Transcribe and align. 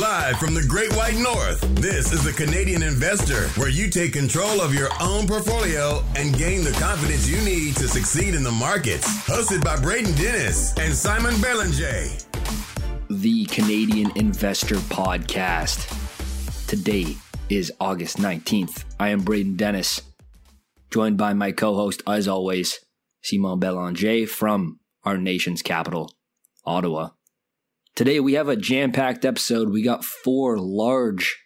Live 0.00 0.36
from 0.38 0.52
the 0.52 0.62
Great 0.62 0.94
White 0.94 1.16
North, 1.16 1.58
this 1.76 2.12
is 2.12 2.22
the 2.22 2.32
Canadian 2.32 2.82
Investor, 2.82 3.48
where 3.58 3.70
you 3.70 3.88
take 3.88 4.12
control 4.12 4.60
of 4.60 4.74
your 4.74 4.90
own 5.00 5.26
portfolio 5.26 6.04
and 6.16 6.36
gain 6.36 6.62
the 6.62 6.72
confidence 6.72 7.26
you 7.26 7.40
need 7.42 7.76
to 7.76 7.88
succeed 7.88 8.34
in 8.34 8.42
the 8.42 8.50
markets. 8.50 9.06
Hosted 9.26 9.64
by 9.64 9.80
Braden 9.80 10.14
Dennis 10.16 10.76
and 10.76 10.92
Simon 10.92 11.40
Belanger. 11.40 12.08
The 13.08 13.46
Canadian 13.46 14.12
Investor 14.16 14.74
Podcast. 14.74 15.88
Today 16.66 17.16
is 17.48 17.72
August 17.80 18.18
19th. 18.18 18.84
I 19.00 19.08
am 19.08 19.22
Braden 19.22 19.56
Dennis, 19.56 20.02
joined 20.90 21.16
by 21.16 21.32
my 21.32 21.52
co 21.52 21.74
host, 21.74 22.02
as 22.06 22.28
always, 22.28 22.80
Simon 23.22 23.58
Belanger 23.60 24.26
from 24.26 24.78
our 25.04 25.16
nation's 25.16 25.62
capital, 25.62 26.12
Ottawa. 26.66 27.15
Today 27.96 28.20
we 28.20 28.34
have 28.34 28.50
a 28.50 28.56
jam 28.56 28.92
packed 28.92 29.24
episode. 29.24 29.70
We 29.70 29.82
got 29.82 30.04
four 30.04 30.58
large 30.58 31.42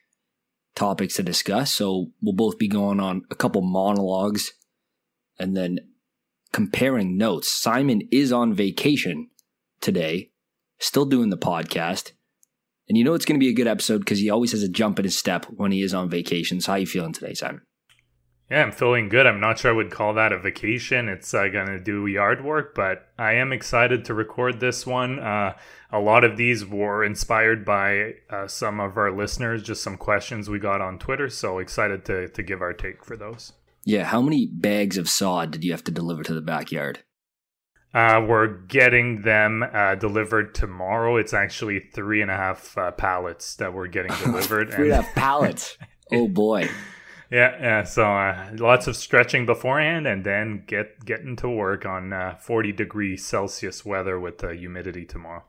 topics 0.75 1.15
to 1.15 1.23
discuss. 1.23 1.73
So 1.73 2.07
we'll 2.21 2.35
both 2.35 2.59
be 2.59 2.67
going 2.67 2.99
on 2.99 3.23
a 3.31 3.37
couple 3.37 3.63
monologues 3.63 4.53
and 5.39 5.57
then 5.57 5.79
comparing 6.53 7.17
notes. 7.17 7.53
Simon 7.53 8.03
is 8.11 8.33
on 8.33 8.53
vacation 8.53 9.31
today, 9.81 10.33
still 10.81 11.05
doing 11.05 11.31
the 11.31 11.39
podcast. 11.39 12.11
And 12.89 12.99
you 12.99 13.05
know 13.05 13.15
it's 13.15 13.25
going 13.25 13.39
to 13.39 13.45
be 13.45 13.51
a 13.51 13.55
good 13.55 13.69
episode 13.69 14.01
because 14.01 14.19
he 14.19 14.29
always 14.29 14.51
has 14.51 14.65
a 14.65 14.69
jump 14.69 14.99
in 14.99 15.05
his 15.05 15.17
step 15.17 15.47
when 15.51 15.71
he 15.71 15.83
is 15.83 15.95
on 15.95 16.11
vacation. 16.11 16.61
So 16.61 16.73
how 16.73 16.77
are 16.77 16.81
you 16.81 16.87
feeling 16.87 17.13
today, 17.13 17.35
Simon? 17.35 17.63
Yeah, 18.51 18.63
I'm 18.63 18.73
feeling 18.73 19.09
good. 19.09 19.29
I'm 19.29 19.39
not 19.39 19.61
sure 19.61 19.71
I 19.71 19.75
would 19.75 19.93
call 19.93 20.15
that 20.15 20.33
a 20.33 20.39
vacation. 20.39 21.09
It's 21.09 21.33
uh, 21.33 21.47
going 21.49 21.69
to 21.69 21.79
do 21.79 22.09
yard 22.09 22.45
work, 22.45 22.75
but 22.75 23.07
I 23.17 23.35
am 23.35 23.53
excited 23.53 24.05
to 24.07 24.15
record 24.15 24.59
this 24.59 24.85
one. 24.85 25.21
Uh, 25.21 25.57
a 25.93 26.01
lot 26.01 26.25
of 26.25 26.37
these 26.37 26.67
were 26.67 27.05
inspired 27.05 27.65
by 27.65 28.15
uh, 28.29 28.49
some 28.49 28.81
of 28.81 28.97
our 28.97 29.13
listeners, 29.13 29.63
just 29.63 29.85
some 29.85 29.97
questions 29.97 30.51
we 30.51 30.59
got 30.59 30.81
on 30.81 30.99
Twitter. 30.99 31.29
So 31.29 31.59
excited 31.59 32.05
to, 32.07 32.29
to 32.29 32.43
give 32.43 32.61
our 32.61 32.73
take 32.73 33.05
for 33.05 33.17
those. 33.17 33.53
Yeah, 33.85 34.03
how 34.03 34.21
many 34.21 34.47
bags 34.47 34.99
of 34.99 35.09
sod 35.09 35.53
did 35.53 35.63
you 35.63 35.71
have 35.71 35.85
to 35.85 35.93
deliver 35.93 36.25
to 36.25 36.35
the 36.35 36.41
backyard? 36.41 37.05
Uh, 37.95 38.25
we're 38.29 38.49
getting 38.49 39.23
them 39.23 39.65
uh, 39.73 39.95
delivered 39.95 40.57
tomorrow. 40.57 41.17
It's 41.17 41.35
actually 41.35 41.79
three 41.79 42.21
and 42.21 42.31
a 42.31 42.37
half 42.37 42.77
uh, 42.77 42.91
pallets 42.91 43.55
that 43.57 43.73
we're 43.73 43.87
getting 43.87 44.13
delivered. 44.25 44.73
three 44.73 44.91
and 44.91 44.93
a 44.93 45.03
half 45.03 45.15
pallets. 45.15 45.79
oh 46.13 46.27
boy. 46.27 46.69
Yeah, 47.31 47.57
yeah. 47.61 47.85
So 47.85 48.05
uh, 48.05 48.51
lots 48.55 48.89
of 48.89 48.97
stretching 48.97 49.47
beforehand, 49.47 50.07
and 50.07 50.25
then 50.25 50.65
get 50.67 51.05
getting 51.05 51.37
to 51.37 51.49
work 51.49 51.87
on 51.87 52.13
uh, 52.13 52.37
40 52.41 52.73
degrees 52.73 53.25
Celsius 53.25 53.85
weather 53.85 54.19
with 54.19 54.39
the 54.39 54.55
humidity 54.55 55.07
tomorrow. 55.07 55.45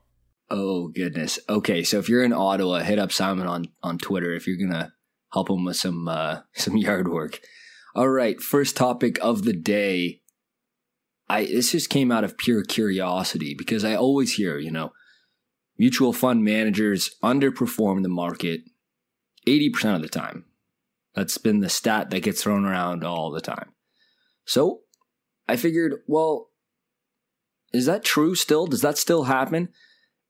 Oh 0.49 0.89
goodness. 0.89 1.39
Okay, 1.49 1.81
so 1.83 1.97
if 1.97 2.07
you're 2.07 2.23
in 2.23 2.33
Ottawa, 2.33 2.79
hit 2.79 2.99
up 2.99 3.11
Simon 3.11 3.47
on 3.47 3.65
on 3.81 3.97
Twitter 3.97 4.33
if 4.33 4.45
you're 4.45 4.57
gonna 4.57 4.93
help 5.33 5.49
him 5.49 5.65
with 5.65 5.77
some 5.77 6.07
uh, 6.07 6.41
some 6.53 6.77
yard 6.77 7.07
work. 7.07 7.39
All 7.95 8.09
right, 8.09 8.39
first 8.39 8.77
topic 8.77 9.17
of 9.21 9.43
the 9.43 9.53
day. 9.53 10.21
I 11.27 11.45
this 11.45 11.71
just 11.71 11.89
came 11.89 12.11
out 12.11 12.23
of 12.23 12.37
pure 12.37 12.63
curiosity 12.63 13.55
because 13.57 13.83
I 13.85 13.95
always 13.95 14.33
hear, 14.33 14.59
you 14.59 14.69
know, 14.69 14.91
mutual 15.79 16.13
fund 16.13 16.43
managers 16.43 17.15
underperform 17.23 18.03
the 18.03 18.09
market 18.09 18.61
80% 19.47 19.95
of 19.95 20.01
the 20.01 20.09
time. 20.09 20.45
That's 21.15 21.37
been 21.37 21.59
the 21.59 21.69
stat 21.69 22.09
that 22.09 22.21
gets 22.21 22.43
thrown 22.43 22.65
around 22.65 23.03
all 23.03 23.31
the 23.31 23.41
time. 23.41 23.71
So 24.45 24.81
I 25.47 25.57
figured, 25.57 26.01
well, 26.07 26.49
is 27.73 27.85
that 27.85 28.03
true 28.03 28.35
still? 28.35 28.67
Does 28.67 28.81
that 28.81 28.97
still 28.97 29.23
happen? 29.23 29.69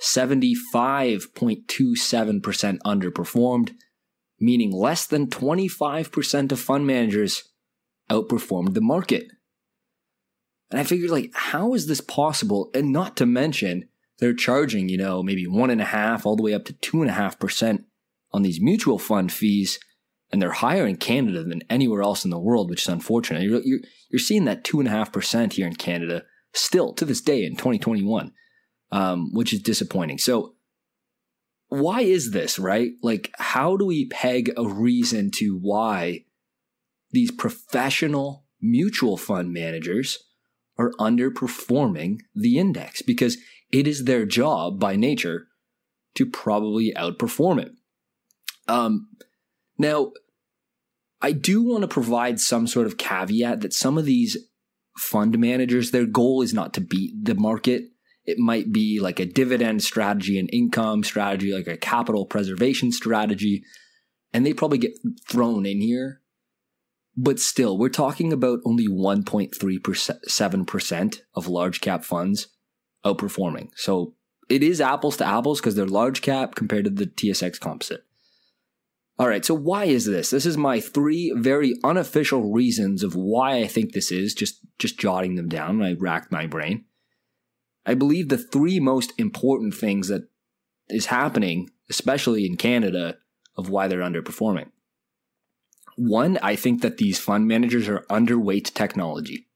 75.27% 0.00 2.78
underperformed, 2.84 3.72
meaning 4.40 4.72
less 4.72 5.06
than 5.06 5.28
25% 5.28 6.52
of 6.52 6.60
fund 6.60 6.86
managers 6.86 7.50
outperformed 8.10 8.74
the 8.74 8.80
market. 8.80 9.28
And 10.70 10.80
I 10.80 10.84
figured, 10.84 11.10
like, 11.10 11.30
how 11.34 11.74
is 11.74 11.86
this 11.86 12.00
possible? 12.00 12.70
And 12.74 12.90
not 12.92 13.16
to 13.18 13.26
mention, 13.26 13.88
they're 14.18 14.34
charging, 14.34 14.88
you 14.88 14.98
know, 14.98 15.22
maybe 15.22 15.46
one 15.46 15.70
and 15.70 15.80
a 15.80 15.86
half 15.86 16.26
all 16.26 16.34
the 16.36 16.42
way 16.42 16.54
up 16.54 16.64
to 16.66 16.72
two 16.72 17.00
and 17.00 17.10
a 17.10 17.14
half 17.14 17.38
percent 17.38 17.84
on 18.34 18.42
these 18.42 18.60
mutual 18.60 18.98
fund 18.98 19.32
fees, 19.32 19.78
and 20.30 20.42
they're 20.42 20.50
higher 20.50 20.86
in 20.86 20.96
Canada 20.96 21.44
than 21.44 21.62
anywhere 21.70 22.02
else 22.02 22.24
in 22.24 22.30
the 22.32 22.38
world, 22.38 22.68
which 22.68 22.82
is 22.82 22.88
unfortunate. 22.88 23.44
You're, 23.44 23.60
you're, 23.64 23.78
you're 24.10 24.18
seeing 24.18 24.44
that 24.46 24.64
2.5% 24.64 25.52
here 25.52 25.68
in 25.68 25.76
Canada 25.76 26.24
still 26.52 26.92
to 26.94 27.04
this 27.04 27.20
day 27.20 27.44
in 27.44 27.52
2021, 27.52 28.32
um, 28.90 29.30
which 29.32 29.52
is 29.52 29.62
disappointing. 29.62 30.18
So, 30.18 30.56
why 31.68 32.00
is 32.00 32.32
this, 32.32 32.58
right? 32.58 32.90
Like, 33.02 33.30
how 33.38 33.76
do 33.76 33.86
we 33.86 34.08
peg 34.08 34.52
a 34.56 34.68
reason 34.68 35.30
to 35.36 35.56
why 35.60 36.24
these 37.10 37.30
professional 37.30 38.46
mutual 38.60 39.16
fund 39.16 39.52
managers 39.52 40.18
are 40.76 40.92
underperforming 40.98 42.18
the 42.34 42.58
index? 42.58 43.00
Because 43.00 43.38
it 43.72 43.86
is 43.86 44.04
their 44.04 44.26
job 44.26 44.80
by 44.80 44.96
nature 44.96 45.46
to 46.16 46.26
probably 46.26 46.92
outperform 46.96 47.60
it. 47.60 47.72
Um, 48.68 49.08
now, 49.78 50.12
I 51.20 51.32
do 51.32 51.62
want 51.62 51.82
to 51.82 51.88
provide 51.88 52.40
some 52.40 52.66
sort 52.66 52.86
of 52.86 52.96
caveat 52.98 53.60
that 53.62 53.72
some 53.72 53.96
of 53.98 54.04
these 54.04 54.36
fund 54.98 55.38
managers, 55.38 55.90
their 55.90 56.06
goal 56.06 56.42
is 56.42 56.54
not 56.54 56.72
to 56.74 56.80
beat 56.80 57.24
the 57.24 57.34
market. 57.34 57.90
It 58.24 58.38
might 58.38 58.72
be 58.72 59.00
like 59.00 59.18
a 59.20 59.26
dividend 59.26 59.82
strategy, 59.82 60.38
an 60.38 60.46
income 60.48 61.02
strategy, 61.02 61.52
like 61.52 61.66
a 61.66 61.76
capital 61.76 62.24
preservation 62.26 62.92
strategy. 62.92 63.64
And 64.32 64.46
they 64.46 64.52
probably 64.52 64.78
get 64.78 64.96
thrown 65.28 65.66
in 65.66 65.80
here. 65.80 66.20
But 67.16 67.38
still, 67.38 67.78
we're 67.78 67.90
talking 67.90 68.32
about 68.32 68.58
only 68.64 68.88
1.37% 68.88 71.20
of 71.34 71.46
large 71.46 71.80
cap 71.80 72.04
funds 72.04 72.48
outperforming. 73.04 73.68
So 73.76 74.14
it 74.48 74.62
is 74.62 74.80
apples 74.80 75.18
to 75.18 75.26
apples 75.26 75.60
because 75.60 75.76
they're 75.76 75.86
large 75.86 76.22
cap 76.22 76.56
compared 76.56 76.84
to 76.84 76.90
the 76.90 77.06
TSX 77.06 77.60
composite. 77.60 78.04
All 79.16 79.28
right, 79.28 79.44
so 79.44 79.54
why 79.54 79.84
is 79.84 80.06
this? 80.06 80.30
This 80.30 80.44
is 80.44 80.56
my 80.56 80.80
three 80.80 81.32
very 81.36 81.74
unofficial 81.84 82.52
reasons 82.52 83.04
of 83.04 83.14
why 83.14 83.58
I 83.58 83.68
think 83.68 83.92
this 83.92 84.10
is, 84.10 84.34
just 84.34 84.58
just 84.78 84.98
jotting 84.98 85.36
them 85.36 85.48
down 85.48 85.82
I 85.82 85.94
racked 85.94 86.32
my 86.32 86.46
brain. 86.46 86.84
I 87.86 87.94
believe 87.94 88.28
the 88.28 88.38
three 88.38 88.80
most 88.80 89.12
important 89.18 89.74
things 89.74 90.08
that 90.08 90.28
is 90.88 91.06
happening, 91.06 91.70
especially 91.88 92.44
in 92.44 92.56
Canada, 92.56 93.18
of 93.56 93.68
why 93.68 93.86
they're 93.86 94.00
underperforming. 94.00 94.70
One, 95.96 96.38
I 96.42 96.56
think 96.56 96.82
that 96.82 96.96
these 96.98 97.20
fund 97.20 97.46
managers 97.46 97.88
are 97.88 98.04
underweight 98.10 98.74
technology. 98.74 99.46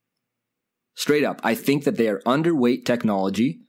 Straight 0.94 1.24
up, 1.24 1.40
I 1.42 1.54
think 1.54 1.82
that 1.82 1.96
they 1.96 2.08
are 2.08 2.20
underweight 2.20 2.84
technology, 2.84 3.60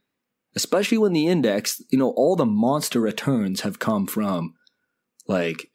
especially 0.56 1.00
when 1.00 1.14
the 1.14 1.28
index, 1.28 1.82
you 1.90 1.98
know, 1.98 2.12
all 2.12 2.36
the 2.36 2.46
monster 2.46 3.00
returns 3.00 3.62
have 3.62 3.80
come 3.80 4.06
from 4.06 4.54
like 5.28 5.70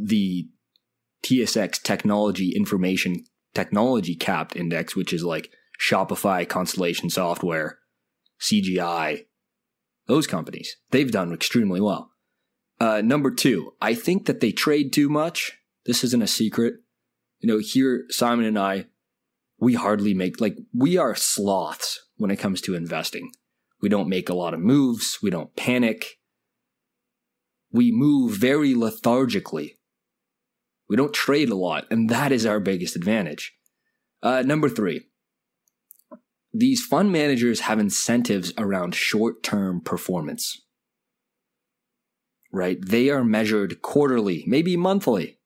the 0.00 0.48
TSX 1.24 1.82
technology 1.82 2.52
information 2.54 3.24
technology 3.54 4.14
capped 4.14 4.56
index, 4.56 4.94
which 4.94 5.12
is 5.12 5.24
like 5.24 5.50
Shopify, 5.80 6.48
Constellation 6.48 7.10
Software, 7.10 7.78
CGI, 8.40 9.26
those 10.06 10.26
companies. 10.26 10.76
They've 10.90 11.10
done 11.10 11.32
extremely 11.32 11.80
well. 11.80 12.12
Uh, 12.80 13.00
number 13.00 13.30
two, 13.30 13.74
I 13.80 13.94
think 13.94 14.26
that 14.26 14.40
they 14.40 14.52
trade 14.52 14.92
too 14.92 15.08
much. 15.08 15.52
This 15.86 16.04
isn't 16.04 16.22
a 16.22 16.28
secret. 16.28 16.74
You 17.40 17.48
know, 17.48 17.58
here, 17.58 18.04
Simon 18.10 18.44
and 18.44 18.58
I, 18.58 18.86
we 19.58 19.74
hardly 19.74 20.14
make, 20.14 20.40
like, 20.40 20.56
we 20.72 20.96
are 20.96 21.14
sloths 21.14 21.98
when 22.16 22.30
it 22.30 22.36
comes 22.36 22.60
to 22.62 22.74
investing. 22.74 23.32
We 23.80 23.88
don't 23.88 24.08
make 24.08 24.28
a 24.28 24.34
lot 24.34 24.54
of 24.54 24.60
moves. 24.60 25.18
We 25.22 25.30
don't 25.30 25.54
panic. 25.56 26.18
We 27.70 27.90
move 27.92 28.36
very 28.36 28.74
lethargically. 28.74 29.77
We 30.88 30.96
don't 30.96 31.12
trade 31.12 31.50
a 31.50 31.54
lot, 31.54 31.86
and 31.90 32.08
that 32.08 32.32
is 32.32 32.46
our 32.46 32.60
biggest 32.60 32.96
advantage. 32.96 33.54
Uh, 34.22 34.42
number 34.42 34.68
three, 34.68 35.02
these 36.52 36.84
fund 36.84 37.12
managers 37.12 37.60
have 37.60 37.78
incentives 37.78 38.52
around 38.56 38.94
short 38.94 39.42
term 39.42 39.80
performance. 39.80 40.60
Right? 42.50 42.78
They 42.80 43.10
are 43.10 43.22
measured 43.22 43.82
quarterly, 43.82 44.44
maybe 44.46 44.76
monthly. 44.76 45.38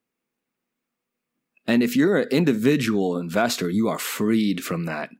And 1.67 1.83
if 1.83 1.97
you're 1.97 2.17
an 2.17 2.29
individual 2.31 3.19
investor, 3.19 3.69
you 3.69 3.89
are 3.89 3.99
freed 3.99 4.65
from 4.65 4.85
that. 4.87 5.11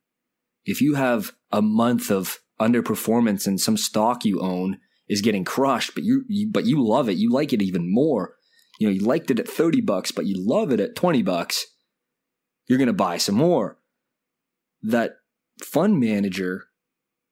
If 0.65 0.81
you 0.81 0.95
have 0.95 1.33
a 1.51 1.63
month 1.63 2.11
of 2.11 2.39
underperformance 2.61 3.47
and 3.47 3.61
some 3.61 3.77
stock 3.77 4.25
you 4.25 4.41
own 4.41 4.79
is 5.09 5.21
getting 5.21 5.45
crushed, 5.45 5.95
but 5.95 6.05
you, 6.05 6.25
you 6.29 6.49
but 6.51 6.65
you 6.65 6.85
love 6.85 7.09
it, 7.09 7.17
you 7.17 7.31
like 7.31 7.53
it 7.53 7.63
even 7.63 7.93
more. 7.93 8.37
You 8.79 8.89
know, 8.89 8.93
you 8.93 9.01
liked 9.01 9.31
it 9.31 9.39
at 9.39 9.49
30 9.49 9.81
bucks, 9.83 10.13
but 10.13 10.27
you 10.27 10.35
love 10.39 10.73
it 10.73 10.81
at 10.81 10.97
20 10.97 11.23
bucks. 11.23 11.67
You're 12.67 12.79
going 12.79 12.87
to 12.87 12.93
buy 12.93 13.19
some 13.19 13.35
more. 13.35 13.79
That 14.83 15.17
fund 15.63 16.01
manager 16.01 16.65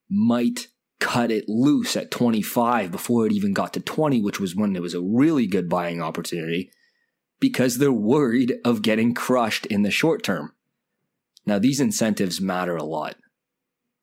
might 0.09 0.69
cut 1.01 1.31
it 1.31 1.49
loose 1.49 1.97
at 1.97 2.11
25 2.11 2.91
before 2.93 3.27
it 3.27 3.33
even 3.33 3.55
got 3.55 3.73
to 3.75 3.81
20, 3.81 4.21
which 4.21 4.39
was 4.39 4.55
when 4.55 4.77
it 4.77 4.83
was 4.83 4.95
a 4.95 5.01
really 5.01 5.47
good 5.47 5.69
buying 5.69 6.03
opportunity 6.03 6.71
because 7.41 7.79
they're 7.79 7.91
worried 7.91 8.55
of 8.65 8.83
getting 8.83 9.15
crushed 9.15 9.67
in 9.67 9.83
the 9.83 9.91
short 9.91 10.23
term. 10.23 10.53
Now, 11.47 11.59
these 11.59 11.81
incentives 11.81 12.41
matter 12.41 12.77
a 12.77 12.85
lot. 12.85 13.17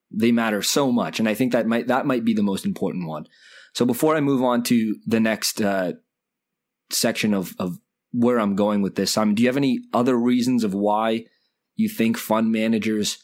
They 0.09 0.31
matter 0.31 0.61
so 0.61 0.91
much, 0.91 1.19
and 1.19 1.29
I 1.29 1.33
think 1.33 1.51
that 1.51 1.67
might 1.67 1.87
that 1.87 2.05
might 2.05 2.23
be 2.23 2.33
the 2.33 2.41
most 2.41 2.65
important 2.65 3.07
one. 3.07 3.27
So 3.73 3.85
before 3.85 4.15
I 4.15 4.21
move 4.21 4.41
on 4.41 4.63
to 4.63 4.95
the 5.05 5.19
next 5.19 5.61
uh, 5.61 5.93
section 6.89 7.33
of 7.33 7.55
of 7.59 7.79
where 8.11 8.39
I'm 8.39 8.55
going 8.55 8.81
with 8.81 8.95
this, 8.95 9.11
Simon, 9.11 9.35
do 9.35 9.43
you 9.43 9.49
have 9.49 9.57
any 9.57 9.79
other 9.93 10.17
reasons 10.17 10.63
of 10.63 10.73
why 10.73 11.25
you 11.75 11.89
think 11.89 12.17
fund 12.17 12.51
managers 12.51 13.17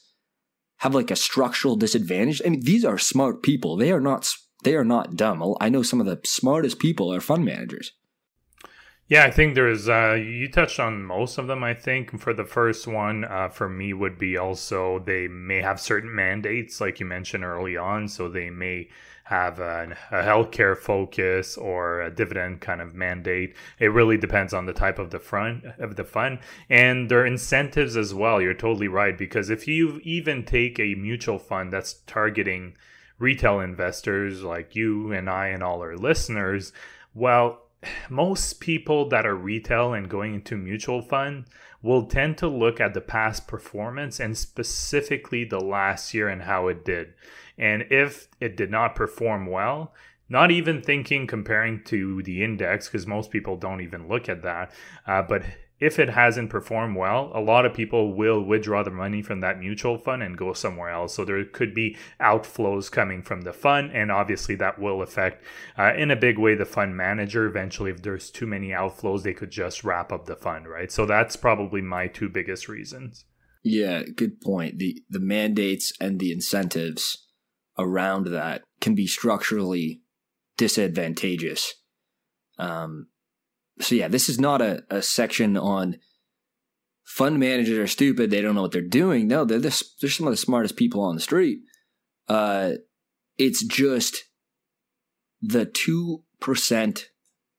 have 0.78 0.94
like 0.94 1.10
a 1.10 1.16
structural 1.16 1.76
disadvantage? 1.76 2.42
I 2.46 2.50
mean, 2.50 2.62
these 2.62 2.86
are 2.86 2.98
smart 2.98 3.42
people. 3.42 3.78
They 3.78 3.92
are 3.92 4.02
not 4.02 4.30
they 4.64 4.76
are 4.76 4.86
not 4.86 5.16
dumb. 5.16 5.56
I 5.60 5.70
know 5.70 5.84
some 5.84 6.00
of 6.00 6.06
the 6.06 6.20
smartest 6.26 6.80
people 6.80 7.14
are 7.14 7.22
fund 7.22 7.46
managers. 7.46 7.94
Yeah, 9.10 9.26
I 9.26 9.32
think 9.32 9.54
there's, 9.54 9.90
uh, 9.90 10.14
you 10.14 10.50
touched 10.50 10.80
on 10.80 11.04
most 11.04 11.38
of 11.38 11.48
them. 11.48 11.64
I 11.64 11.74
think 11.74 12.18
for 12.20 12.34
the 12.34 12.46
first 12.46 12.88
one, 12.88 13.26
uh, 13.26 13.50
for 13.50 13.68
me, 13.68 13.94
would 13.94 14.18
be 14.18 14.38
also 14.38 15.00
they 15.06 15.28
may 15.28 15.62
have 15.62 15.80
certain 15.80 16.16
mandates, 16.16 16.80
like 16.80 17.00
you 17.00 17.06
mentioned 17.06 17.44
early 17.44 17.76
on. 17.76 18.08
So 18.08 18.30
they 18.30 18.50
may 18.50 18.90
have 19.24 19.60
a, 19.60 19.96
a 20.12 20.22
healthcare 20.22 20.78
focus 20.78 21.58
or 21.58 22.02
a 22.02 22.14
dividend 22.14 22.60
kind 22.60 22.82
of 22.82 22.94
mandate. 22.94 23.56
It 23.80 23.88
really 23.88 24.18
depends 24.18 24.54
on 24.54 24.66
the 24.66 24.74
type 24.74 25.00
of 25.00 25.12
the 25.12 25.20
front 25.20 25.64
of 25.80 25.96
the 25.96 26.04
fund 26.04 26.40
and 26.70 27.10
their 27.10 27.26
incentives 27.26 27.96
as 27.96 28.14
well. 28.14 28.42
You're 28.42 28.54
totally 28.54 28.90
right 28.90 29.18
because 29.18 29.50
if 29.50 29.68
you 29.68 30.02
even 30.04 30.44
take 30.44 30.80
a 30.80 30.96
mutual 30.96 31.40
fund 31.40 31.72
that's 31.72 31.94
targeting 32.06 32.76
retail 33.18 33.62
investors 33.62 34.44
like 34.44 34.76
you 34.76 35.14
and 35.14 35.30
I 35.30 35.48
and 35.48 35.64
all 35.64 35.82
our 35.82 35.96
listeners, 35.96 36.74
well, 37.14 37.62
most 38.10 38.60
people 38.60 39.08
that 39.10 39.26
are 39.26 39.36
retail 39.36 39.94
and 39.94 40.10
going 40.10 40.36
into 40.36 40.58
mutual 40.58 41.02
fund 41.02 41.46
will 41.82 42.06
tend 42.06 42.38
to 42.38 42.48
look 42.48 42.80
at 42.80 42.94
the 42.94 43.02
past 43.02 43.48
performance 43.48 44.20
and 44.20 44.38
specifically 44.38 45.44
the 45.44 45.60
last 45.60 46.14
year 46.14 46.30
and 46.30 46.44
how 46.44 46.68
it 46.68 46.86
did. 46.86 47.14
And 47.58 47.86
if 47.90 48.28
it 48.40 48.58
did 48.58 48.72
not 48.72 48.96
perform 48.96 49.46
well, 49.46 49.94
not 50.30 50.52
even 50.52 50.82
thinking 50.82 51.28
comparing 51.28 51.84
to 51.86 52.24
the 52.24 52.44
index, 52.44 52.88
because 52.88 53.06
most 53.06 53.30
people 53.30 53.58
don't 53.58 53.82
even 53.82 54.08
look 54.08 54.30
at 54.30 54.42
that, 54.44 54.72
uh, 55.06 55.22
but 55.22 55.44
if 55.80 56.00
it 56.00 56.10
hasn't 56.10 56.50
performed 56.50 56.96
well, 56.96 57.30
a 57.36 57.42
lot 57.42 57.66
of 57.66 57.74
people 57.74 58.14
will 58.14 58.42
withdraw 58.42 58.84
the 58.84 58.90
money 58.90 59.22
from 59.22 59.42
that 59.42 59.60
mutual 59.60 59.98
fund 59.98 60.24
and 60.24 60.38
go 60.38 60.54
somewhere 60.54 60.90
else. 60.90 61.14
So 61.14 61.26
there 61.26 61.44
could 61.44 61.74
be 61.74 61.98
outflows 62.22 62.90
coming 62.90 63.22
from 63.22 63.42
the 63.42 63.52
fund, 63.52 63.92
and 63.94 64.10
obviously 64.10 64.56
that 64.56 64.80
will 64.80 65.02
affect 65.02 65.44
uh, 65.78 65.94
in 65.98 66.10
a 66.10 66.16
big 66.16 66.38
way 66.40 66.56
the 66.56 66.64
fund 66.64 66.96
manager. 66.96 67.46
Eventually, 67.46 67.92
if 67.92 68.02
there's 68.02 68.32
too 68.32 68.48
many 68.48 68.70
outflows, 68.70 69.24
they 69.24 69.34
could 69.34 69.52
just 69.52 69.84
wrap 69.84 70.14
up 70.14 70.26
the 70.26 70.38
fund, 70.38 70.70
right? 70.70 70.90
So 70.90 71.06
that's 71.06 71.36
probably 71.36 71.82
my 71.82 72.08
two 72.08 72.30
biggest 72.30 72.70
reasons. 72.70 73.26
Yeah, 73.62 74.04
good 74.04 74.40
point. 74.40 74.80
The 74.80 75.04
the 75.10 75.20
mandates 75.20 75.92
and 76.00 76.20
the 76.20 76.32
incentives 76.32 77.28
around 77.78 78.28
that 78.28 78.64
can 78.82 78.96
be 78.96 79.08
structurally 79.08 80.02
disadvantageous. 80.58 81.74
Um, 82.60 83.08
so 83.80 83.96
yeah, 83.96 84.08
this 84.08 84.30
is 84.30 84.40
not 84.40 84.62
a, 84.62 84.84
a 84.90 85.02
section 85.02 85.58
on 85.58 85.98
fund 87.04 87.40
managers 87.40 87.78
are 87.78 87.88
stupid. 87.88 88.30
They 88.30 88.42
don't 88.42 88.56
know 88.56 88.62
what 88.62 88.72
they're 88.72 88.82
doing. 88.82 89.28
No, 89.28 89.46
they're 89.46 89.60
this, 89.60 89.96
they're 90.00 90.10
some 90.10 90.28
of 90.28 90.34
the 90.34 90.38
smartest 90.38 90.76
people 90.76 91.02
on 91.02 91.16
the 91.16 91.22
street. 91.22 91.60
Uh, 92.28 92.74
it's 93.38 93.64
just 93.64 94.24
the 95.42 95.66
two 95.66 96.24
percent 96.40 97.10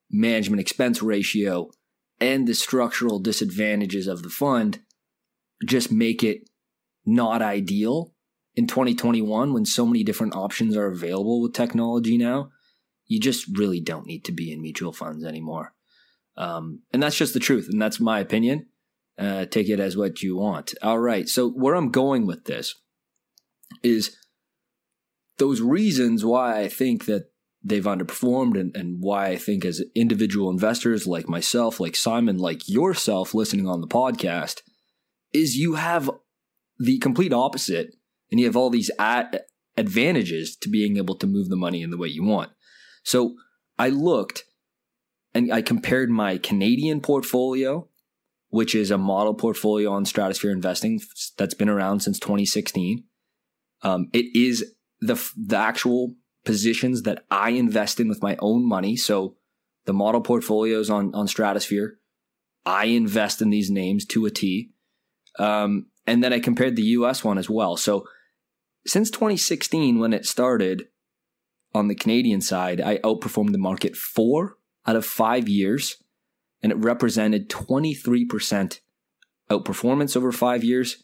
management 0.09 0.61
expense 0.61 1.01
ratio 1.01 1.69
and 2.19 2.47
the 2.47 2.55
structural 2.55 3.19
disadvantages 3.19 4.07
of 4.07 4.23
the 4.23 4.29
fund 4.29 4.79
just 5.65 5.91
make 5.91 6.23
it 6.23 6.49
not 7.05 7.41
ideal 7.41 8.14
in 8.55 8.67
2021 8.67 9.53
when 9.53 9.65
so 9.65 9.85
many 9.85 10.03
different 10.03 10.35
options 10.35 10.75
are 10.75 10.87
available 10.87 11.41
with 11.41 11.53
technology 11.53 12.17
now. 12.17 12.49
You 13.07 13.19
just 13.19 13.45
really 13.57 13.79
don't 13.79 14.07
need 14.07 14.25
to 14.25 14.31
be 14.31 14.51
in 14.51 14.61
mutual 14.61 14.93
funds 14.93 15.23
anymore. 15.23 15.73
Um, 16.37 16.81
and 16.91 17.03
that's 17.03 17.17
just 17.17 17.33
the 17.33 17.39
truth. 17.39 17.67
And 17.69 17.81
that's 17.81 17.99
my 17.99 18.19
opinion. 18.19 18.67
Uh, 19.17 19.45
take 19.45 19.69
it 19.69 19.79
as 19.79 19.95
what 19.95 20.21
you 20.21 20.37
want. 20.37 20.73
All 20.81 20.99
right. 20.99 21.29
So, 21.29 21.49
where 21.49 21.75
I'm 21.75 21.91
going 21.91 22.25
with 22.25 22.45
this 22.45 22.75
is 23.81 24.17
those 25.37 25.61
reasons 25.61 26.25
why 26.25 26.59
I 26.59 26.67
think 26.67 27.05
that 27.05 27.29
they've 27.63 27.83
underperformed 27.83 28.59
and, 28.59 28.75
and 28.75 28.97
why 29.01 29.27
I 29.27 29.37
think 29.37 29.63
as 29.63 29.81
individual 29.95 30.49
investors 30.49 31.07
like 31.07 31.29
myself, 31.29 31.79
like 31.79 31.95
Simon, 31.95 32.37
like 32.37 32.67
yourself 32.67 33.33
listening 33.33 33.67
on 33.67 33.81
the 33.81 33.87
podcast, 33.87 34.61
is 35.33 35.55
you 35.55 35.75
have 35.75 36.11
the 36.77 36.99
complete 36.99 37.33
opposite 37.33 37.95
and 38.35 38.41
you 38.41 38.47
have 38.47 38.57
all 38.57 38.69
these 38.69 38.91
ad- 38.99 39.43
advantages 39.77 40.57
to 40.57 40.67
being 40.67 40.97
able 40.97 41.15
to 41.15 41.25
move 41.25 41.47
the 41.47 41.55
money 41.55 41.81
in 41.81 41.89
the 41.89 41.95
way 41.95 42.09
you 42.09 42.21
want. 42.21 42.51
So 43.01 43.35
I 43.79 43.87
looked 43.87 44.43
and 45.33 45.53
I 45.53 45.61
compared 45.61 46.09
my 46.09 46.37
Canadian 46.37 46.99
portfolio, 46.99 47.87
which 48.49 48.75
is 48.75 48.91
a 48.91 48.97
model 48.97 49.35
portfolio 49.35 49.89
on 49.89 50.03
stratosphere 50.03 50.51
investing 50.51 50.99
that's 51.37 51.53
been 51.53 51.69
around 51.69 52.01
since 52.01 52.19
2016. 52.19 53.05
Um, 53.83 54.09
it 54.11 54.25
is 54.35 54.73
the 54.99 55.15
the 55.37 55.55
actual 55.55 56.15
positions 56.43 57.03
that 57.03 57.23
I 57.31 57.51
invest 57.51 58.01
in 58.01 58.09
with 58.09 58.21
my 58.21 58.35
own 58.41 58.67
money. 58.67 58.97
So 58.97 59.37
the 59.85 59.93
model 59.93 60.19
portfolios 60.19 60.89
on 60.89 61.15
on 61.15 61.29
stratosphere, 61.29 61.99
I 62.65 62.87
invest 62.87 63.41
in 63.41 63.49
these 63.49 63.71
names 63.71 64.05
to 64.07 64.25
a 64.25 64.29
T. 64.29 64.71
Um, 65.39 65.85
and 66.05 66.21
then 66.21 66.33
I 66.33 66.39
compared 66.41 66.75
the 66.75 66.83
US 66.99 67.23
one 67.23 67.37
as 67.37 67.49
well. 67.49 67.77
So 67.77 68.05
since 68.85 69.09
2016, 69.09 69.99
when 69.99 70.13
it 70.13 70.25
started 70.25 70.87
on 71.73 71.87
the 71.87 71.95
Canadian 71.95 72.41
side, 72.41 72.79
I 72.79 72.97
outperformed 72.99 73.51
the 73.51 73.57
market 73.57 73.95
four 73.95 74.57
out 74.85 74.95
of 74.95 75.05
five 75.05 75.49
years, 75.49 75.97
and 76.61 76.71
it 76.71 76.77
represented 76.77 77.49
23% 77.49 78.79
outperformance 79.49 80.15
over 80.15 80.31
five 80.31 80.63
years. 80.63 81.03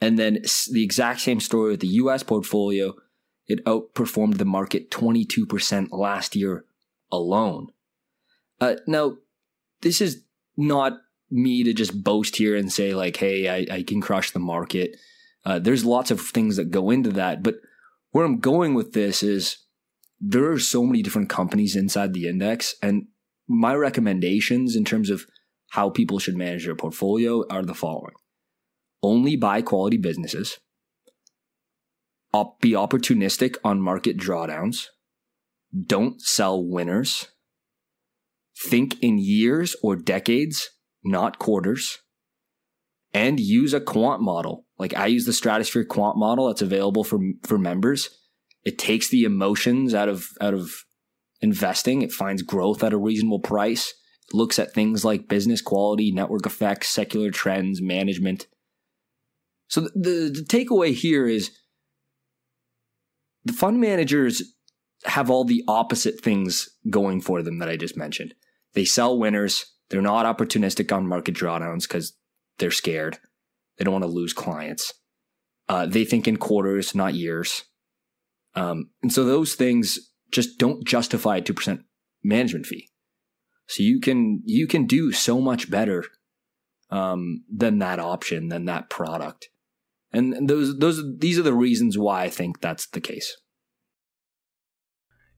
And 0.00 0.18
then 0.18 0.38
the 0.70 0.82
exact 0.82 1.20
same 1.20 1.40
story 1.40 1.72
with 1.72 1.80
the 1.80 1.88
US 1.88 2.22
portfolio, 2.22 2.94
it 3.46 3.64
outperformed 3.64 4.38
the 4.38 4.44
market 4.44 4.90
22% 4.90 5.88
last 5.90 6.34
year 6.34 6.64
alone. 7.12 7.68
Uh, 8.60 8.76
now, 8.86 9.16
this 9.82 10.00
is 10.00 10.22
not 10.56 10.98
me 11.30 11.62
to 11.64 11.72
just 11.72 12.02
boast 12.02 12.36
here 12.36 12.56
and 12.56 12.72
say, 12.72 12.94
like, 12.94 13.16
hey, 13.16 13.48
I, 13.48 13.74
I 13.76 13.82
can 13.82 14.00
crush 14.00 14.30
the 14.30 14.38
market. 14.38 14.96
Uh, 15.44 15.58
there's 15.58 15.84
lots 15.84 16.10
of 16.10 16.20
things 16.20 16.56
that 16.56 16.70
go 16.70 16.90
into 16.90 17.10
that. 17.10 17.42
But 17.42 17.56
where 18.10 18.24
I'm 18.24 18.38
going 18.38 18.74
with 18.74 18.92
this 18.92 19.22
is 19.22 19.58
there 20.20 20.50
are 20.50 20.58
so 20.58 20.84
many 20.84 21.02
different 21.02 21.30
companies 21.30 21.76
inside 21.76 22.12
the 22.12 22.28
index. 22.28 22.74
And 22.82 23.06
my 23.48 23.74
recommendations 23.74 24.76
in 24.76 24.84
terms 24.84 25.10
of 25.10 25.24
how 25.70 25.88
people 25.90 26.18
should 26.18 26.36
manage 26.36 26.66
their 26.66 26.74
portfolio 26.74 27.44
are 27.48 27.64
the 27.64 27.74
following 27.74 28.14
only 29.02 29.36
buy 29.36 29.62
quality 29.62 29.96
businesses, 29.96 30.58
be 32.60 32.72
opportunistic 32.72 33.56
on 33.64 33.80
market 33.80 34.16
drawdowns, 34.16 34.86
don't 35.86 36.20
sell 36.20 36.62
winners, 36.62 37.28
think 38.68 39.02
in 39.02 39.18
years 39.18 39.74
or 39.82 39.96
decades, 39.96 40.70
not 41.02 41.38
quarters, 41.38 41.98
and 43.14 43.40
use 43.40 43.72
a 43.72 43.80
quant 43.80 44.20
model. 44.20 44.66
Like 44.80 44.96
I 44.96 45.06
use 45.06 45.26
the 45.26 45.34
Stratosphere 45.34 45.84
quant 45.84 46.16
model 46.16 46.46
that's 46.46 46.62
available 46.62 47.04
for 47.04 47.20
for 47.44 47.58
members. 47.58 48.08
It 48.64 48.78
takes 48.78 49.08
the 49.08 49.24
emotions 49.24 49.94
out 49.94 50.08
of 50.08 50.28
out 50.40 50.54
of 50.54 50.84
investing. 51.42 52.00
It 52.00 52.12
finds 52.12 52.40
growth 52.40 52.82
at 52.82 52.94
a 52.94 52.98
reasonable 52.98 53.40
price. 53.40 53.92
It 54.28 54.34
looks 54.34 54.58
at 54.58 54.72
things 54.72 55.04
like 55.04 55.28
business 55.28 55.60
quality, 55.60 56.10
network 56.12 56.46
effects, 56.46 56.88
secular 56.88 57.30
trends, 57.30 57.82
management. 57.82 58.46
So 59.68 59.82
the, 59.82 59.90
the, 59.94 60.10
the 60.40 60.46
takeaway 60.48 60.94
here 60.94 61.28
is 61.28 61.50
the 63.44 63.52
fund 63.52 63.80
managers 63.80 64.42
have 65.04 65.30
all 65.30 65.44
the 65.44 65.62
opposite 65.68 66.20
things 66.20 66.70
going 66.88 67.20
for 67.20 67.42
them 67.42 67.58
that 67.58 67.68
I 67.68 67.76
just 67.76 67.98
mentioned. 67.98 68.34
They 68.72 68.86
sell 68.86 69.18
winners. 69.18 69.66
They're 69.90 70.00
not 70.00 70.24
opportunistic 70.24 70.94
on 70.94 71.06
market 71.06 71.34
drawdowns 71.34 71.82
because 71.82 72.14
they're 72.58 72.70
scared. 72.70 73.18
They 73.80 73.84
don't 73.84 73.94
want 73.94 74.04
to 74.04 74.10
lose 74.10 74.34
clients. 74.34 74.92
Uh, 75.66 75.86
they 75.86 76.04
think 76.04 76.28
in 76.28 76.36
quarters, 76.36 76.94
not 76.94 77.14
years. 77.14 77.64
Um, 78.54 78.90
and 79.02 79.10
so 79.10 79.24
those 79.24 79.54
things 79.54 79.98
just 80.30 80.58
don't 80.58 80.86
justify 80.86 81.38
a 81.38 81.42
2% 81.42 81.82
management 82.22 82.66
fee. 82.66 82.90
So 83.68 83.82
you 83.82 83.98
can, 83.98 84.42
you 84.44 84.66
can 84.66 84.84
do 84.84 85.12
so 85.12 85.40
much 85.40 85.70
better, 85.70 86.04
um, 86.90 87.44
than 87.50 87.78
that 87.78 87.98
option, 87.98 88.48
than 88.48 88.66
that 88.66 88.90
product. 88.90 89.48
And 90.12 90.46
those, 90.46 90.78
those, 90.78 91.02
these 91.16 91.38
are 91.38 91.42
the 91.42 91.54
reasons 91.54 91.96
why 91.96 92.24
I 92.24 92.28
think 92.28 92.60
that's 92.60 92.86
the 92.86 93.00
case. 93.00 93.34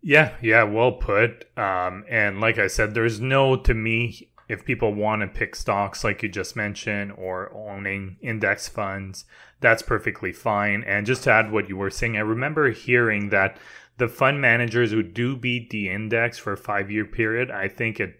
Yeah, 0.03 0.35
yeah, 0.43 0.65
well 0.65 0.93
put. 0.93 1.45
Um, 1.57 2.05
and 2.11 2.41
like 2.41 2.59
I 2.59 2.67
said, 2.67 2.95
there's 2.95 3.21
no, 3.21 3.55
to 3.55 3.73
me, 3.73 4.32
if 4.49 4.65
people 4.65 4.95
want 4.95 5.23
to 5.23 5.29
pick 5.29 5.55
stocks 5.55 6.05
like 6.05 6.23
you 6.23 6.29
just 6.29 6.57
mentioned 6.57 7.13
or 7.13 7.53
owning 7.55 8.17
index 8.21 8.69
funds, 8.69 9.25
that's 9.61 9.83
perfectly 9.83 10.33
fine. 10.33 10.83
And 10.85 11.07
just 11.07 11.25
to 11.25 11.31
add 11.31 11.53
what 11.53 11.69
you 11.69 11.77
were 11.77 11.91
saying, 11.91 12.17
I 12.17 12.21
remember 12.21 12.71
hearing 12.71 13.31
that 13.31 13.59
the 13.99 14.09
fund 14.09 14.41
managers 14.41 14.91
who 14.91 15.03
do 15.03 15.37
beat 15.37 15.71
the 15.71 15.89
index 15.89 16.39
for 16.39 16.53
a 16.53 16.57
five 16.57 16.91
year 16.91 17.05
period, 17.05 17.51
I 17.51 17.69
think 17.69 18.01
it 18.01 18.19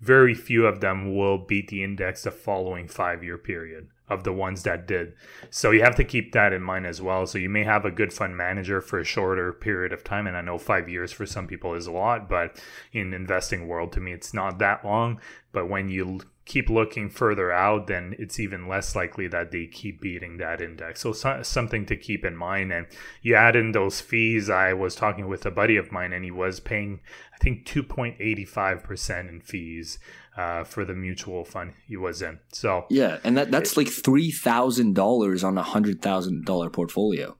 very 0.00 0.34
few 0.34 0.66
of 0.66 0.80
them 0.80 1.14
will 1.16 1.38
beat 1.38 1.68
the 1.68 1.82
index 1.82 2.24
the 2.24 2.30
following 2.30 2.88
five 2.88 3.22
year 3.22 3.38
period 3.38 3.88
of 4.12 4.24
the 4.24 4.32
ones 4.32 4.62
that 4.62 4.86
did. 4.86 5.14
So 5.50 5.70
you 5.70 5.82
have 5.82 5.96
to 5.96 6.04
keep 6.04 6.32
that 6.32 6.52
in 6.52 6.62
mind 6.62 6.86
as 6.86 7.00
well. 7.00 7.26
So 7.26 7.38
you 7.38 7.48
may 7.48 7.64
have 7.64 7.84
a 7.84 7.90
good 7.90 8.12
fund 8.12 8.36
manager 8.36 8.80
for 8.80 8.98
a 8.98 9.04
shorter 9.04 9.52
period 9.52 9.92
of 9.92 10.04
time. 10.04 10.26
And 10.26 10.36
I 10.36 10.42
know 10.42 10.58
five 10.58 10.88
years 10.88 11.12
for 11.12 11.26
some 11.26 11.46
people 11.46 11.74
is 11.74 11.86
a 11.86 11.92
lot, 11.92 12.28
but 12.28 12.62
in 12.92 13.12
investing 13.12 13.66
world, 13.66 13.92
to 13.92 14.00
me, 14.00 14.12
it's 14.12 14.34
not 14.34 14.58
that 14.58 14.84
long. 14.84 15.20
But 15.52 15.68
when 15.68 15.88
you 15.88 16.20
keep 16.44 16.68
looking 16.68 17.08
further 17.08 17.52
out, 17.52 17.86
then 17.86 18.14
it's 18.18 18.40
even 18.40 18.66
less 18.66 18.96
likely 18.96 19.28
that 19.28 19.50
they 19.50 19.66
keep 19.66 20.00
beating 20.00 20.38
that 20.38 20.60
index. 20.60 21.00
So, 21.00 21.12
so, 21.12 21.42
something 21.42 21.86
to 21.86 21.96
keep 21.96 22.24
in 22.24 22.36
mind. 22.36 22.72
And 22.72 22.86
you 23.22 23.34
add 23.34 23.54
in 23.54 23.72
those 23.72 24.00
fees. 24.00 24.50
I 24.50 24.72
was 24.72 24.94
talking 24.94 25.28
with 25.28 25.46
a 25.46 25.50
buddy 25.50 25.76
of 25.76 25.92
mine, 25.92 26.12
and 26.12 26.24
he 26.24 26.30
was 26.30 26.58
paying, 26.58 27.00
I 27.34 27.38
think, 27.38 27.66
2.85% 27.66 29.28
in 29.28 29.40
fees 29.40 29.98
uh, 30.36 30.64
for 30.64 30.84
the 30.84 30.94
mutual 30.94 31.44
fund 31.44 31.72
he 31.86 31.96
was 31.96 32.22
in. 32.22 32.38
So 32.52 32.86
yeah, 32.88 33.18
and 33.24 33.36
that 33.36 33.50
that's 33.50 33.72
it, 33.72 33.76
like 33.76 33.88
three 33.88 34.30
thousand 34.30 34.94
dollars 34.94 35.44
on 35.44 35.58
a 35.58 35.62
hundred 35.62 36.00
thousand 36.00 36.44
dollar 36.44 36.70
portfolio, 36.70 37.36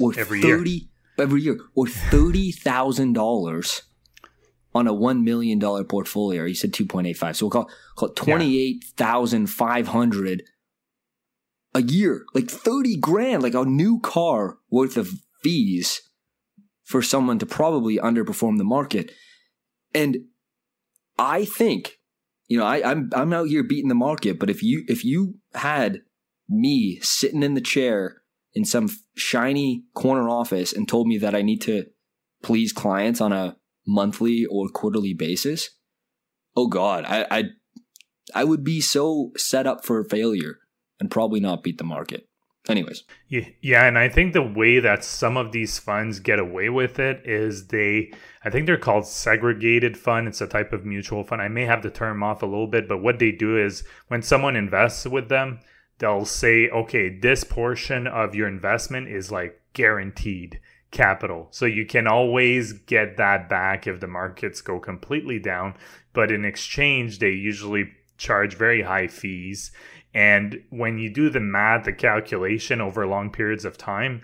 or 0.00 0.12
every 0.18 0.40
30, 0.40 0.70
year, 0.70 0.80
every 1.18 1.42
year, 1.42 1.58
or 1.74 1.86
thirty 1.86 2.52
thousand 2.52 3.12
dollars 3.12 3.82
on 4.74 4.86
a 4.86 4.94
one 4.94 5.24
million 5.24 5.58
dollar 5.58 5.84
portfolio. 5.84 6.44
You 6.44 6.54
said 6.54 6.72
two 6.72 6.86
point 6.86 7.06
eight 7.06 7.16
five, 7.18 7.36
so 7.36 7.46
we'll 7.46 7.50
call, 7.50 7.70
call 7.96 8.08
it 8.08 8.16
twenty 8.16 8.58
eight 8.58 8.84
thousand 8.96 9.48
five 9.48 9.88
hundred 9.88 10.42
a 11.74 11.82
year, 11.82 12.24
like 12.34 12.50
thirty 12.50 12.96
grand, 12.96 13.42
like 13.42 13.54
a 13.54 13.64
new 13.64 14.00
car 14.00 14.58
worth 14.70 14.96
of 14.96 15.10
fees 15.42 16.02
for 16.84 17.02
someone 17.02 17.38
to 17.38 17.46
probably 17.46 17.98
underperform 17.98 18.58
the 18.58 18.64
market. 18.64 19.12
And 19.94 20.18
I 21.18 21.44
think 21.44 21.99
you 22.50 22.58
know, 22.58 22.66
I, 22.66 22.90
I'm 22.90 23.08
I'm 23.14 23.32
out 23.32 23.46
here 23.46 23.62
beating 23.62 23.88
the 23.88 23.94
market, 23.94 24.40
but 24.40 24.50
if 24.50 24.60
you 24.60 24.84
if 24.88 25.04
you 25.04 25.36
had 25.54 26.00
me 26.48 26.98
sitting 27.00 27.44
in 27.44 27.54
the 27.54 27.60
chair 27.60 28.22
in 28.54 28.64
some 28.64 28.90
shiny 29.16 29.84
corner 29.94 30.28
office 30.28 30.72
and 30.72 30.88
told 30.88 31.06
me 31.06 31.16
that 31.18 31.34
I 31.36 31.42
need 31.42 31.62
to 31.62 31.84
please 32.42 32.72
clients 32.72 33.20
on 33.20 33.32
a 33.32 33.56
monthly 33.86 34.46
or 34.46 34.68
quarterly 34.68 35.14
basis, 35.14 35.70
oh 36.56 36.66
God, 36.66 37.04
I 37.06 37.24
I 37.30 37.44
I 38.34 38.42
would 38.42 38.64
be 38.64 38.80
so 38.80 39.30
set 39.36 39.68
up 39.68 39.84
for 39.84 40.02
failure 40.02 40.58
and 40.98 41.08
probably 41.08 41.38
not 41.38 41.62
beat 41.62 41.78
the 41.78 41.84
market. 41.84 42.28
Anyways. 42.70 43.04
Yeah, 43.28 43.84
and 43.84 43.98
I 43.98 44.08
think 44.08 44.32
the 44.32 44.42
way 44.42 44.80
that 44.80 45.04
some 45.04 45.36
of 45.36 45.52
these 45.52 45.78
funds 45.78 46.20
get 46.20 46.38
away 46.38 46.68
with 46.68 46.98
it 46.98 47.26
is 47.26 47.68
they 47.68 48.12
I 48.44 48.50
think 48.50 48.66
they're 48.66 48.78
called 48.78 49.06
segregated 49.06 49.96
fund. 49.98 50.28
It's 50.28 50.40
a 50.40 50.46
type 50.46 50.72
of 50.72 50.84
mutual 50.84 51.24
fund. 51.24 51.42
I 51.42 51.48
may 51.48 51.64
have 51.64 51.82
the 51.82 51.90
term 51.90 52.22
off 52.22 52.42
a 52.42 52.46
little 52.46 52.66
bit, 52.66 52.88
but 52.88 53.02
what 53.02 53.18
they 53.18 53.32
do 53.32 53.58
is 53.58 53.84
when 54.08 54.22
someone 54.22 54.56
invests 54.56 55.06
with 55.06 55.28
them, 55.28 55.60
they'll 55.98 56.24
say, 56.24 56.68
"Okay, 56.68 57.08
this 57.08 57.44
portion 57.44 58.06
of 58.06 58.34
your 58.34 58.48
investment 58.48 59.08
is 59.08 59.30
like 59.30 59.60
guaranteed 59.72 60.60
capital. 60.90 61.48
So 61.50 61.66
you 61.66 61.86
can 61.86 62.06
always 62.06 62.72
get 62.72 63.16
that 63.16 63.48
back 63.48 63.86
if 63.86 64.00
the 64.00 64.08
markets 64.08 64.60
go 64.60 64.80
completely 64.80 65.38
down, 65.38 65.74
but 66.12 66.30
in 66.32 66.44
exchange 66.44 67.18
they 67.18 67.30
usually 67.30 67.92
charge 68.18 68.54
very 68.54 68.82
high 68.82 69.06
fees 69.06 69.70
and 70.14 70.62
when 70.70 70.98
you 70.98 71.08
do 71.08 71.30
the 71.30 71.40
math, 71.40 71.84
the 71.84 71.92
calculation 71.92 72.80
over 72.80 73.06
long 73.06 73.30
periods 73.30 73.64
of 73.64 73.78
time, 73.78 74.22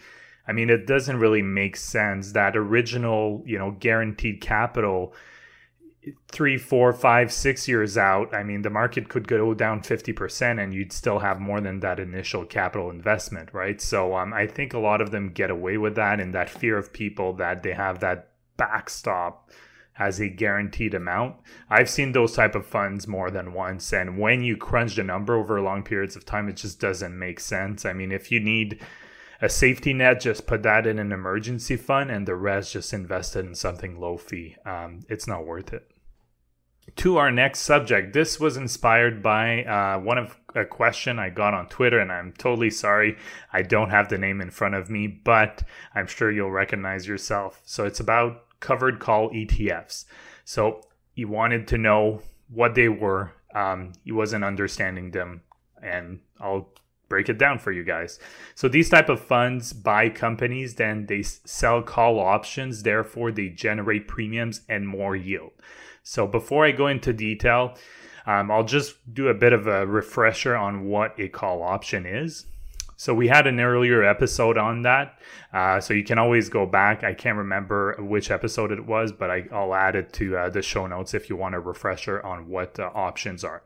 I 0.48 0.52
mean, 0.52 0.70
it 0.70 0.86
doesn't 0.86 1.18
really 1.18 1.42
make 1.42 1.76
sense. 1.76 2.32
That 2.32 2.56
original, 2.56 3.42
you 3.46 3.58
know, 3.58 3.72
guaranteed 3.72 4.40
capital, 4.40 5.14
three, 6.28 6.56
four, 6.56 6.92
five, 6.92 7.32
six 7.32 7.66
years 7.66 7.98
out, 7.98 8.34
I 8.34 8.42
mean, 8.42 8.62
the 8.62 8.70
market 8.70 9.08
could 9.08 9.26
go 9.26 9.54
down 9.54 9.80
50% 9.80 10.62
and 10.62 10.72
you'd 10.72 10.92
still 10.92 11.18
have 11.18 11.40
more 11.40 11.60
than 11.60 11.80
that 11.80 11.98
initial 11.98 12.44
capital 12.44 12.90
investment, 12.90 13.52
right? 13.52 13.80
So 13.80 14.16
um, 14.16 14.32
I 14.32 14.46
think 14.46 14.72
a 14.72 14.78
lot 14.78 15.00
of 15.00 15.10
them 15.10 15.30
get 15.30 15.50
away 15.50 15.78
with 15.78 15.96
that 15.96 16.20
and 16.20 16.34
that 16.34 16.50
fear 16.50 16.78
of 16.78 16.92
people 16.92 17.32
that 17.34 17.62
they 17.62 17.72
have 17.72 18.00
that 18.00 18.28
backstop 18.56 19.50
as 19.98 20.20
a 20.20 20.28
guaranteed 20.28 20.94
amount. 20.94 21.36
I've 21.70 21.90
seen 21.90 22.12
those 22.12 22.34
type 22.34 22.54
of 22.54 22.66
funds 22.66 23.06
more 23.06 23.30
than 23.30 23.52
once 23.52 23.92
and 23.92 24.18
when 24.18 24.42
you 24.42 24.56
crunch 24.56 24.96
the 24.96 25.02
number 25.02 25.34
over 25.34 25.60
long 25.60 25.82
periods 25.82 26.16
of 26.16 26.24
time 26.24 26.48
it 26.48 26.56
just 26.56 26.80
doesn't 26.80 27.18
make 27.18 27.40
sense. 27.40 27.84
I 27.84 27.92
mean, 27.92 28.12
if 28.12 28.30
you 28.30 28.40
need 28.40 28.80
a 29.40 29.48
safety 29.48 29.92
net, 29.92 30.20
just 30.20 30.46
put 30.46 30.62
that 30.62 30.86
in 30.86 30.98
an 30.98 31.12
emergency 31.12 31.76
fund 31.76 32.10
and 32.10 32.26
the 32.26 32.34
rest 32.34 32.72
just 32.72 32.92
invested 32.92 33.44
in 33.44 33.54
something 33.54 34.00
low 34.00 34.16
fee. 34.16 34.56
Um, 34.64 35.00
it's 35.08 35.26
not 35.26 35.46
worth 35.46 35.72
it. 35.72 35.90
To 36.96 37.16
our 37.16 37.32
next 37.32 37.60
subject, 37.60 38.12
this 38.12 38.38
was 38.38 38.56
inspired 38.56 39.22
by 39.22 39.64
uh, 39.64 39.98
one 39.98 40.18
of 40.18 40.36
a 40.54 40.64
question 40.64 41.18
I 41.18 41.30
got 41.30 41.52
on 41.52 41.66
Twitter, 41.68 41.98
and 41.98 42.12
I'm 42.12 42.32
totally 42.32 42.70
sorry 42.70 43.18
I 43.52 43.62
don't 43.62 43.90
have 43.90 44.08
the 44.08 44.18
name 44.18 44.40
in 44.40 44.50
front 44.50 44.76
of 44.76 44.88
me, 44.88 45.08
but 45.08 45.64
I'm 45.94 46.06
sure 46.06 46.30
you'll 46.30 46.52
recognize 46.52 47.06
yourself. 47.06 47.60
So 47.64 47.84
it's 47.84 48.00
about 48.00 48.45
covered 48.66 48.98
call 48.98 49.30
ETFs. 49.30 50.06
So 50.44 50.80
he 51.14 51.24
wanted 51.24 51.68
to 51.68 51.78
know 51.78 52.20
what 52.48 52.74
they 52.74 52.88
were. 52.88 53.32
Um, 53.54 53.92
he 54.04 54.10
wasn't 54.10 54.44
understanding 54.44 55.12
them, 55.12 55.42
and 55.80 56.18
I'll 56.40 56.68
break 57.08 57.28
it 57.28 57.38
down 57.38 57.60
for 57.60 57.70
you 57.70 57.84
guys. 57.84 58.18
So 58.56 58.66
these 58.66 58.90
type 58.90 59.08
of 59.08 59.20
funds 59.20 59.72
buy 59.72 60.08
companies, 60.08 60.74
then 60.74 61.06
they 61.06 61.22
sell 61.22 61.80
call 61.80 62.18
options. 62.18 62.82
Therefore, 62.82 63.30
they 63.30 63.50
generate 63.50 64.08
premiums 64.08 64.62
and 64.68 64.88
more 64.88 65.14
yield. 65.14 65.52
So 66.02 66.26
before 66.26 66.66
I 66.66 66.72
go 66.72 66.88
into 66.88 67.12
detail, 67.12 67.76
um, 68.26 68.50
I'll 68.50 68.64
just 68.64 69.14
do 69.14 69.28
a 69.28 69.34
bit 69.34 69.52
of 69.52 69.68
a 69.68 69.86
refresher 69.86 70.56
on 70.56 70.86
what 70.86 71.14
a 71.18 71.28
call 71.28 71.62
option 71.62 72.04
is. 72.04 72.46
So 72.96 73.14
we 73.14 73.28
had 73.28 73.46
an 73.46 73.60
earlier 73.60 74.02
episode 74.02 74.56
on 74.56 74.82
that. 74.82 75.18
Uh, 75.52 75.80
so 75.80 75.94
you 75.94 76.02
can 76.02 76.18
always 76.18 76.48
go 76.48 76.66
back. 76.66 77.04
I 77.04 77.14
can't 77.14 77.38
remember 77.38 77.96
which 77.98 78.30
episode 78.30 78.72
it 78.72 78.86
was, 78.86 79.12
but 79.12 79.30
I, 79.30 79.44
will 79.50 79.74
add 79.74 79.96
it 79.96 80.12
to 80.14 80.36
uh, 80.36 80.48
the 80.48 80.62
show 80.62 80.86
notes 80.86 81.14
if 81.14 81.28
you 81.28 81.36
want 81.36 81.54
a 81.54 81.60
refresher 81.60 82.24
on 82.24 82.48
what 82.48 82.78
uh, 82.80 82.90
options 82.94 83.44
are. 83.44 83.62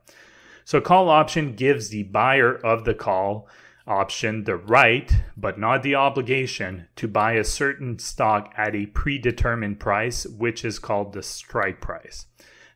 So 0.64 0.80
call 0.80 1.08
option 1.08 1.54
gives 1.54 1.88
the 1.88 2.04
buyer 2.04 2.54
of 2.54 2.84
the 2.84 2.94
call 2.94 3.48
option 3.86 4.44
the 4.44 4.56
right, 4.56 5.12
but 5.36 5.58
not 5.58 5.82
the 5.82 5.94
obligation, 5.94 6.86
to 6.96 7.08
buy 7.08 7.32
a 7.32 7.44
certain 7.44 7.98
stock 7.98 8.52
at 8.56 8.74
a 8.74 8.86
predetermined 8.86 9.80
price, 9.80 10.26
which 10.26 10.64
is 10.64 10.78
called 10.78 11.12
the 11.12 11.22
strike 11.22 11.80
price. 11.80 12.26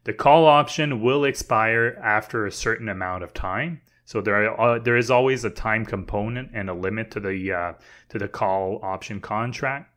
The 0.05 0.13
call 0.13 0.47
option 0.47 1.03
will 1.03 1.25
expire 1.25 1.99
after 2.03 2.45
a 2.45 2.53
certain 2.53 2.89
amount 2.89 3.23
of 3.23 3.33
time. 3.33 3.81
So 4.05 4.21
there 4.21 4.51
are, 4.51 4.77
uh, 4.77 4.79
there 4.79 4.97
is 4.97 5.11
always 5.11 5.45
a 5.45 5.51
time 5.51 5.87
component 5.87 6.51
and 6.53 6.69
a 6.69 6.75
limit 6.75 7.11
to 7.13 7.21
the 7.21 7.53
uh, 7.53 7.73
to 8.11 8.19
the 8.19 8.29
call 8.29 8.81
option 8.83 9.21
contract. 9.21 9.91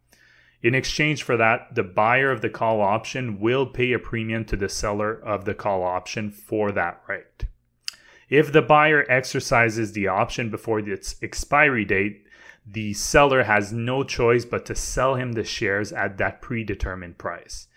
In 0.64 0.74
exchange 0.74 1.24
for 1.24 1.38
that, 1.38 1.76
the 1.76 1.84
buyer 1.84 2.32
of 2.32 2.42
the 2.42 2.50
call 2.50 2.82
option 2.82 3.40
will 3.40 3.66
pay 3.66 3.94
a 3.94 4.00
premium 4.00 4.44
to 4.46 4.56
the 4.56 4.70
seller 4.70 5.14
of 5.14 5.46
the 5.46 5.54
call 5.54 5.84
option 5.84 6.32
for 6.32 6.72
that 6.72 7.02
right. 7.08 7.46
If 8.30 8.52
the 8.52 8.62
buyer 8.62 9.06
exercises 9.10 9.94
the 9.94 10.08
option 10.08 10.50
before 10.50 10.80
its 10.80 11.16
expiry 11.22 11.86
date, 11.86 12.26
the 12.66 12.94
seller 12.94 13.44
has 13.44 13.72
no 13.72 14.04
choice 14.04 14.44
but 14.44 14.66
to 14.66 14.76
sell 14.76 15.16
him 15.16 15.34
the 15.34 15.44
shares 15.44 15.94
at 15.94 16.18
that 16.18 16.42
predetermined 16.42 17.18
price. 17.18 17.68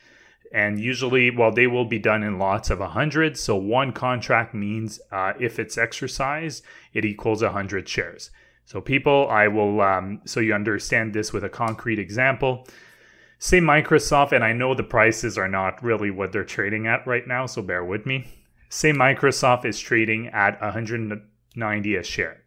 And 0.53 0.81
usually, 0.81 1.31
well, 1.31 1.53
they 1.53 1.67
will 1.67 1.85
be 1.85 1.99
done 1.99 2.23
in 2.23 2.39
lots 2.39 2.71
of 2.71 2.81
100. 2.81 3.37
So 3.37 3.55
one 3.57 3.93
contract 3.93 4.53
means 4.53 5.01
uh, 5.13 5.35
if 5.39 5.59
it's 5.59 5.79
exercised, 5.79 6.65
it 6.93 7.05
equals 7.05 7.43
100 7.43 7.89
shares. 7.89 8.31
So, 8.65 8.81
people, 8.81 9.29
I 9.29 9.49
will, 9.49 9.81
um, 9.81 10.21
so 10.27 10.39
you 10.39 10.55
understand 10.55 11.13
this 11.13 11.33
with 11.33 11.43
a 11.43 11.49
concrete 11.49 11.99
example. 11.99 12.69
Say 13.41 13.59
Microsoft, 13.59 14.31
and 14.31 14.45
I 14.45 14.53
know 14.53 14.75
the 14.75 14.85
prices 14.85 15.37
are 15.37 15.49
not 15.49 15.83
really 15.83 16.11
what 16.11 16.31
they're 16.31 16.45
trading 16.45 16.87
at 16.87 17.05
right 17.07 17.27
now, 17.27 17.47
so 17.47 17.63
bear 17.63 17.83
with 17.83 18.07
me. 18.07 18.27
Say 18.69 18.93
Microsoft 18.93 19.65
is 19.65 19.81
trading 19.81 20.29
at 20.29 20.61
190 20.61 21.97
a 21.97 22.03
share. 22.05 22.40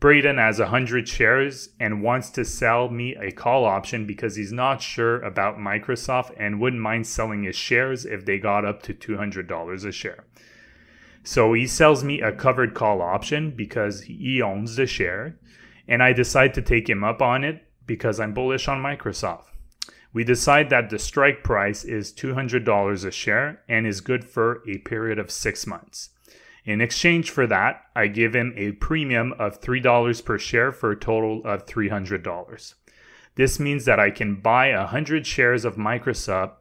Braden 0.00 0.38
has 0.38 0.60
100 0.60 1.08
shares 1.08 1.70
and 1.80 2.02
wants 2.04 2.30
to 2.30 2.44
sell 2.44 2.88
me 2.88 3.16
a 3.16 3.32
call 3.32 3.64
option 3.64 4.06
because 4.06 4.36
he's 4.36 4.52
not 4.52 4.80
sure 4.80 5.20
about 5.22 5.58
Microsoft 5.58 6.32
and 6.38 6.60
wouldn't 6.60 6.80
mind 6.80 7.08
selling 7.08 7.42
his 7.42 7.56
shares 7.56 8.04
if 8.04 8.24
they 8.24 8.38
got 8.38 8.64
up 8.64 8.80
to 8.84 8.94
$200 8.94 9.84
a 9.84 9.92
share. 9.92 10.24
So 11.24 11.52
he 11.52 11.66
sells 11.66 12.04
me 12.04 12.20
a 12.20 12.30
covered 12.30 12.74
call 12.74 13.02
option 13.02 13.50
because 13.50 14.02
he 14.02 14.40
owns 14.40 14.76
the 14.76 14.86
share, 14.86 15.36
and 15.88 16.00
I 16.00 16.12
decide 16.12 16.54
to 16.54 16.62
take 16.62 16.88
him 16.88 17.02
up 17.02 17.20
on 17.20 17.42
it 17.42 17.64
because 17.84 18.20
I'm 18.20 18.34
bullish 18.34 18.68
on 18.68 18.80
Microsoft. 18.80 19.46
We 20.12 20.22
decide 20.22 20.70
that 20.70 20.90
the 20.90 20.98
strike 21.00 21.42
price 21.42 21.84
is 21.84 22.12
$200 22.12 23.04
a 23.04 23.10
share 23.10 23.62
and 23.68 23.84
is 23.84 24.00
good 24.00 24.24
for 24.24 24.62
a 24.68 24.78
period 24.78 25.18
of 25.18 25.32
six 25.32 25.66
months. 25.66 26.10
In 26.68 26.82
exchange 26.82 27.30
for 27.30 27.46
that, 27.46 27.80
I 27.96 28.08
give 28.08 28.36
him 28.36 28.52
a 28.54 28.72
premium 28.72 29.32
of 29.38 29.58
$3 29.58 30.22
per 30.22 30.38
share 30.38 30.70
for 30.70 30.90
a 30.90 31.00
total 31.00 31.40
of 31.46 31.64
$300. 31.64 32.74
This 33.36 33.58
means 33.58 33.86
that 33.86 33.98
I 33.98 34.10
can 34.10 34.42
buy 34.42 34.76
100 34.76 35.26
shares 35.26 35.64
of 35.64 35.76
Microsoft 35.76 36.52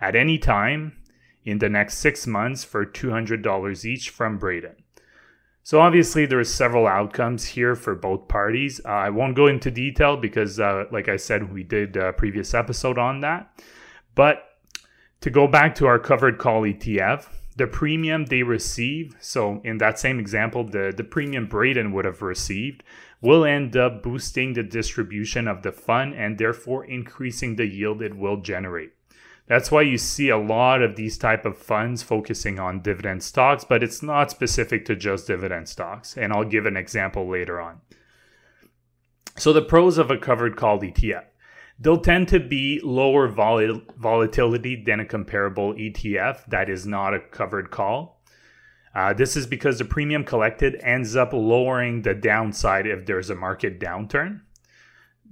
at 0.00 0.16
any 0.16 0.38
time 0.38 0.96
in 1.44 1.58
the 1.58 1.68
next 1.68 1.98
six 1.98 2.26
months 2.26 2.64
for 2.64 2.86
$200 2.86 3.84
each 3.84 4.08
from 4.08 4.38
Braden. 4.38 4.76
So 5.62 5.82
obviously 5.82 6.24
there 6.24 6.40
are 6.40 6.44
several 6.44 6.86
outcomes 6.86 7.44
here 7.44 7.74
for 7.76 7.94
both 7.94 8.28
parties. 8.28 8.80
Uh, 8.86 8.88
I 8.88 9.10
won't 9.10 9.36
go 9.36 9.48
into 9.48 9.70
detail 9.70 10.16
because, 10.16 10.58
uh, 10.60 10.84
like 10.90 11.10
I 11.10 11.16
said, 11.16 11.52
we 11.52 11.62
did 11.62 11.94
a 11.98 12.14
previous 12.14 12.54
episode 12.54 12.96
on 12.96 13.20
that. 13.20 13.62
But 14.14 14.44
to 15.20 15.28
go 15.28 15.46
back 15.46 15.74
to 15.74 15.86
our 15.86 15.98
covered 15.98 16.38
call 16.38 16.62
ETF, 16.62 17.26
the 17.56 17.66
premium 17.66 18.26
they 18.26 18.42
receive, 18.42 19.16
so 19.20 19.60
in 19.62 19.78
that 19.78 19.98
same 19.98 20.18
example, 20.18 20.64
the, 20.64 20.92
the 20.96 21.04
premium 21.04 21.46
Braden 21.46 21.92
would 21.92 22.04
have 22.04 22.22
received, 22.22 22.82
will 23.20 23.44
end 23.44 23.76
up 23.76 24.02
boosting 24.02 24.54
the 24.54 24.62
distribution 24.62 25.46
of 25.46 25.62
the 25.62 25.72
fund 25.72 26.14
and 26.14 26.38
therefore 26.38 26.84
increasing 26.84 27.56
the 27.56 27.66
yield 27.66 28.02
it 28.02 28.16
will 28.16 28.38
generate. 28.38 28.92
That's 29.46 29.70
why 29.70 29.82
you 29.82 29.98
see 29.98 30.28
a 30.28 30.38
lot 30.38 30.82
of 30.82 30.96
these 30.96 31.18
type 31.18 31.44
of 31.44 31.58
funds 31.58 32.02
focusing 32.02 32.58
on 32.58 32.80
dividend 32.80 33.22
stocks, 33.22 33.64
but 33.64 33.82
it's 33.82 34.02
not 34.02 34.30
specific 34.30 34.84
to 34.86 34.96
just 34.96 35.26
dividend 35.26 35.68
stocks. 35.68 36.16
And 36.16 36.32
I'll 36.32 36.44
give 36.44 36.64
an 36.64 36.76
example 36.76 37.28
later 37.28 37.60
on. 37.60 37.80
So 39.36 39.52
the 39.52 39.62
pros 39.62 39.98
of 39.98 40.10
a 40.10 40.16
covered 40.16 40.56
call 40.56 40.80
ETF. 40.80 41.24
They'll 41.82 42.00
tend 42.00 42.28
to 42.28 42.40
be 42.40 42.80
lower 42.82 43.28
vol- 43.28 43.82
volatility 43.96 44.82
than 44.82 45.00
a 45.00 45.04
comparable 45.04 45.74
ETF 45.74 46.46
that 46.46 46.70
is 46.70 46.86
not 46.86 47.14
a 47.14 47.20
covered 47.20 47.70
call. 47.70 48.22
Uh, 48.94 49.12
this 49.12 49.36
is 49.36 49.46
because 49.46 49.78
the 49.78 49.84
premium 49.84 50.24
collected 50.24 50.78
ends 50.82 51.16
up 51.16 51.32
lowering 51.32 52.02
the 52.02 52.14
downside 52.14 52.86
if 52.86 53.06
there's 53.06 53.30
a 53.30 53.34
market 53.34 53.80
downturn 53.80 54.40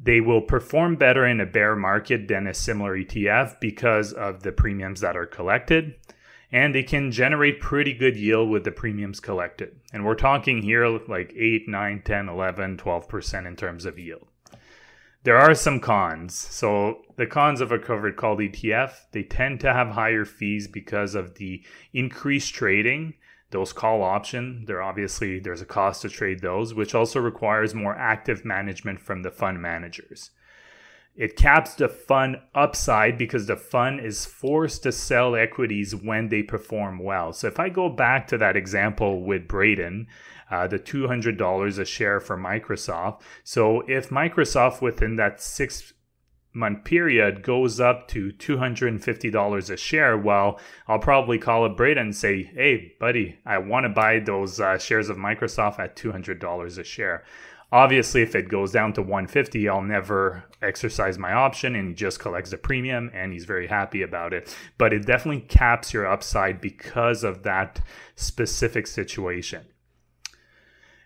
they 0.03 0.20
will 0.20 0.40
perform 0.40 0.96
better 0.96 1.27
in 1.27 1.40
a 1.40 1.46
bear 1.46 1.77
market 1.77 2.27
than 2.29 2.46
a 2.46 2.55
similar 2.55 2.96
ETF 2.96 3.61
because 3.61 4.12
of 4.12 4.42
the 4.42 4.53
premiums 4.53 5.01
that 5.01 5.16
are 5.16 5.27
collected. 5.27 5.94
And 6.53 6.74
they 6.74 6.83
can 6.83 7.12
generate 7.12 7.61
pretty 7.61 7.92
good 7.92 8.16
yield 8.16 8.51
with 8.51 8.64
the 8.64 8.72
premiums 8.72 9.20
collected. 9.20 9.77
And 9.92 10.05
we're 10.05 10.16
talking 10.16 10.62
here 10.62 10.87
like 10.88 11.33
8, 11.37 11.68
9, 11.68 12.03
10, 12.05 12.29
11, 12.29 12.77
12% 12.79 13.46
in 13.46 13.57
terms 13.57 13.85
of 13.85 13.98
yield. 13.98 14.27
There 15.22 15.37
are 15.37 15.54
some 15.54 15.80
cons. 15.80 16.35
So 16.35 17.02
the 17.16 17.26
cons 17.26 17.61
of 17.61 17.70
a 17.70 17.78
covered 17.78 18.16
call 18.16 18.38
ETF, 18.38 18.92
they 19.12 19.22
tend 19.22 19.61
to 19.61 19.72
have 19.72 19.90
higher 19.90 20.24
fees 20.24 20.66
because 20.66 21.14
of 21.14 21.35
the 21.35 21.62
increased 21.92 22.54
trading 22.54 23.14
those 23.50 23.72
call 23.72 24.02
option. 24.02 24.64
There 24.66 24.83
obviously 24.83 25.38
there's 25.38 25.61
a 25.61 25.66
cost 25.66 26.02
to 26.02 26.09
trade 26.09 26.40
those 26.40 26.72
which 26.72 26.94
also 26.94 27.20
requires 27.20 27.74
more 27.74 27.96
active 27.96 28.44
management 28.44 29.00
from 29.00 29.22
the 29.22 29.30
fund 29.30 29.61
managers. 29.61 30.30
It 31.16 31.37
caps 31.37 31.74
the 31.74 31.88
fund 31.88 32.37
upside 32.54 33.18
because 33.18 33.46
the 33.46 33.56
fund 33.56 34.00
is 34.00 34.24
forced 34.24 34.85
to 34.85 34.92
sell 34.92 35.35
equities 35.35 35.94
when 35.94 36.28
they 36.28 36.42
perform 36.42 36.98
well. 37.00 37.33
So 37.33 37.48
if 37.48 37.59
i 37.59 37.68
go 37.68 37.88
back 37.88 38.28
to 38.28 38.38
that 38.38 38.56
example 38.56 39.22
with 39.24 39.48
braden 39.48 40.06
uh, 40.50 40.66
the 40.66 40.78
$200 40.78 41.78
a 41.78 41.84
share 41.84 42.20
for 42.20 42.36
microsoft 42.36 43.20
so 43.44 43.82
if 43.82 44.10
microsoft 44.10 44.80
within 44.80 45.16
that 45.16 45.40
six 45.40 45.92
month 46.52 46.84
period 46.84 47.42
goes 47.42 47.80
up 47.80 48.08
to 48.08 48.32
$250 48.32 49.70
a 49.70 49.76
share, 49.76 50.18
well, 50.18 50.58
I'll 50.88 50.98
probably 50.98 51.38
call 51.38 51.64
up 51.64 51.76
Braden 51.76 52.02
and 52.02 52.16
say, 52.16 52.42
hey, 52.42 52.94
buddy, 52.98 53.38
I 53.46 53.58
want 53.58 53.84
to 53.84 53.90
buy 53.90 54.20
those 54.20 54.60
uh, 54.60 54.78
shares 54.78 55.08
of 55.08 55.16
Microsoft 55.16 55.78
at 55.78 55.96
$200 55.96 56.78
a 56.78 56.84
share. 56.84 57.24
Obviously, 57.72 58.22
if 58.22 58.34
it 58.34 58.48
goes 58.48 58.72
down 58.72 58.92
to 58.94 59.00
150, 59.00 59.68
I'll 59.68 59.80
never 59.80 60.44
exercise 60.60 61.18
my 61.18 61.32
option 61.32 61.76
and 61.76 61.88
he 61.90 61.94
just 61.94 62.18
collects 62.18 62.50
the 62.50 62.58
premium 62.58 63.12
and 63.14 63.32
he's 63.32 63.44
very 63.44 63.68
happy 63.68 64.02
about 64.02 64.32
it. 64.32 64.54
But 64.76 64.92
it 64.92 65.06
definitely 65.06 65.42
caps 65.42 65.92
your 65.92 66.04
upside 66.04 66.60
because 66.60 67.22
of 67.22 67.44
that 67.44 67.80
specific 68.16 68.88
situation. 68.88 69.66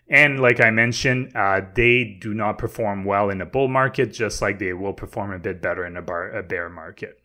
And 0.07 0.39
like 0.39 0.61
I 0.61 0.69
mentioned, 0.69 1.35
uh, 1.35 1.61
they 1.73 2.17
do 2.21 2.33
not 2.33 2.57
perform 2.57 3.05
well 3.05 3.29
in 3.29 3.41
a 3.41 3.45
bull 3.45 3.67
market, 3.67 4.13
just 4.13 4.41
like 4.41 4.59
they 4.59 4.73
will 4.73 4.93
perform 4.93 5.33
a 5.33 5.39
bit 5.39 5.61
better 5.61 5.85
in 5.85 5.97
a, 5.97 6.01
bar, 6.01 6.29
a 6.29 6.43
bear 6.43 6.69
market. 6.69 7.19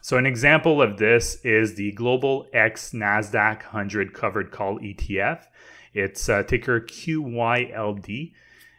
So, 0.00 0.16
an 0.16 0.26
example 0.26 0.80
of 0.80 0.96
this 0.96 1.36
is 1.44 1.74
the 1.74 1.92
Global 1.92 2.48
X 2.52 2.92
NASDAQ 2.92 3.58
100 3.64 4.14
covered 4.14 4.50
call 4.50 4.80
ETF. 4.80 5.44
It's 5.92 6.28
uh, 6.28 6.42
ticker 6.42 6.80
QYLD. 6.80 8.32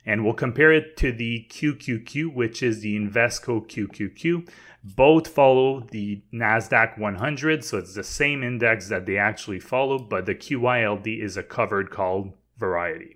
And 0.05 0.25
we'll 0.25 0.33
compare 0.33 0.73
it 0.73 0.97
to 0.97 1.13
the 1.13 1.47
QQQ, 1.49 2.33
which 2.33 2.61
is 2.61 2.81
the 2.81 2.97
Invesco 2.97 3.65
QQQ. 3.65 4.49
Both 4.83 5.29
follow 5.29 5.87
the 5.91 6.21
NASDAQ 6.33 6.99
100, 6.99 7.63
so 7.63 7.77
it's 7.77 7.93
the 7.93 8.03
same 8.03 8.43
index 8.43 8.89
that 8.89 9.05
they 9.05 9.17
actually 9.17 9.61
follow, 9.61 9.97
but 9.97 10.25
the 10.25 10.35
QYLD 10.35 11.23
is 11.23 11.37
a 11.37 11.43
covered 11.43 11.89
call 11.89 12.33
variety. 12.57 13.15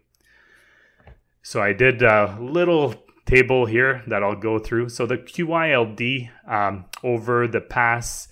So 1.48 1.62
I 1.62 1.72
did 1.72 2.04
a 2.04 2.38
little 2.42 2.94
table 3.26 3.66
here 3.66 4.04
that 4.08 4.22
I'll 4.22 4.36
go 4.36 4.60
through. 4.60 4.90
So 4.90 5.06
the 5.06 5.18
QYLD 5.18 6.30
um, 6.46 6.84
over 7.06 7.48
the 7.48 7.62
past 7.62 8.28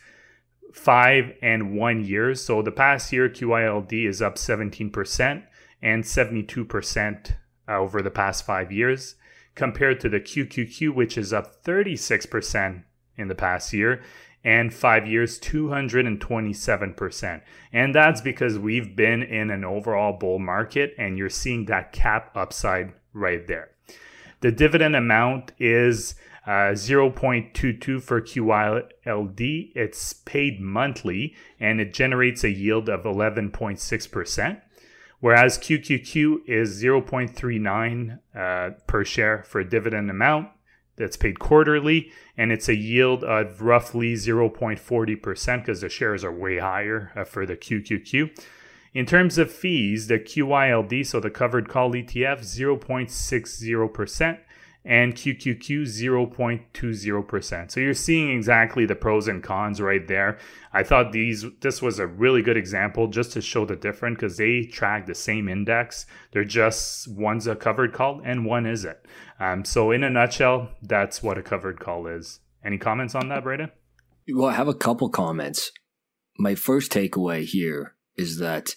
five 0.73 1.31
and 1.41 1.77
one 1.77 2.03
years. 2.03 2.43
So 2.43 2.61
the 2.61 2.73
past 2.73 3.13
year, 3.13 3.29
QYLD 3.29 4.05
is 4.05 4.21
up 4.21 4.35
17% 4.35 5.43
and 5.81 6.03
72% 6.03 7.35
uh, 7.69 7.77
over 7.77 8.01
the 8.01 8.11
past 8.11 8.45
five 8.45 8.73
years, 8.73 9.15
compared 9.55 10.01
to 10.01 10.09
the 10.09 10.19
QQQ, 10.19 10.93
which 10.93 11.17
is 11.17 11.31
up 11.31 11.63
36% 11.63 12.83
in 13.15 13.29
the 13.29 13.35
past 13.35 13.71
year 13.71 14.03
and 14.43 14.73
five 14.73 15.07
years 15.07 15.39
227%. 15.39 17.41
And 17.71 17.95
that's 17.95 18.19
because 18.19 18.59
we've 18.59 18.93
been 18.93 19.23
in 19.23 19.51
an 19.51 19.63
overall 19.63 20.19
bull 20.19 20.37
market 20.37 20.93
and 20.97 21.17
you're 21.17 21.29
seeing 21.29 21.63
that 21.65 21.93
cap 21.93 22.35
upside 22.35 22.91
right 23.15 23.47
there. 23.47 23.69
The 24.41 24.51
dividend 24.51 24.95
amount 24.95 25.53
is 25.57 26.15
uh, 26.45 26.73
0.22 26.73 28.01
for 28.01 28.21
QYLD. 28.21 29.71
It's 29.75 30.13
paid 30.13 30.61
monthly 30.61 31.33
and 31.59 31.81
it 31.81 31.93
generates 31.93 32.43
a 32.43 32.51
yield 32.51 32.87
of 32.87 33.03
11.6%, 33.03 34.61
whereas 35.19 35.57
QQQ 35.57 36.47
is 36.47 36.83
0.39 36.83 38.19
uh, 38.35 38.69
per 38.85 39.03
share 39.03 39.43
for 39.43 39.61
a 39.61 39.67
dividend 39.67 40.11
amount 40.11 40.49
that's 40.97 41.17
paid 41.17 41.39
quarterly 41.39 42.11
and 42.37 42.51
it's 42.51 42.69
a 42.69 42.75
yield 42.75 43.23
of 43.23 43.61
roughly 43.61 44.13
0.40% 44.13 45.61
because 45.61 45.81
the 45.81 45.89
shares 45.89 46.23
are 46.23 46.31
way 46.31 46.59
higher 46.59 47.11
uh, 47.15 47.23
for 47.23 47.45
the 47.45 47.57
QQQ. 47.57 48.29
In 48.95 49.05
terms 49.05 49.37
of 49.37 49.51
fees, 49.51 50.07
the 50.07 50.17
QYLD, 50.17 51.05
so 51.05 51.19
the 51.19 51.29
covered 51.29 51.67
call 51.67 51.91
ETF, 51.91 52.39
0.60%, 52.39 54.37
and 54.85 55.13
QQQ 55.13 55.81
0.20%. 55.81 57.71
So 57.71 57.81
you're 57.81 57.93
seeing 57.93 58.31
exactly 58.31 58.85
the 58.85 58.95
pros 58.95 59.27
and 59.27 59.43
cons 59.43 59.81
right 59.81 60.07
there. 60.07 60.37
I 60.71 60.83
thought 60.83 61.11
these 61.11 61.43
this 61.59 61.81
was 61.81 61.99
a 61.99 62.07
really 62.07 62.41
good 62.41 62.55
example 62.55 63.09
just 63.09 63.33
to 63.33 63.41
show 63.41 63.65
the 63.65 63.75
difference 63.75 64.15
because 64.15 64.37
they 64.37 64.61
track 64.61 65.07
the 65.07 65.15
same 65.15 65.49
index. 65.49 66.05
They're 66.31 66.45
just 66.45 67.09
one's 67.09 67.47
a 67.47 67.55
covered 67.57 67.91
call 67.91 68.21
and 68.23 68.45
one 68.45 68.65
isn't. 68.65 68.97
Um, 69.41 69.65
so 69.65 69.91
in 69.91 70.05
a 70.05 70.09
nutshell, 70.09 70.69
that's 70.81 71.21
what 71.21 71.37
a 71.37 71.43
covered 71.43 71.81
call 71.81 72.07
is. 72.07 72.39
Any 72.63 72.77
comments 72.77 73.13
on 73.13 73.27
that, 73.27 73.43
Braden? 73.43 73.71
Well, 74.33 74.47
I 74.47 74.53
have 74.53 74.69
a 74.69 74.73
couple 74.73 75.09
comments. 75.09 75.73
My 76.39 76.55
first 76.55 76.93
takeaway 76.93 77.43
here 77.43 77.95
is 78.15 78.37
that 78.37 78.75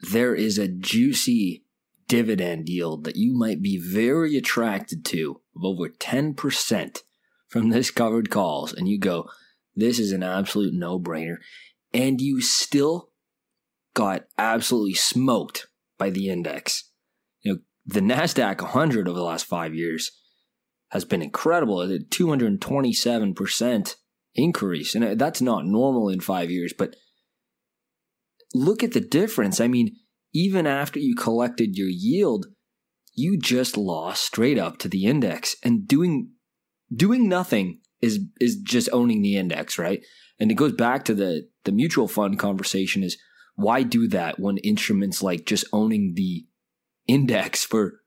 there 0.00 0.34
is 0.34 0.58
a 0.58 0.68
juicy 0.68 1.64
dividend 2.08 2.68
yield 2.68 3.04
that 3.04 3.16
you 3.16 3.36
might 3.36 3.62
be 3.62 3.78
very 3.78 4.36
attracted 4.36 5.04
to 5.04 5.40
of 5.56 5.64
over 5.64 5.88
10% 5.88 7.02
from 7.48 7.70
this 7.70 7.90
covered 7.90 8.30
calls, 8.30 8.72
and 8.72 8.88
you 8.88 8.98
go, 8.98 9.28
this 9.74 9.98
is 9.98 10.12
an 10.12 10.22
absolute 10.22 10.74
no 10.74 10.98
brainer, 10.98 11.36
and 11.92 12.20
you 12.20 12.40
still 12.40 13.10
got 13.94 14.24
absolutely 14.36 14.94
smoked 14.94 15.66
by 15.98 16.10
the 16.10 16.28
index. 16.28 16.90
You 17.42 17.54
know, 17.54 17.58
the 17.86 18.00
NASDAQ 18.00 18.60
100 18.60 19.08
over 19.08 19.18
the 19.18 19.24
last 19.24 19.46
five 19.46 19.74
years 19.74 20.12
has 20.90 21.04
been 21.04 21.22
incredible 21.22 21.82
a 21.82 21.98
227% 21.98 23.94
increase. 24.34 24.94
And 24.94 25.18
that's 25.18 25.40
not 25.40 25.66
normal 25.66 26.08
in 26.08 26.20
five 26.20 26.50
years, 26.50 26.72
but 26.76 26.94
look 28.54 28.82
at 28.82 28.92
the 28.92 29.00
difference. 29.00 29.60
I 29.60 29.68
mean, 29.68 29.96
even 30.34 30.66
after 30.66 30.98
you 30.98 31.14
collected 31.14 31.76
your 31.76 31.88
yield, 31.88 32.46
you 33.14 33.38
just 33.38 33.76
lost 33.76 34.24
straight 34.24 34.58
up 34.58 34.78
to 34.78 34.88
the 34.88 35.06
index. 35.06 35.56
And 35.64 35.88
doing 35.88 36.32
doing 36.94 37.28
nothing 37.28 37.80
is 38.00 38.20
is 38.40 38.56
just 38.56 38.88
owning 38.92 39.22
the 39.22 39.36
index, 39.36 39.78
right? 39.78 40.04
And 40.38 40.50
it 40.50 40.54
goes 40.54 40.72
back 40.72 41.04
to 41.06 41.14
the 41.14 41.48
the 41.64 41.72
mutual 41.72 42.08
fund 42.08 42.38
conversation 42.38 43.02
is 43.02 43.16
why 43.54 43.82
do 43.82 44.06
that 44.08 44.38
when 44.38 44.58
instruments 44.58 45.22
like 45.22 45.46
just 45.46 45.64
owning 45.72 46.12
the 46.14 46.46
index 47.08 47.64
for 47.64 48.00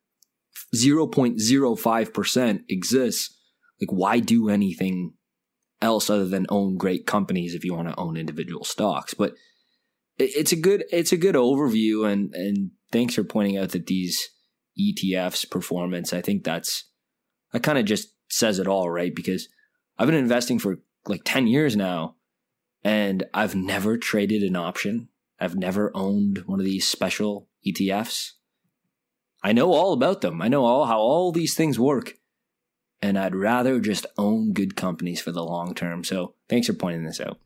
0.05% 0.75 2.59
exists? 2.69 3.35
Like 3.81 3.91
why 3.91 4.19
do 4.19 4.49
anything 4.49 5.13
else 5.81 6.09
other 6.09 6.27
than 6.27 6.45
own 6.49 6.77
great 6.77 7.07
companies 7.07 7.55
if 7.55 7.65
you 7.65 7.73
want 7.73 7.87
to 7.87 7.99
own 7.99 8.15
individual 8.15 8.63
stocks? 8.63 9.15
But 9.15 9.33
it's 10.19 10.51
a 10.51 10.55
good 10.55 10.83
it's 10.91 11.11
a 11.11 11.17
good 11.17 11.35
overview 11.35 12.09
and 12.09 12.33
and 12.35 12.71
thanks 12.91 13.15
for 13.15 13.23
pointing 13.23 13.57
out 13.57 13.69
that 13.69 13.87
these 13.87 14.29
ETFs 14.79 15.49
performance 15.49 16.13
I 16.13 16.21
think 16.21 16.43
that's 16.43 16.85
that 17.51 17.63
kind 17.63 17.77
of 17.77 17.85
just 17.85 18.13
says 18.27 18.59
it 18.59 18.67
all 18.67 18.89
right? 18.89 19.15
Because 19.15 19.49
I've 19.97 20.07
been 20.07 20.15
investing 20.15 20.59
for 20.59 20.79
like 21.07 21.21
10 21.25 21.47
years 21.47 21.75
now 21.75 22.15
and 22.83 23.25
I've 23.33 23.55
never 23.55 23.97
traded 23.97 24.43
an 24.43 24.55
option. 24.55 25.09
I've 25.39 25.55
never 25.55 25.91
owned 25.95 26.43
one 26.45 26.59
of 26.59 26.65
these 26.65 26.87
special 26.87 27.47
ETFs 27.65 28.33
I 29.41 29.53
know 29.53 29.71
all 29.73 29.93
about 29.93 30.21
them. 30.21 30.41
I 30.41 30.47
know 30.47 30.65
all 30.65 30.85
how 30.85 30.99
all 30.99 31.31
these 31.31 31.55
things 31.55 31.79
work 31.79 32.15
and 33.01 33.17
I'd 33.17 33.35
rather 33.35 33.79
just 33.79 34.05
own 34.17 34.53
good 34.53 34.75
companies 34.75 35.21
for 35.21 35.31
the 35.31 35.43
long 35.43 35.73
term. 35.73 36.03
So 36.03 36.35
thanks 36.49 36.67
for 36.67 36.73
pointing 36.73 37.05
this 37.05 37.21
out 37.21 37.39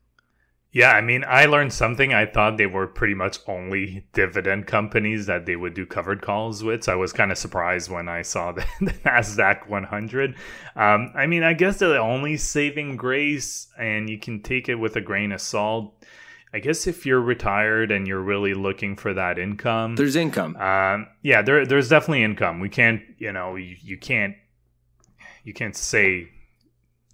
yeah, 0.74 0.90
I 0.90 1.02
mean, 1.02 1.24
I 1.24 1.46
learned 1.46 1.72
something. 1.72 2.12
I 2.12 2.26
thought 2.26 2.56
they 2.56 2.66
were 2.66 2.88
pretty 2.88 3.14
much 3.14 3.38
only 3.46 4.08
dividend 4.12 4.66
companies 4.66 5.26
that 5.26 5.46
they 5.46 5.54
would 5.54 5.72
do 5.72 5.86
covered 5.86 6.20
calls 6.20 6.64
with. 6.64 6.82
So 6.82 6.92
I 6.92 6.96
was 6.96 7.12
kind 7.12 7.30
of 7.30 7.38
surprised 7.38 7.88
when 7.88 8.08
I 8.08 8.22
saw 8.22 8.50
the, 8.50 8.66
the 8.80 8.90
NASDAQ 8.90 9.68
100. 9.68 10.34
Um, 10.74 11.12
I 11.14 11.26
mean, 11.28 11.44
I 11.44 11.52
guess 11.52 11.78
they're 11.78 11.90
the 11.90 11.98
only 11.98 12.36
saving 12.36 12.96
grace, 12.96 13.68
and 13.78 14.10
you 14.10 14.18
can 14.18 14.42
take 14.42 14.68
it 14.68 14.74
with 14.74 14.96
a 14.96 15.00
grain 15.00 15.30
of 15.30 15.40
salt. 15.40 15.94
I 16.52 16.58
guess 16.58 16.88
if 16.88 17.06
you're 17.06 17.20
retired 17.20 17.92
and 17.92 18.08
you're 18.08 18.20
really 18.20 18.54
looking 18.54 18.96
for 18.96 19.14
that 19.14 19.38
income, 19.38 19.94
there's 19.94 20.16
income. 20.16 20.56
Um, 20.56 21.06
yeah, 21.22 21.42
there, 21.42 21.64
there's 21.64 21.88
definitely 21.88 22.24
income. 22.24 22.58
We 22.58 22.68
can't, 22.68 23.00
you 23.18 23.30
know, 23.30 23.54
you, 23.54 23.76
you 23.80 23.96
can't, 23.96 24.34
you 25.44 25.52
can't 25.52 25.76
say 25.76 26.30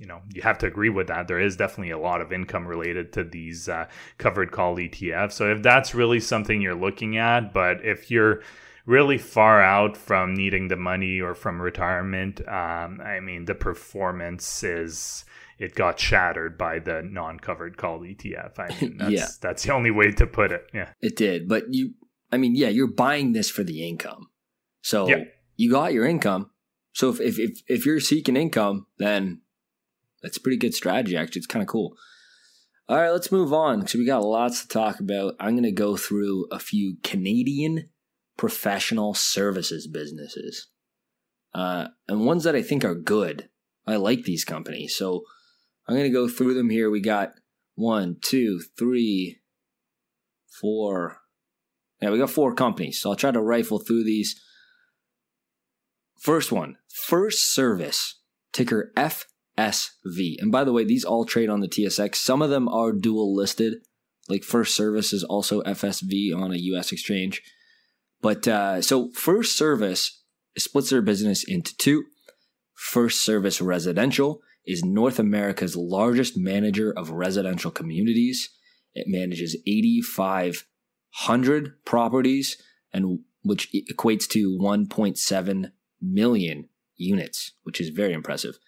you 0.01 0.07
know 0.07 0.23
you 0.35 0.43
have 0.43 0.59
to 0.59 0.67
agree 0.67 0.89
with 0.89 1.07
that. 1.09 1.29
There 1.29 1.39
is 1.39 1.57
definitely 1.57 1.93
a 1.93 1.99
lot 1.99 2.21
of 2.21 2.33
income 2.33 2.67
related 2.67 3.13
to 3.13 3.23
these 3.23 3.69
uh, 3.69 3.87
covered 4.19 4.51
call 4.51 4.77
etfs 4.77 5.33
so 5.33 5.51
if 5.51 5.63
that's 5.63 5.95
really 5.95 6.21
something 6.21 6.61
you're 6.61 6.75
looking 6.75 7.17
at 7.17 7.53
but 7.53 7.85
if 7.85 8.11
you're 8.11 8.43
really 8.87 9.19
far 9.19 9.63
out 9.63 9.97
from 9.97 10.35
needing 10.35 10.69
the 10.69 10.77
money 10.77 11.21
or 11.21 11.35
from 11.35 11.61
retirement 11.61 12.41
um, 12.49 13.01
i 13.05 13.21
mean 13.21 13.45
the 13.45 13.55
performance 13.55 14.63
is 14.63 15.25
it 15.59 15.75
got 15.75 15.99
shattered 15.99 16.57
by 16.57 16.79
the 16.79 17.03
non-covered 17.03 17.77
call 17.77 18.01
etf 18.01 18.59
i 18.59 18.69
mean 18.81 18.97
that's, 18.99 19.13
yeah. 19.13 19.27
that's 19.41 19.63
the 19.65 19.73
only 19.73 19.91
way 19.91 20.11
to 20.11 20.27
put 20.27 20.53
it. 20.53 20.67
Yeah. 20.73 20.91
It 21.01 21.17
did 21.17 21.49
but 21.49 21.65
you 21.73 21.95
i 22.33 22.37
mean 22.37 22.55
yeah 22.55 22.69
you're 22.69 22.87
buying 22.87 23.33
this 23.33 23.51
for 23.51 23.63
the 23.63 23.87
income. 23.87 24.29
So 24.83 25.09
yeah. 25.09 25.25
you 25.57 25.71
got 25.71 25.93
your 25.93 26.07
income. 26.07 26.51
So 26.93 27.11
if, 27.11 27.21
if 27.21 27.39
if 27.39 27.63
if 27.69 27.87
you're 27.87 28.01
seeking 28.01 28.37
income 28.37 28.87
then 28.99 29.43
that's 30.23 30.37
a 30.37 30.41
pretty 30.41 30.59
good 30.59 30.75
strategy, 30.75 31.17
actually. 31.17 31.41
It's 31.41 31.47
kind 31.47 31.63
of 31.63 31.69
cool. 31.69 31.97
All 32.89 32.97
right, 32.97 33.11
let's 33.11 33.31
move 33.31 33.53
on 33.53 33.81
because 33.81 33.95
we 33.95 34.05
got 34.05 34.25
lots 34.25 34.63
to 34.63 34.69
talk 34.69 34.99
about. 34.99 35.35
I'm 35.39 35.53
going 35.53 35.63
to 35.63 35.71
go 35.71 35.97
through 35.97 36.47
a 36.51 36.59
few 36.59 36.97
Canadian 37.05 37.89
professional 38.37 39.15
services 39.15 39.87
businesses 39.87 40.69
uh, 41.55 41.89
and 42.09 42.27
ones 42.27 42.45
that 42.45 42.57
I 42.57 42.63
think 42.63 42.85
are 42.85 42.95
good. 42.95 43.49
I 43.87 43.97
like 43.97 44.25
these 44.25 44.45
companies. 44.45 44.97
So 44.97 45.23
I'm 45.87 45.95
going 45.95 46.11
to 46.11 46.13
go 46.13 46.29
through 46.29 46.55
them 46.55 46.71
here. 46.71 46.91
We 46.91 47.01
got 47.01 47.33
one, 47.75 48.17
two, 48.21 48.61
three, 48.79 49.41
four. 50.61 51.19
Yeah, 52.01 52.11
we 52.11 52.19
got 52.19 52.31
four 52.31 52.55
companies. 52.55 53.01
So 53.01 53.11
I'll 53.11 53.17
try 53.17 53.31
to 53.31 53.41
rifle 53.41 53.79
through 53.79 54.05
these. 54.05 54.41
First 56.19 56.53
one, 56.53 56.77
FirstService, 57.09 58.15
ticker 58.53 58.93
F 58.97 59.27
SV. 59.61 60.37
And 60.39 60.51
by 60.51 60.65
the 60.65 60.73
way, 60.73 60.85
these 60.85 61.05
all 61.05 61.25
trade 61.25 61.51
on 61.51 61.61
the 61.61 61.69
TSX. 61.69 62.17
Some 62.17 62.43
of 62.43 62.51
them 62.51 62.69
are 62.69 62.93
dual 62.93 63.35
listed, 63.35 63.75
like 64.29 64.43
FirstService 64.43 65.13
is 65.13 65.25
also 65.25 65.63
FSV 65.63 66.35
on 66.35 66.53
a 66.53 66.59
US 66.59 66.93
exchange. 66.93 67.43
But 68.23 68.49
uh, 68.49 68.83
so 68.83 69.11
FirstService 69.11 70.11
splits 70.57 70.91
their 70.91 71.03
business 71.03 71.45
into 71.45 71.77
two. 71.77 72.05
FirstService 72.93 73.65
Residential 73.65 74.41
is 74.67 74.85
North 74.85 75.19
America's 75.19 75.75
largest 75.77 76.37
manager 76.37 76.93
of 76.97 77.11
residential 77.11 77.71
communities. 77.71 78.51
It 78.95 79.07
manages 79.09 79.57
8,500 79.67 81.85
properties, 81.85 82.57
and 82.93 83.21
which 83.43 83.71
equates 83.73 84.29
to 84.29 84.59
1.7 84.59 85.73
million 86.01 86.69
units, 86.97 87.53
which 87.63 87.81
is 87.81 87.91
very 87.91 88.13
impressive. 88.13 88.59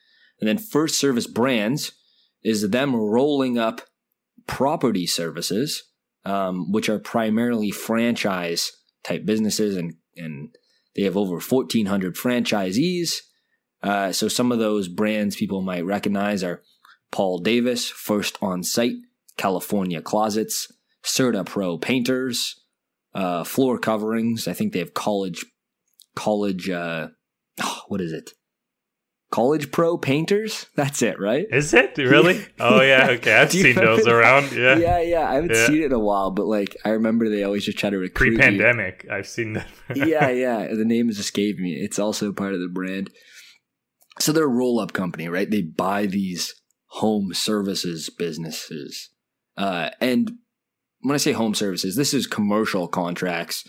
And 0.42 0.48
then 0.48 0.58
FirstService 0.58 1.32
Brands 1.32 1.92
is 2.42 2.68
them 2.68 2.96
rolling 2.96 3.58
up 3.58 3.82
property 4.48 5.06
services, 5.06 5.84
um, 6.24 6.72
which 6.72 6.88
are 6.88 6.98
primarily 6.98 7.70
franchise 7.70 8.72
type 9.04 9.24
businesses, 9.24 9.76
and 9.76 9.94
and 10.16 10.52
they 10.96 11.02
have 11.02 11.16
over 11.16 11.38
1,400 11.38 12.16
franchisees. 12.16 13.20
Uh, 13.84 14.10
so 14.10 14.26
some 14.26 14.50
of 14.50 14.58
those 14.58 14.88
brands 14.88 15.36
people 15.36 15.62
might 15.62 15.84
recognize 15.84 16.42
are 16.42 16.64
Paul 17.12 17.38
Davis, 17.38 17.92
FirstOnSite, 17.92 18.98
California 19.36 20.02
Closets, 20.02 20.66
CertaPro 21.04 21.80
Painters, 21.80 22.60
uh, 23.14 23.44
floor 23.44 23.78
coverings. 23.78 24.48
I 24.48 24.54
think 24.54 24.72
they 24.72 24.80
have 24.80 24.92
college, 24.92 25.46
college. 26.16 26.68
Uh, 26.68 27.10
what 27.86 28.00
is 28.00 28.12
it? 28.12 28.32
College 29.32 29.72
Pro 29.72 29.96
Painters. 29.96 30.66
That's 30.76 31.00
it, 31.00 31.18
right? 31.18 31.46
Is 31.50 31.72
it 31.72 31.96
really? 31.96 32.46
Oh 32.60 32.82
yeah, 32.82 33.08
okay. 33.12 33.34
I've 33.34 33.50
seen 33.50 33.74
those 33.74 34.06
around. 34.06 34.52
Yeah, 34.52 34.76
yeah, 34.76 35.00
yeah. 35.00 35.28
I 35.28 35.34
haven't 35.34 35.52
yeah. 35.52 35.66
seen 35.66 35.82
it 35.82 35.86
in 35.86 35.92
a 35.92 35.98
while, 35.98 36.30
but 36.30 36.44
like 36.44 36.76
I 36.84 36.90
remember 36.90 37.28
they 37.28 37.42
always 37.42 37.64
just 37.64 37.78
try 37.78 37.88
to 37.88 37.96
recruit. 37.96 38.36
Pre-pandemic, 38.36 39.04
you. 39.04 39.10
I've 39.10 39.26
seen 39.26 39.54
that. 39.54 39.66
yeah, 39.94 40.28
yeah. 40.28 40.66
The 40.66 40.84
name 40.84 41.06
has 41.06 41.18
escaped 41.18 41.58
me. 41.58 41.72
It's 41.72 41.98
also 41.98 42.30
part 42.30 42.52
of 42.52 42.60
the 42.60 42.68
brand. 42.68 43.10
So 44.20 44.30
they're 44.32 44.44
a 44.44 44.48
roll-up 44.48 44.92
company, 44.92 45.28
right? 45.28 45.50
They 45.50 45.62
buy 45.62 46.04
these 46.04 46.54
home 46.88 47.32
services 47.32 48.10
businesses, 48.10 49.08
uh, 49.56 49.90
and 49.98 50.32
when 51.00 51.14
I 51.14 51.18
say 51.18 51.32
home 51.32 51.54
services, 51.54 51.96
this 51.96 52.12
is 52.12 52.26
commercial 52.26 52.86
contracts 52.86 53.66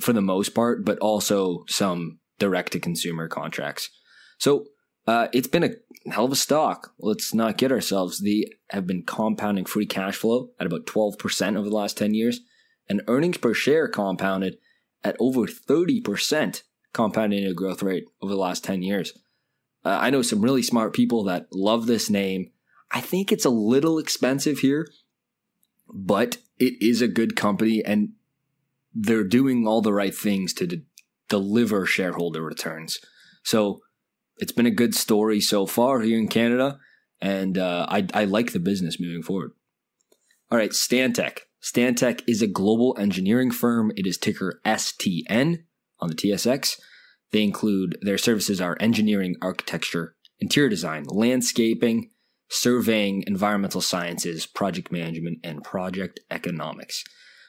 for 0.00 0.14
the 0.14 0.22
most 0.22 0.54
part, 0.54 0.86
but 0.86 0.98
also 0.98 1.64
some 1.68 2.20
direct-to-consumer 2.38 3.28
contracts. 3.28 3.90
So 4.38 4.64
uh, 5.08 5.28
it's 5.32 5.48
been 5.48 5.64
a 5.64 6.10
hell 6.10 6.26
of 6.26 6.32
a 6.32 6.36
stock. 6.36 6.92
Let's 6.98 7.32
not 7.32 7.56
get 7.56 7.72
ourselves. 7.72 8.18
They 8.18 8.44
have 8.68 8.86
been 8.86 9.04
compounding 9.04 9.64
free 9.64 9.86
cash 9.86 10.16
flow 10.16 10.50
at 10.60 10.66
about 10.66 10.84
12% 10.84 11.56
over 11.56 11.66
the 11.66 11.74
last 11.74 11.96
10 11.96 12.12
years, 12.12 12.40
and 12.90 13.00
earnings 13.08 13.38
per 13.38 13.54
share 13.54 13.88
compounded 13.88 14.58
at 15.02 15.16
over 15.18 15.46
30% 15.46 16.62
compound 16.92 17.32
annual 17.32 17.54
growth 17.54 17.82
rate 17.82 18.04
over 18.20 18.34
the 18.34 18.38
last 18.38 18.62
10 18.64 18.82
years. 18.82 19.14
Uh, 19.82 19.96
I 19.98 20.10
know 20.10 20.20
some 20.20 20.42
really 20.42 20.62
smart 20.62 20.92
people 20.92 21.24
that 21.24 21.46
love 21.54 21.86
this 21.86 22.10
name. 22.10 22.50
I 22.90 23.00
think 23.00 23.32
it's 23.32 23.46
a 23.46 23.50
little 23.50 23.98
expensive 23.98 24.58
here, 24.58 24.86
but 25.88 26.36
it 26.58 26.74
is 26.82 27.00
a 27.00 27.08
good 27.08 27.34
company 27.34 27.82
and 27.82 28.10
they're 28.94 29.24
doing 29.24 29.66
all 29.66 29.80
the 29.80 29.92
right 29.94 30.14
things 30.14 30.52
to 30.54 30.66
de- 30.66 30.82
deliver 31.30 31.86
shareholder 31.86 32.42
returns. 32.42 32.98
So 33.42 33.80
it's 34.38 34.52
been 34.52 34.66
a 34.66 34.70
good 34.70 34.94
story 34.94 35.40
so 35.40 35.66
far 35.66 36.00
here 36.00 36.18
in 36.18 36.28
Canada, 36.28 36.78
and 37.20 37.58
uh, 37.58 37.86
I, 37.88 38.06
I 38.14 38.24
like 38.24 38.52
the 38.52 38.60
business 38.60 39.00
moving 39.00 39.22
forward. 39.22 39.52
All 40.50 40.58
right, 40.58 40.70
Stantec. 40.70 41.40
Stantec 41.62 42.22
is 42.26 42.40
a 42.40 42.46
global 42.46 42.96
engineering 42.98 43.50
firm. 43.50 43.92
It 43.96 44.06
is 44.06 44.16
ticker 44.16 44.60
STN 44.64 45.64
on 46.00 46.08
the 46.08 46.14
TSX. 46.14 46.78
They 47.32 47.42
include 47.42 47.98
their 48.00 48.18
services 48.18 48.60
are 48.60 48.76
engineering, 48.80 49.36
architecture, 49.42 50.16
interior 50.40 50.70
design, 50.70 51.04
landscaping, 51.04 52.10
surveying, 52.48 53.24
environmental 53.26 53.80
sciences, 53.80 54.46
project 54.46 54.90
management, 54.90 55.38
and 55.44 55.62
project 55.62 56.20
economics. 56.30 57.04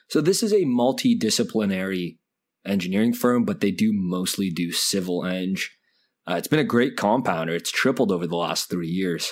So 0.10 0.21
this 0.21 0.43
is 0.43 0.52
a 0.52 0.65
multidisciplinary 0.65 2.17
engineering 2.65 3.13
firm, 3.13 3.45
but 3.45 3.62
they 3.62 3.71
do 3.71 3.91
mostly 3.93 4.49
do 4.49 4.71
civil 4.71 5.23
eng. 5.23 5.56
Uh, 6.29 6.35
it's 6.35 6.47
been 6.47 6.59
a 6.59 6.63
great 6.63 6.95
compounder. 6.95 7.55
It's 7.55 7.71
tripled 7.71 8.11
over 8.11 8.27
the 8.27 8.35
last 8.35 8.69
three 8.69 8.87
years. 8.87 9.31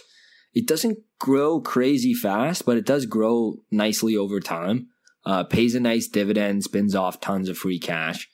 It 0.54 0.66
doesn't 0.66 0.98
grow 1.20 1.62
crazy 1.62 2.16
fast, 2.16 2.66
but 2.66 2.78
it 2.78 2.86
does 2.86 3.06
grow 3.06 3.58
nicely 3.70 4.18
over 4.18 4.40
time. 4.40 4.88
Uh, 5.24 5.44
pays 5.44 5.76
a 5.76 5.80
nice 5.80 6.08
dividend, 6.08 6.64
spins 6.64 6.96
off 6.96 7.20
tons 7.20 7.50
of 7.50 7.58
free 7.58 7.80
cash. 7.80 8.28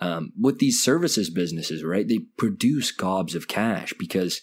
Um, 0.00 0.32
with 0.36 0.58
these 0.58 0.82
services 0.82 1.30
businesses, 1.30 1.84
right? 1.84 2.08
They 2.08 2.20
produce 2.36 2.90
gobs 2.90 3.36
of 3.36 3.46
cash 3.46 3.94
because 3.96 4.40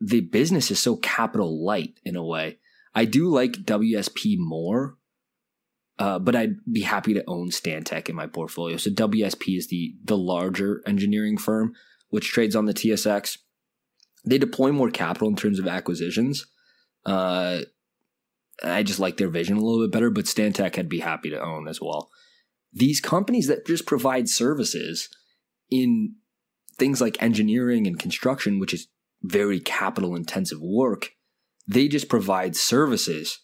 the 0.00 0.22
business 0.22 0.72
is 0.72 0.80
so 0.80 0.96
capital 0.96 1.64
light 1.64 2.00
in 2.04 2.16
a 2.16 2.24
way. 2.24 2.58
I 2.96 3.04
do 3.04 3.28
like 3.28 3.52
WSP 3.52 4.36
more, 4.38 4.96
uh, 5.98 6.18
but 6.18 6.36
I'd 6.36 6.56
be 6.70 6.82
happy 6.82 7.14
to 7.14 7.24
own 7.26 7.50
Stantec 7.50 8.08
in 8.08 8.16
my 8.16 8.26
portfolio. 8.26 8.76
So 8.76 8.90
WSP 8.90 9.56
is 9.56 9.68
the 9.68 9.94
the 10.04 10.16
larger 10.16 10.82
engineering 10.86 11.38
firm 11.38 11.74
which 12.10 12.30
trades 12.30 12.56
on 12.56 12.66
the 12.66 12.74
TSX. 12.74 13.38
They 14.24 14.38
deploy 14.38 14.72
more 14.72 14.90
capital 14.90 15.28
in 15.28 15.36
terms 15.36 15.58
of 15.58 15.66
acquisitions. 15.66 16.46
Uh, 17.04 17.60
I 18.64 18.82
just 18.82 19.00
like 19.00 19.16
their 19.16 19.28
vision 19.28 19.56
a 19.56 19.60
little 19.60 19.84
bit 19.84 19.92
better, 19.92 20.10
but 20.10 20.24
Stantec 20.24 20.78
I'd 20.78 20.88
be 20.88 21.00
happy 21.00 21.30
to 21.30 21.42
own 21.42 21.68
as 21.68 21.80
well. 21.80 22.10
These 22.72 23.00
companies 23.00 23.46
that 23.48 23.66
just 23.66 23.86
provide 23.86 24.28
services 24.28 25.08
in 25.70 26.16
things 26.78 27.00
like 27.00 27.22
engineering 27.22 27.86
and 27.86 27.98
construction, 27.98 28.58
which 28.58 28.74
is 28.74 28.88
very 29.22 29.60
capital 29.60 30.14
intensive 30.14 30.60
work, 30.60 31.10
they 31.66 31.88
just 31.88 32.08
provide 32.08 32.56
services. 32.56 33.40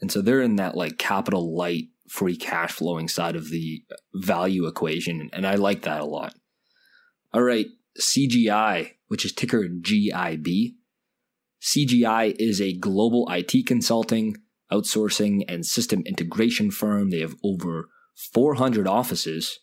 And 0.00 0.12
so 0.12 0.20
they're 0.20 0.42
in 0.42 0.56
that 0.56 0.76
like 0.76 0.98
capital 0.98 1.56
light 1.56 1.88
free 2.08 2.36
cash 2.36 2.72
flowing 2.72 3.08
side 3.08 3.36
of 3.36 3.50
the 3.50 3.82
value 4.14 4.66
equation. 4.66 5.30
And 5.32 5.46
I 5.46 5.54
like 5.54 5.82
that 5.82 6.00
a 6.00 6.04
lot. 6.04 6.34
All 7.32 7.42
right. 7.42 7.66
CGI, 7.98 8.92
which 9.08 9.24
is 9.24 9.32
ticker 9.32 9.64
GIB. 9.64 10.74
CGI 11.60 12.36
is 12.38 12.60
a 12.60 12.74
global 12.74 13.28
IT 13.30 13.66
consulting, 13.66 14.36
outsourcing, 14.70 15.42
and 15.48 15.64
system 15.64 16.02
integration 16.06 16.70
firm. 16.70 17.10
They 17.10 17.20
have 17.20 17.34
over 17.42 17.88
400 18.32 18.86
offices, 18.86 19.60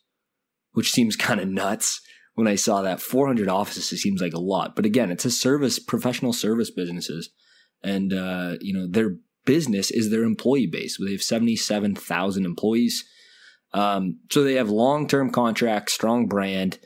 which 0.73 0.91
seems 0.91 1.15
kind 1.15 1.39
of 1.39 1.47
nuts 1.47 2.01
when 2.35 2.47
I 2.47 2.55
saw 2.55 2.81
that 2.81 3.01
400 3.01 3.47
offices, 3.47 3.91
it 3.91 3.97
seems 3.97 4.21
like 4.21 4.33
a 4.33 4.39
lot. 4.39 4.75
But 4.75 4.85
again, 4.85 5.11
it's 5.11 5.25
a 5.25 5.31
service, 5.31 5.79
professional 5.79 6.33
service 6.33 6.71
businesses. 6.71 7.29
And, 7.83 8.13
uh, 8.13 8.55
you 8.59 8.73
know, 8.73 8.87
their 8.89 9.17
business 9.45 9.91
is 9.91 10.09
their 10.09 10.23
employee 10.23 10.67
base. 10.67 10.97
They 10.97 11.11
have 11.11 11.23
77,000 11.23 12.45
employees. 12.45 13.05
Um, 13.73 14.19
so 14.31 14.43
they 14.43 14.55
have 14.55 14.69
long 14.69 15.07
term 15.07 15.31
contracts, 15.31 15.93
strong 15.93 16.27
brand, 16.27 16.79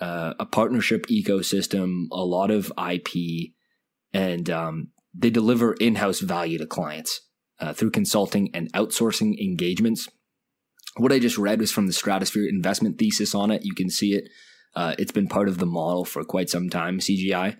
uh, 0.00 0.34
a 0.38 0.46
partnership 0.46 1.06
ecosystem, 1.06 2.06
a 2.10 2.24
lot 2.24 2.50
of 2.50 2.72
IP, 2.78 3.52
and 4.12 4.50
um, 4.50 4.88
they 5.14 5.30
deliver 5.30 5.74
in 5.74 5.96
house 5.96 6.20
value 6.20 6.58
to 6.58 6.66
clients 6.66 7.20
uh, 7.60 7.72
through 7.72 7.92
consulting 7.92 8.50
and 8.54 8.72
outsourcing 8.72 9.38
engagements. 9.40 10.08
What 10.96 11.12
I 11.12 11.18
just 11.18 11.38
read 11.38 11.60
was 11.60 11.72
from 11.72 11.86
the 11.86 11.92
Stratosphere 11.92 12.48
investment 12.48 12.98
thesis 12.98 13.34
on 13.34 13.50
it. 13.50 13.64
You 13.64 13.74
can 13.74 13.90
see 13.90 14.14
it 14.14 14.28
uh, 14.74 14.94
it's 14.98 15.12
been 15.12 15.28
part 15.28 15.48
of 15.48 15.58
the 15.58 15.66
model 15.66 16.04
for 16.04 16.24
quite 16.24 16.50
some 16.50 16.68
time, 16.68 16.98
CGI. 16.98 17.56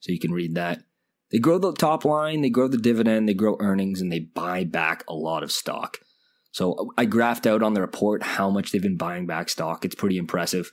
So 0.00 0.12
you 0.12 0.18
can 0.18 0.32
read 0.32 0.54
that. 0.54 0.82
They 1.30 1.38
grow 1.38 1.58
the 1.58 1.72
top 1.72 2.04
line, 2.04 2.40
they 2.40 2.50
grow 2.50 2.68
the 2.68 2.78
dividend, 2.78 3.28
they 3.28 3.34
grow 3.34 3.56
earnings, 3.60 4.00
and 4.00 4.10
they 4.10 4.20
buy 4.20 4.64
back 4.64 5.04
a 5.08 5.14
lot 5.14 5.42
of 5.42 5.52
stock. 5.52 5.98
So 6.52 6.90
I 6.96 7.06
graphed 7.06 7.46
out 7.46 7.62
on 7.62 7.74
the 7.74 7.80
report 7.80 8.22
how 8.22 8.50
much 8.50 8.72
they've 8.72 8.82
been 8.82 8.96
buying 8.96 9.26
back 9.26 9.48
stock. 9.48 9.84
It's 9.84 9.94
pretty 9.94 10.16
impressive. 10.16 10.70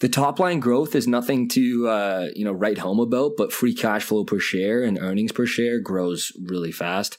The 0.00 0.08
top 0.08 0.38
line 0.38 0.60
growth 0.60 0.94
is 0.94 1.06
nothing 1.06 1.46
to 1.50 1.88
uh, 1.88 2.28
you 2.34 2.44
know 2.44 2.52
write 2.52 2.78
home 2.78 3.00
about, 3.00 3.32
but 3.36 3.52
free 3.52 3.74
cash 3.74 4.02
flow 4.02 4.24
per 4.24 4.38
share 4.38 4.82
and 4.82 4.98
earnings 4.98 5.32
per 5.32 5.44
share 5.44 5.78
grows 5.78 6.32
really 6.48 6.72
fast. 6.72 7.18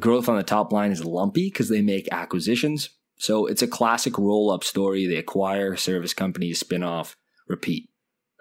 Growth 0.00 0.28
on 0.28 0.36
the 0.36 0.44
top 0.44 0.72
line 0.72 0.92
is 0.92 1.04
lumpy 1.04 1.48
because 1.48 1.68
they 1.68 1.82
make 1.82 2.08
acquisitions, 2.12 2.90
so 3.16 3.46
it's 3.46 3.62
a 3.62 3.66
classic 3.66 4.16
roll 4.18 4.50
up 4.50 4.62
story. 4.62 5.06
They 5.06 5.16
acquire 5.16 5.76
service 5.76 6.14
companies, 6.14 6.60
spin 6.60 6.84
off, 6.84 7.16
repeat. 7.48 7.90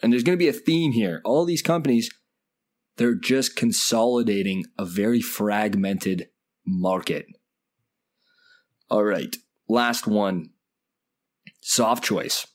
And 0.03 0.13
there's 0.13 0.23
going 0.23 0.37
to 0.37 0.43
be 0.43 0.47
a 0.47 0.53
theme 0.53 0.91
here. 0.91 1.21
All 1.25 1.45
these 1.45 1.61
companies, 1.61 2.09
they're 2.97 3.15
just 3.15 3.55
consolidating 3.55 4.65
a 4.77 4.85
very 4.85 5.21
fragmented 5.21 6.27
market. 6.65 7.25
All 8.89 9.03
right, 9.03 9.35
last 9.67 10.07
one 10.07 10.49
Softchoice. 11.63 12.47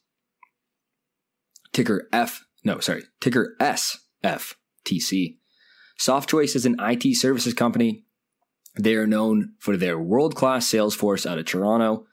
Ticker 1.73 2.09
F, 2.13 2.45
no, 2.65 2.81
sorry, 2.81 3.05
ticker 3.21 3.57
SFTC. 3.61 5.37
Softchoice 5.99 6.57
is 6.57 6.67
an 6.67 6.77
IT 6.81 7.17
services 7.17 7.55
company. 7.55 8.05
They 8.79 8.95
are 8.95 9.07
known 9.07 9.55
for 9.59 9.77
their 9.77 9.99
world 9.99 10.35
class 10.35 10.67
sales 10.67 10.95
force 10.95 11.25
out 11.25 11.39
of 11.39 11.47
Toronto. 11.47 12.07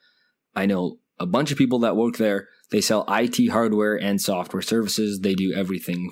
I 0.55 0.65
know 0.65 0.99
a 1.19 1.25
bunch 1.25 1.51
of 1.51 1.57
people 1.57 1.79
that 1.79 1.95
work 1.95 2.17
there. 2.17 2.47
They 2.71 2.81
sell 2.81 3.05
IT 3.09 3.49
hardware 3.49 3.95
and 3.95 4.21
software 4.21 4.61
services. 4.61 5.19
They 5.19 5.35
do 5.35 5.53
everything. 5.53 6.11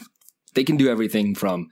They 0.54 0.64
can 0.64 0.78
do 0.78 0.90
everything 0.90 1.36
from, 1.36 1.70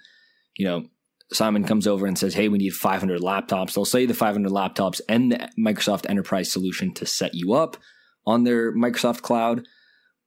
you 0.59 0.65
know, 0.65 0.85
Simon 1.31 1.63
comes 1.63 1.87
over 1.87 2.05
and 2.05 2.17
says, 2.17 2.33
Hey, 2.33 2.49
we 2.49 2.57
need 2.57 2.73
500 2.73 3.21
laptops. 3.21 3.73
They'll 3.73 3.85
sell 3.85 4.01
you 4.01 4.07
the 4.07 4.13
500 4.13 4.51
laptops 4.51 4.99
and 5.07 5.31
the 5.31 5.49
Microsoft 5.57 6.07
Enterprise 6.09 6.51
solution 6.51 6.93
to 6.95 7.05
set 7.05 7.33
you 7.33 7.53
up 7.53 7.77
on 8.25 8.43
their 8.43 8.75
Microsoft 8.75 9.21
cloud. 9.21 9.65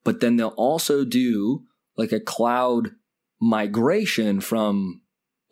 But 0.04 0.20
then 0.20 0.36
they'll 0.36 0.48
also 0.56 1.04
do 1.04 1.64
like 1.96 2.12
a 2.12 2.20
cloud 2.20 2.92
migration 3.40 4.40
from 4.40 5.02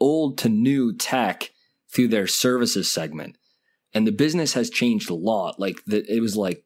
old 0.01 0.39
to 0.39 0.49
new 0.49 0.97
tech 0.97 1.51
through 1.93 2.09
their 2.09 2.27
services 2.27 2.91
segment. 2.91 3.37
And 3.93 4.07
the 4.07 4.13
business 4.13 4.55
has 4.55 4.71
changed 4.71 5.11
a 5.11 5.15
lot. 5.15 5.61
Like 5.61 5.85
the, 5.85 6.05
it 6.09 6.21
was 6.21 6.37
like 6.37 6.65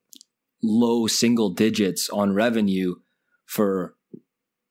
low 0.63 1.09
single 1.09 1.51
digits 1.51 2.09
on 2.11 2.33
revenue 2.33 2.95
for 3.45 3.97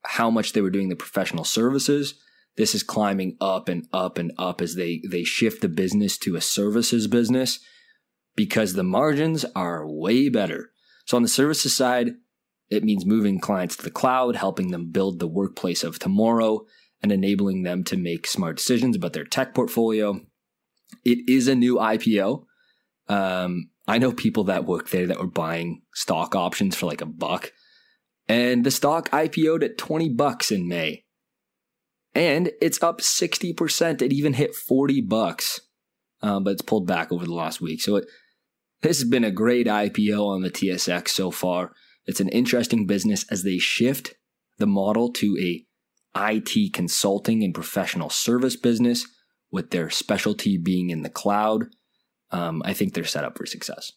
how 0.06 0.29
much 0.29 0.53
they 0.53 0.62
were 0.62 0.69
doing 0.69 0.88
the 0.88 0.95
professional 0.95 1.43
services. 1.43 2.15
This 2.56 2.76
is 2.76 2.84
climbing 2.84 3.36
up 3.42 3.68
and 3.68 3.88
up 3.92 4.18
and 4.18 4.32
up 4.38 4.62
as 4.62 4.76
they, 4.76 5.02
they 5.10 5.24
shift 5.24 5.62
the 5.62 5.70
business 5.70 6.18
to 6.20 6.36
a 6.36 6.42
services 6.42 7.08
business 7.08 7.60
because 8.36 8.74
the 8.74 8.84
margins 8.84 9.46
are 9.56 9.88
way 9.88 10.30
better. 10.30 10.72
So 11.06 11.18
on 11.18 11.24
the 11.24 11.30
services 11.30 11.76
side, 11.76 12.12
it 12.70 12.84
means 12.84 13.06
moving 13.06 13.39
clients 13.39 13.76
to 13.78 13.84
the 13.84 13.92
cloud, 13.92 14.36
helping 14.36 14.72
them 14.72 14.92
build 14.92 15.20
the 15.20 15.28
workplace 15.28 15.84
of 15.84 16.00
tomorrow, 16.00 16.66
and 17.02 17.12
enabling 17.12 17.63
them 17.63 17.84
to 17.84 17.98
make 17.98 18.26
smart 18.26 18.58
decisions 18.58 18.96
about 18.96 19.13
their 19.13 19.26
tech 19.26 19.54
portfolio. 19.54 20.22
It 21.04 21.30
is 21.30 21.48
a 21.48 21.56
new 21.56 21.76
IPO. 21.76 22.46
Um, 23.10 23.70
I 23.88 23.98
know 23.98 24.13
people 24.13 24.46
that 24.46 24.66
work 24.66 24.89
there 24.89 25.08
that 25.08 25.20
were 25.20 25.28
buying 25.28 25.82
stock 25.94 26.36
options 26.36 26.76
for 26.76 26.86
like 26.86 27.02
a 27.02 27.06
buck. 27.06 27.52
And 28.28 28.66
the 28.66 28.72
stock 28.72 29.10
IPO'd 29.10 29.63
at 29.63 29.78
20 29.78 30.10
bucks 30.10 30.52
in 30.52 30.68
May. 30.68 31.03
And 32.15 32.52
it's 32.62 32.82
up 32.84 33.02
60%. 33.02 34.02
It 34.02 34.13
even 34.13 34.34
hit 34.34 34.56
40 34.56 35.02
bucks. 35.02 35.62
Um, 36.21 36.43
but 36.43 36.52
it's 36.52 36.62
pulled 36.62 36.88
back 36.88 37.12
over 37.12 37.26
the 37.26 37.34
last 37.34 37.60
week. 37.60 37.82
So 37.82 37.97
it, 37.97 38.06
this 38.82 38.99
has 38.99 39.10
been 39.10 39.26
a 39.26 39.32
great 39.32 39.67
IPO 39.67 40.26
on 40.26 40.41
the 40.41 40.52
TSX 40.52 41.10
so 41.10 41.32
far. 41.32 41.73
It's 42.06 42.21
an 42.21 42.30
interesting 42.30 42.86
business 42.86 43.26
as 43.30 43.43
they 43.43 43.58
shift 43.58 44.15
the 44.58 44.67
model 44.67 45.12
to 45.13 45.38
a 45.41 45.65
IT 46.15 46.73
consulting 46.73 47.43
and 47.43 47.54
professional 47.54 48.10
service 48.10 48.56
business 48.56 49.06
with 49.52 49.71
their 49.71 49.89
specialty 49.89 50.58
being 50.58 50.91
in 50.91 51.02
the 51.02 51.10
cloud 51.10 51.65
um, 52.34 52.63
I 52.65 52.73
think 52.73 52.93
they're 52.93 53.06
set 53.06 53.23
up 53.23 53.38
for 53.38 53.45
success. 53.45 53.91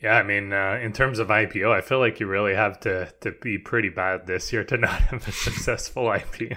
Yeah, 0.00 0.14
I 0.14 0.22
mean, 0.22 0.52
uh, 0.52 0.78
in 0.82 0.92
terms 0.92 1.18
of 1.18 1.28
IPO, 1.28 1.72
I 1.72 1.80
feel 1.80 1.98
like 1.98 2.20
you 2.20 2.26
really 2.26 2.54
have 2.54 2.78
to 2.80 3.12
to 3.20 3.32
be 3.42 3.58
pretty 3.58 3.88
bad 3.88 4.26
this 4.26 4.52
year 4.52 4.64
to 4.64 4.76
not 4.86 5.00
have 5.02 5.26
a 5.26 5.32
successful 5.32 6.04
IPO. 6.04 6.56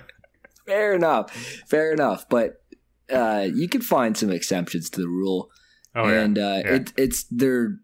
Fair 0.67 0.93
enough, 0.93 1.34
fair 1.67 1.91
enough, 1.91 2.30
but 2.30 2.62
uh, 3.12 3.47
you 3.54 3.67
can 3.67 3.82
find 3.82 4.15
some 4.15 4.30
exceptions 4.32 4.89
to 4.91 5.01
the 5.01 5.08
rule, 5.08 5.49
Oh, 5.95 6.06
and 6.06 6.38
yeah. 6.38 6.43
uh, 6.47 6.58
yeah. 6.58 6.73
it, 6.75 6.93
it's 6.97 7.25
they're 7.32 7.77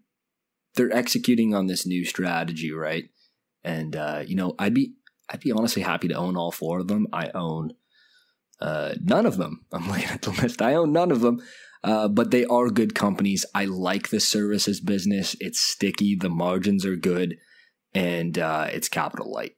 they're 0.76 0.92
executing 0.94 1.54
on 1.54 1.66
this 1.66 1.86
new 1.86 2.04
strategy, 2.04 2.70
right? 2.72 3.04
And 3.64 3.96
uh, 3.96 4.22
you 4.26 4.36
know, 4.36 4.54
I'd 4.60 4.74
be 4.74 4.94
I'd 5.28 5.40
be 5.40 5.50
honestly 5.52 5.82
happy 5.82 6.06
to 6.08 6.14
own 6.14 6.36
all 6.36 6.52
four 6.52 6.78
of 6.78 6.86
them. 6.88 7.08
I 7.12 7.30
own 7.34 7.72
uh, 8.60 8.94
none 9.02 9.26
of 9.26 9.36
them. 9.38 9.66
I'm 9.72 9.88
looking 9.88 10.04
at 10.08 10.22
the 10.22 10.30
list. 10.30 10.62
I 10.62 10.74
own 10.74 10.92
none 10.92 11.10
of 11.10 11.20
them. 11.20 11.42
Uh, 11.84 12.08
but 12.08 12.30
they 12.30 12.44
are 12.46 12.70
good 12.70 12.94
companies. 12.94 13.46
I 13.54 13.66
like 13.66 14.08
the 14.08 14.20
services 14.20 14.80
business. 14.80 15.36
It's 15.40 15.60
sticky. 15.60 16.16
The 16.16 16.28
margins 16.28 16.84
are 16.84 16.96
good, 16.96 17.36
and 17.94 18.38
uh, 18.38 18.68
it's 18.72 18.88
capital 18.88 19.32
light. 19.32 19.52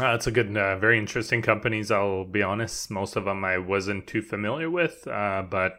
Uh, 0.00 0.14
it's 0.14 0.26
a 0.26 0.30
good, 0.30 0.56
uh, 0.56 0.78
very 0.78 0.98
interesting 0.98 1.42
companies. 1.42 1.90
I'll 1.90 2.24
be 2.24 2.42
honest, 2.42 2.90
most 2.90 3.16
of 3.16 3.24
them 3.24 3.44
I 3.44 3.58
wasn't 3.58 4.06
too 4.06 4.22
familiar 4.22 4.70
with, 4.70 5.06
uh, 5.06 5.42
but 5.50 5.74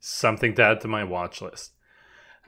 something 0.00 0.54
to 0.54 0.62
add 0.62 0.80
to 0.82 0.88
my 0.88 1.04
watch 1.04 1.42
list. 1.42 1.72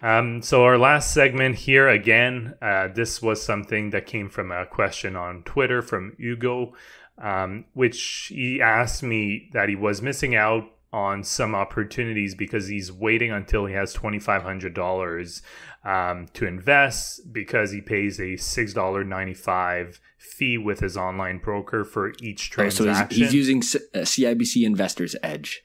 Um, 0.03 0.43
so 0.43 0.65
our 0.65 0.79
last 0.79 1.13
segment 1.13 1.57
here 1.57 1.89
again, 1.89 2.55
uh, 2.61 2.89
this 2.89 3.23
was 3.23 3.43
something 3.43 3.91
that 3.91 4.07
came 4.07 4.29
from 4.29 4.51
a 4.51 4.67
question 4.67 5.15
on 5.17 5.43
Twitter 5.45 5.83
from 5.83 6.15
Hugo, 6.19 6.73
um, 7.19 7.67
which 7.75 8.31
he 8.35 8.61
asked 8.61 9.03
me 9.03 9.51
that 9.53 9.69
he 9.69 9.77
was 9.77 10.03
missing 10.03 10.35
out 10.35 10.65
on 10.95 11.25
some 11.25 11.55
opportunities 11.57 12.37
because 12.37 12.69
he's 12.69 12.93
waiting 12.93 13.33
until 13.33 13.67
he 13.67 13.75
has 13.75 13.93
twenty 13.93 14.21
five 14.21 14.43
hundred 14.45 14.75
dollars 14.75 15.43
um, 15.85 16.29
to 16.35 16.47
invest 16.47 17.33
because 17.33 17.73
he 17.73 17.81
pays 17.81 18.21
a 18.21 18.37
six 18.37 18.73
dollar 18.73 19.03
ninety 19.03 19.35
five 19.35 20.01
fee 20.19 20.57
with 20.57 20.79
his 20.81 20.97
online 20.97 21.39
broker 21.39 21.85
for 21.85 22.13
each 22.23 22.51
Oh, 22.57 22.69
so 22.69 22.85
transaction. 22.85 23.19
he's, 23.19 23.27
he's 23.27 23.35
using 23.35 23.63
C- 23.63 23.81
uh, 23.95 23.99
CIBC 24.01 24.65
Investors 24.65 25.17
Edge. 25.23 25.63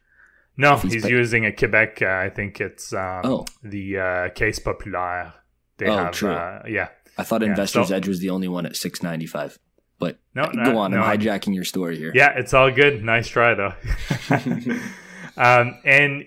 no, 0.58 0.76
he's 0.78 0.94
he's, 0.94 1.06
using 1.06 1.46
a 1.46 1.52
Quebec. 1.52 2.02
Uh, 2.02 2.08
I 2.08 2.30
think 2.30 2.60
it's 2.60 2.92
um, 2.92 3.22
Oh. 3.24 3.46
the 3.64 3.98
uh, 4.00 4.30
Caisse 4.30 4.60
Populaire. 4.60 5.34
They 5.78 5.88
Oh, 5.88 5.96
have, 5.98 6.12
true. 6.12 6.32
Uh, 6.32 6.64
yeah. 6.68 6.90
I 7.18 7.24
thought 7.24 7.42
Yeah, 7.42 7.50
Investors 7.50 7.90
so- 7.90 7.96
Edge 7.96 8.08
was 8.08 8.20
the 8.20 8.32
only 8.32 8.48
one 8.48 8.66
at 8.66 8.76
six 8.76 9.04
ninety 9.04 9.28
five. 9.28 9.60
But 10.00 10.18
No, 10.34 10.44
uh, 10.44 10.52
no, 10.54 10.64
go 10.72 10.78
on, 10.80 10.92
no. 10.92 11.02
I'm 11.02 11.20
hijacking 11.20 11.54
your 11.54 11.66
story 11.66 11.98
here. 11.98 12.12
Yeah, 12.16 12.32
it's 12.38 12.54
all 12.54 12.72
good. 12.72 13.04
Nice 13.04 13.28
try 13.28 13.54
though. 13.54 13.74
um, 15.40 15.78
and 15.84 16.26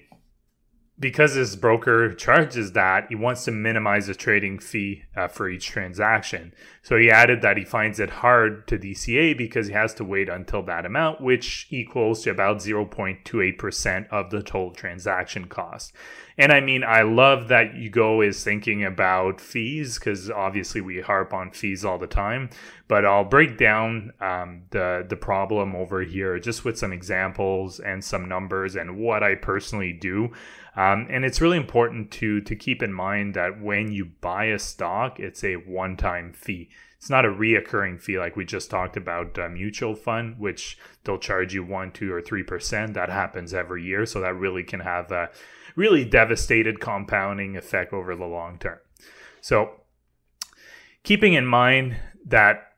because 1.02 1.34
his 1.34 1.56
broker 1.56 2.14
charges 2.14 2.72
that, 2.72 3.06
he 3.08 3.16
wants 3.16 3.44
to 3.44 3.50
minimize 3.50 4.06
the 4.06 4.14
trading 4.14 4.60
fee 4.60 5.02
uh, 5.16 5.26
for 5.26 5.50
each 5.50 5.66
transaction. 5.66 6.54
So 6.80 6.96
he 6.96 7.10
added 7.10 7.42
that 7.42 7.56
he 7.56 7.64
finds 7.64 7.98
it 7.98 8.08
hard 8.08 8.68
to 8.68 8.78
DCA 8.78 9.36
because 9.36 9.66
he 9.66 9.72
has 9.72 9.92
to 9.94 10.04
wait 10.04 10.28
until 10.28 10.62
that 10.62 10.86
amount, 10.86 11.20
which 11.20 11.66
equals 11.70 12.22
to 12.22 12.30
about 12.30 12.58
0.28% 12.58 14.08
of 14.10 14.30
the 14.30 14.42
total 14.42 14.70
transaction 14.70 15.46
cost. 15.46 15.92
And 16.38 16.52
I 16.52 16.60
mean, 16.60 16.82
I 16.84 17.02
love 17.02 17.48
that 17.48 17.74
Hugo 17.74 18.20
is 18.20 18.42
thinking 18.42 18.84
about 18.84 19.40
fees 19.40 19.98
because 19.98 20.30
obviously 20.30 20.80
we 20.80 21.00
harp 21.00 21.34
on 21.34 21.50
fees 21.50 21.84
all 21.84 21.98
the 21.98 22.06
time. 22.06 22.50
But 22.88 23.04
I'll 23.04 23.24
break 23.24 23.58
down 23.58 24.12
um, 24.20 24.62
the 24.70 25.04
the 25.08 25.16
problem 25.16 25.74
over 25.74 26.02
here 26.02 26.38
just 26.38 26.64
with 26.64 26.78
some 26.78 26.92
examples 26.92 27.80
and 27.80 28.04
some 28.04 28.28
numbers 28.28 28.76
and 28.76 28.98
what 28.98 29.22
I 29.22 29.34
personally 29.34 29.92
do. 29.92 30.32
Um, 30.74 31.06
and 31.11 31.24
it's 31.24 31.40
really 31.40 31.58
important 31.58 32.11
to 32.12 32.40
to 32.40 32.56
keep 32.56 32.82
in 32.82 32.92
mind 32.92 33.35
that 33.35 33.61
when 33.61 33.92
you 33.92 34.06
buy 34.20 34.46
a 34.46 34.58
stock, 34.58 35.20
it's 35.20 35.44
a 35.44 35.54
one 35.54 35.96
time 35.96 36.32
fee. 36.32 36.70
It's 36.96 37.11
not 37.11 37.24
a 37.26 37.28
reoccurring 37.28 38.00
fee 38.00 38.18
like 38.18 38.37
we 38.37 38.44
just 38.44 38.70
talked 38.70 38.96
about 38.96 39.38
uh, 39.38 39.48
mutual 39.48 39.94
fund, 39.94 40.38
which 40.38 40.78
they'll 41.04 41.18
charge 41.18 41.52
you 41.52 41.64
one, 41.64 41.90
two, 41.90 42.12
or 42.12 42.22
three 42.22 42.42
percent. 42.42 42.94
That 42.94 43.11
happens 43.11 43.52
every 43.52 43.85
year, 43.85 44.06
so 44.06 44.20
that 44.20 44.35
really 44.35 44.62
can 44.62 44.80
have 44.80 45.11
a 45.12 45.30
really 45.76 46.04
devastated 46.04 46.80
compounding 46.80 47.56
effect 47.56 47.92
over 47.92 48.14
the 48.16 48.24
long 48.24 48.58
term. 48.58 48.78
So, 49.40 49.80
keeping 51.02 51.35
in 51.35 51.46
mind 51.46 51.96
that 52.26 52.71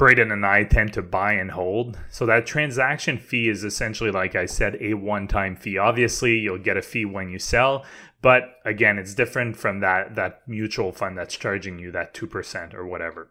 Braden 0.00 0.32
and 0.32 0.46
I 0.46 0.64
tend 0.64 0.94
to 0.94 1.02
buy 1.02 1.34
and 1.34 1.50
hold. 1.50 1.98
So 2.08 2.24
that 2.24 2.46
transaction 2.46 3.18
fee 3.18 3.50
is 3.50 3.64
essentially, 3.64 4.10
like 4.10 4.34
I 4.34 4.46
said, 4.46 4.78
a 4.80 4.94
one 4.94 5.28
time 5.28 5.56
fee. 5.56 5.76
Obviously, 5.76 6.38
you'll 6.38 6.56
get 6.56 6.78
a 6.78 6.82
fee 6.82 7.04
when 7.04 7.28
you 7.28 7.38
sell, 7.38 7.84
but 8.22 8.44
again, 8.64 8.96
it's 8.96 9.12
different 9.12 9.58
from 9.58 9.80
that, 9.80 10.14
that 10.14 10.40
mutual 10.48 10.90
fund 10.92 11.18
that's 11.18 11.36
charging 11.36 11.78
you 11.78 11.90
that 11.90 12.14
2% 12.14 12.72
or 12.72 12.86
whatever. 12.86 13.28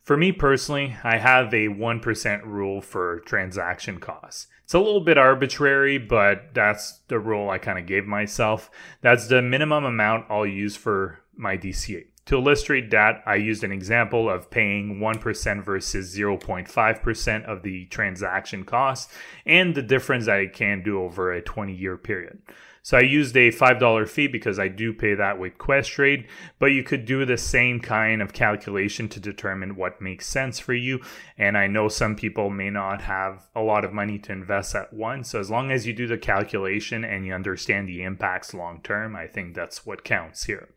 For 0.00 0.16
me 0.16 0.30
personally, 0.30 0.94
I 1.02 1.16
have 1.16 1.52
a 1.52 1.66
1% 1.66 2.44
rule 2.44 2.80
for 2.80 3.18
transaction 3.26 3.98
costs. 3.98 4.46
It's 4.62 4.74
a 4.74 4.78
little 4.78 5.00
bit 5.00 5.18
arbitrary, 5.18 5.98
but 5.98 6.54
that's 6.54 7.00
the 7.08 7.18
rule 7.18 7.50
I 7.50 7.58
kind 7.58 7.80
of 7.80 7.86
gave 7.86 8.06
myself. 8.06 8.70
That's 9.00 9.26
the 9.26 9.42
minimum 9.42 9.84
amount 9.84 10.26
I'll 10.30 10.46
use 10.46 10.76
for 10.76 11.18
my 11.34 11.56
DCA. 11.56 12.04
To 12.26 12.34
illustrate 12.34 12.90
that, 12.90 13.22
I 13.24 13.36
used 13.36 13.62
an 13.62 13.70
example 13.70 14.28
of 14.28 14.50
paying 14.50 14.98
1% 14.98 15.64
versus 15.64 16.16
0.5% 16.16 17.44
of 17.44 17.62
the 17.62 17.86
transaction 17.86 18.64
cost 18.64 19.10
and 19.44 19.74
the 19.74 19.82
difference 19.82 20.26
that 20.26 20.40
it 20.40 20.52
can 20.52 20.82
do 20.82 21.00
over 21.00 21.32
a 21.32 21.40
20 21.40 21.72
year 21.72 21.96
period. 21.96 22.42
So 22.82 22.96
I 22.96 23.00
used 23.00 23.36
a 23.36 23.50
$5 23.50 24.08
fee 24.08 24.28
because 24.28 24.60
I 24.60 24.68
do 24.68 24.92
pay 24.92 25.14
that 25.14 25.40
with 25.40 25.58
Questrade, 25.58 26.26
but 26.60 26.66
you 26.66 26.84
could 26.84 27.04
do 27.04 27.24
the 27.24 27.36
same 27.36 27.80
kind 27.80 28.22
of 28.22 28.32
calculation 28.32 29.08
to 29.08 29.20
determine 29.20 29.74
what 29.74 30.00
makes 30.00 30.26
sense 30.26 30.60
for 30.60 30.74
you. 30.74 31.00
And 31.36 31.58
I 31.58 31.66
know 31.66 31.88
some 31.88 32.14
people 32.14 32.50
may 32.50 32.70
not 32.70 33.02
have 33.02 33.48
a 33.56 33.60
lot 33.60 33.84
of 33.84 33.92
money 33.92 34.18
to 34.20 34.32
invest 34.32 34.74
at 34.74 34.92
once. 34.92 35.30
So 35.30 35.40
as 35.40 35.50
long 35.50 35.72
as 35.72 35.86
you 35.86 35.92
do 35.92 36.06
the 36.06 36.18
calculation 36.18 37.04
and 37.04 37.26
you 37.26 37.34
understand 37.34 37.88
the 37.88 38.02
impacts 38.02 38.54
long 38.54 38.80
term, 38.82 39.14
I 39.16 39.26
think 39.26 39.54
that's 39.54 39.84
what 39.84 40.04
counts 40.04 40.44
here. 40.44 40.68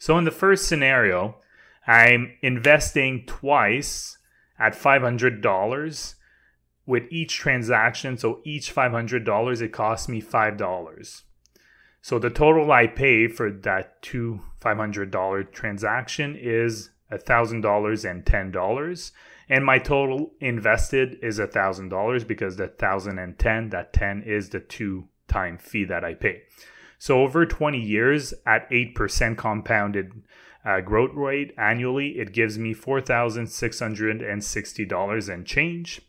So 0.00 0.16
in 0.16 0.24
the 0.24 0.30
first 0.30 0.66
scenario, 0.66 1.36
I'm 1.86 2.32
investing 2.40 3.26
twice 3.26 4.16
at 4.58 4.72
$500 4.72 6.14
with 6.86 7.02
each 7.10 7.36
transaction. 7.36 8.16
So 8.16 8.40
each 8.42 8.74
$500, 8.74 9.60
it 9.60 9.72
costs 9.72 10.08
me 10.08 10.22
$5. 10.22 11.22
So 12.00 12.18
the 12.18 12.30
total 12.30 12.72
I 12.72 12.86
pay 12.86 13.28
for 13.28 13.50
that 13.50 14.00
two 14.00 14.40
$500 14.62 15.52
transaction 15.52 16.34
is 16.34 16.88
$1,000 17.12 18.10
and 18.10 18.24
$10. 18.24 19.12
And 19.50 19.66
my 19.66 19.78
total 19.78 20.32
invested 20.40 21.18
is 21.20 21.38
$1,000 21.38 22.26
because 22.26 22.56
the 22.56 22.68
1010 22.68 23.68
that 23.68 23.92
10 23.92 24.22
is 24.22 24.48
the 24.48 24.60
two 24.60 25.08
time 25.28 25.58
fee 25.58 25.84
that 25.84 26.04
I 26.04 26.14
pay. 26.14 26.44
So 27.00 27.22
over 27.22 27.44
20 27.46 27.80
years 27.80 28.34
at 28.44 28.70
8% 28.70 29.38
compounded 29.38 30.12
uh, 30.66 30.82
growth 30.82 31.14
rate 31.14 31.54
annually, 31.56 32.18
it 32.18 32.34
gives 32.34 32.58
me 32.58 32.74
$4,660 32.74 35.32
and 35.32 35.46
change. 35.46 36.02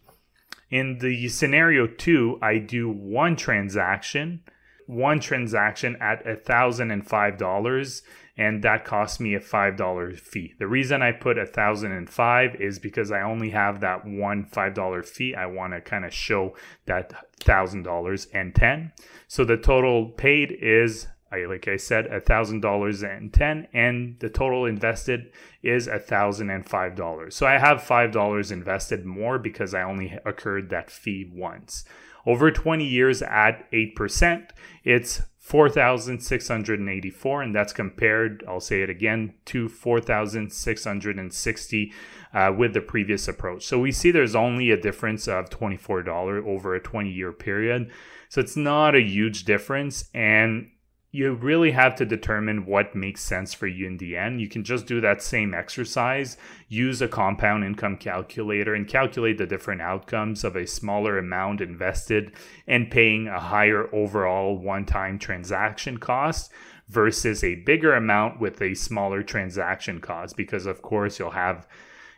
In 0.69 0.97
the 0.97 1.29
scenario 1.29 1.87
two, 1.87 2.37
I 2.41 2.57
do 2.57 2.89
one 2.89 3.37
transaction, 3.37 4.41
one 4.85 5.21
transaction 5.21 5.95
at 6.01 6.25
$1,005 6.25 8.01
and 8.41 8.63
that 8.63 8.83
cost 8.83 9.19
me 9.19 9.35
a 9.35 9.39
$5 9.39 10.19
fee. 10.19 10.55
The 10.57 10.65
reason 10.65 11.03
I 11.03 11.11
put 11.11 11.37
1005 11.37 12.55
is 12.55 12.79
because 12.79 13.11
I 13.11 13.21
only 13.21 13.51
have 13.51 13.81
that 13.81 14.03
one 14.03 14.45
$5 14.45 15.05
fee. 15.05 15.35
I 15.35 15.45
want 15.45 15.73
to 15.73 15.81
kind 15.81 16.05
of 16.05 16.11
show 16.11 16.55
that 16.87 17.13
$1,000 17.41 18.27
and 18.33 18.55
10. 18.55 18.93
So 19.27 19.45
the 19.45 19.57
total 19.57 20.07
paid 20.07 20.57
is 20.59 21.07
like 21.31 21.67
I 21.67 21.77
said, 21.77 22.07
$1,000 22.09 23.17
and 23.17 23.31
10 23.31 23.67
and 23.73 24.19
the 24.19 24.29
total 24.29 24.65
invested 24.65 25.31
is 25.61 25.87
$1,005. 25.87 27.31
So 27.31 27.45
I 27.45 27.59
have 27.59 27.77
$5 27.77 28.51
invested 28.51 29.05
more 29.05 29.37
because 29.37 29.75
I 29.75 29.83
only 29.83 30.17
occurred 30.25 30.71
that 30.71 30.89
fee 30.89 31.31
once. 31.31 31.85
Over 32.25 32.51
20 32.51 32.83
years 32.83 33.21
at 33.21 33.71
8%, 33.71 34.49
it's 34.83 35.21
4,684, 35.41 37.41
and 37.41 37.53
that's 37.53 37.73
compared, 37.73 38.43
I'll 38.47 38.59
say 38.59 38.83
it 38.83 38.91
again, 38.91 39.33
to 39.45 39.67
4,660 39.67 41.93
uh, 42.31 42.53
with 42.55 42.75
the 42.75 42.81
previous 42.81 43.27
approach. 43.27 43.65
So 43.65 43.79
we 43.79 43.91
see 43.91 44.11
there's 44.11 44.35
only 44.35 44.69
a 44.69 44.79
difference 44.79 45.27
of 45.27 45.49
$24 45.49 46.45
over 46.45 46.75
a 46.75 46.79
20 46.79 47.09
year 47.09 47.33
period. 47.33 47.89
So 48.29 48.39
it's 48.39 48.55
not 48.55 48.93
a 48.93 49.01
huge 49.01 49.45
difference. 49.45 50.11
And 50.13 50.69
you 51.13 51.33
really 51.33 51.71
have 51.71 51.95
to 51.95 52.05
determine 52.05 52.65
what 52.65 52.95
makes 52.95 53.21
sense 53.21 53.53
for 53.53 53.67
you 53.67 53.85
in 53.85 53.97
the 53.97 54.15
end. 54.15 54.39
You 54.39 54.47
can 54.47 54.63
just 54.63 54.85
do 54.85 55.01
that 55.01 55.21
same 55.21 55.53
exercise, 55.53 56.37
use 56.69 57.01
a 57.01 57.07
compound 57.07 57.65
income 57.65 57.97
calculator, 57.97 58.73
and 58.73 58.87
calculate 58.87 59.37
the 59.37 59.45
different 59.45 59.81
outcomes 59.81 60.45
of 60.45 60.55
a 60.55 60.65
smaller 60.65 61.17
amount 61.17 61.59
invested 61.59 62.31
and 62.65 62.89
paying 62.89 63.27
a 63.27 63.39
higher 63.39 63.93
overall 63.93 64.57
one 64.57 64.85
time 64.85 65.19
transaction 65.19 65.97
cost 65.97 66.49
versus 66.87 67.43
a 67.43 67.55
bigger 67.55 67.93
amount 67.93 68.39
with 68.39 68.61
a 68.61 68.73
smaller 68.73 69.21
transaction 69.21 69.99
cost. 69.99 70.37
Because, 70.37 70.65
of 70.65 70.81
course, 70.81 71.19
you'll 71.19 71.31
have 71.31 71.67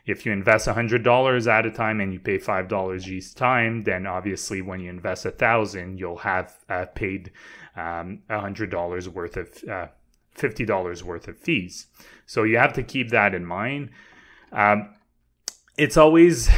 if 0.06 0.26
you 0.26 0.32
invest 0.32 0.68
$100 0.68 1.46
at 1.50 1.66
a 1.66 1.70
time 1.70 2.00
and 2.00 2.12
you 2.12 2.20
pay 2.20 2.38
$5 2.38 3.08
each 3.08 3.34
time, 3.34 3.84
then 3.84 4.06
obviously 4.06 4.60
when 4.60 4.80
you 4.80 4.90
invest 4.90 5.24
a 5.24 5.30
thousand, 5.30 5.98
you'll 5.98 6.18
have 6.18 6.58
uh, 6.68 6.84
paid 6.94 7.30
um, 7.76 8.22
$100 8.30 9.08
worth 9.08 9.36
of 9.36 9.48
uh, 9.68 9.86
$50 10.36 11.02
worth 11.02 11.28
of 11.28 11.38
fees. 11.38 11.86
So 12.26 12.42
you 12.42 12.58
have 12.58 12.72
to 12.74 12.82
keep 12.82 13.10
that 13.10 13.34
in 13.34 13.44
mind. 13.44 13.90
Um, 14.52 14.94
it's 15.76 15.96
always 15.96 16.48